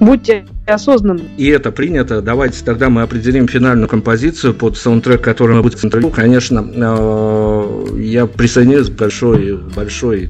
Будьте 0.00 0.44
осознанны. 0.66 1.22
И 1.36 1.46
это 1.46 1.70
принято. 1.70 2.20
Давайте 2.22 2.64
тогда 2.64 2.88
мы 2.90 3.02
определим 3.02 3.46
финальную 3.46 3.88
композицию 3.88 4.52
под 4.52 4.76
саундтрек, 4.76 5.20
который 5.20 5.54
мы 5.54 5.62
будем 5.62 5.78
интервью. 5.82 6.10
Конечно, 6.10 6.68
э, 6.74 7.98
я 8.00 8.26
присоединюсь 8.26 8.88
к 8.88 8.94
большой, 8.94 9.58
большой 9.76 10.28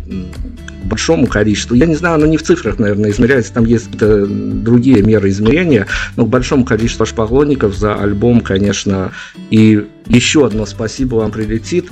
большому 0.84 1.26
количеству. 1.26 1.74
Я 1.74 1.86
не 1.86 1.94
знаю, 1.94 2.16
оно 2.16 2.26
не 2.26 2.36
в 2.36 2.42
цифрах, 2.42 2.78
наверное, 2.78 3.10
измеряется, 3.10 3.52
там 3.52 3.64
есть 3.64 3.90
другие 3.96 5.02
меры 5.02 5.30
измерения, 5.30 5.86
но 6.16 6.24
к 6.24 6.28
большому 6.28 6.64
количеству 6.64 7.02
ваш 7.02 7.14
поклонников 7.14 7.74
за 7.74 7.94
альбом, 7.94 8.40
конечно, 8.40 9.12
и 9.50 9.86
еще 10.06 10.46
одно 10.46 10.66
спасибо 10.66 11.16
вам 11.16 11.30
прилетит. 11.30 11.86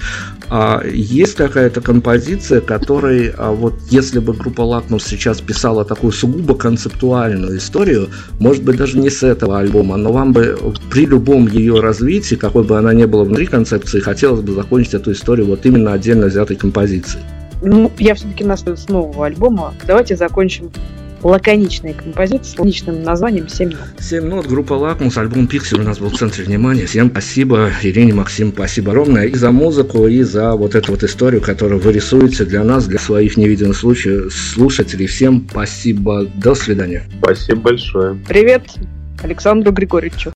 А, 0.49 0.83
есть 0.85 1.37
какая-то 1.37 1.81
композиция, 1.81 2.61
которой, 2.61 3.33
а, 3.37 3.53
вот 3.53 3.75
если 3.91 4.19
бы 4.19 4.33
группа 4.33 4.63
Лакмус 4.63 5.05
сейчас 5.05 5.41
писала 5.41 5.85
такую 5.85 6.13
сугубо 6.13 6.55
концептуальную 6.55 7.59
историю, 7.59 8.09
может 8.41 8.65
быть, 8.65 8.77
даже 8.77 8.99
не 8.99 9.11
с 9.11 9.23
этого 9.23 9.59
альбома, 9.61 9.97
но 9.97 10.13
вам 10.13 10.33
бы 10.33 10.59
при 10.91 11.07
любом 11.07 11.47
ее 11.47 11.81
развитии, 11.81 12.35
какой 12.35 12.65
бы 12.65 12.79
она 12.79 12.93
ни 12.93 13.05
была 13.05 13.25
внутри 13.25 13.47
концепции, 13.47 14.01
хотелось 14.01 14.41
бы 14.41 14.53
закончить 14.53 14.95
эту 14.95 15.13
историю 15.13 15.47
вот 15.47 15.65
именно 15.65 15.93
отдельно 15.93 16.27
взятой 16.27 16.57
композицией. 16.57 17.25
Ну, 17.63 17.91
я 17.99 18.15
все-таки 18.15 18.45
настою 18.45 18.77
с 18.77 18.89
нового 18.89 19.27
альбома. 19.27 19.75
Давайте 19.87 20.17
закончим 20.17 20.71
лаконичной 21.23 21.93
композицией 21.93 22.45
с 22.45 22.59
лаконичным 22.59 23.03
названием 23.03 23.49
«Семь 23.49 23.71
нот». 23.71 23.81
«Семь 23.99 24.25
нот», 24.25 24.47
группа 24.47 24.75
«Лакмус», 24.75 25.19
альбом 25.19 25.47
«Пиксель» 25.47 25.81
у 25.81 25.85
нас 25.85 25.99
был 25.99 26.09
в 26.09 26.17
центре 26.17 26.45
внимания. 26.45 26.87
Всем 26.87 27.11
спасибо, 27.11 27.71
Ирине, 27.83 28.15
Максим, 28.15 28.53
спасибо 28.53 28.93
огромное 28.93 29.27
и 29.27 29.35
за 29.35 29.51
музыку, 29.51 30.07
и 30.07 30.23
за 30.23 30.55
вот 30.55 30.75
эту 30.75 30.93
вот 30.93 31.03
историю, 31.03 31.43
которую 31.43 31.81
вы 31.81 31.93
рисуете 31.93 32.45
для 32.45 32.65
нас, 32.65 32.87
для 32.87 32.99
своих 32.99 33.37
невидимых 33.37 33.77
случаев, 33.77 34.33
слушателей. 34.33 35.07
Всем 35.07 35.47
спасибо, 35.51 36.27
до 36.37 36.55
свидания. 36.55 37.05
Спасибо 37.23 37.61
большое. 37.61 38.19
Привет 38.27 38.63
Александру 39.23 39.73
Григорьевичу. 39.73 40.33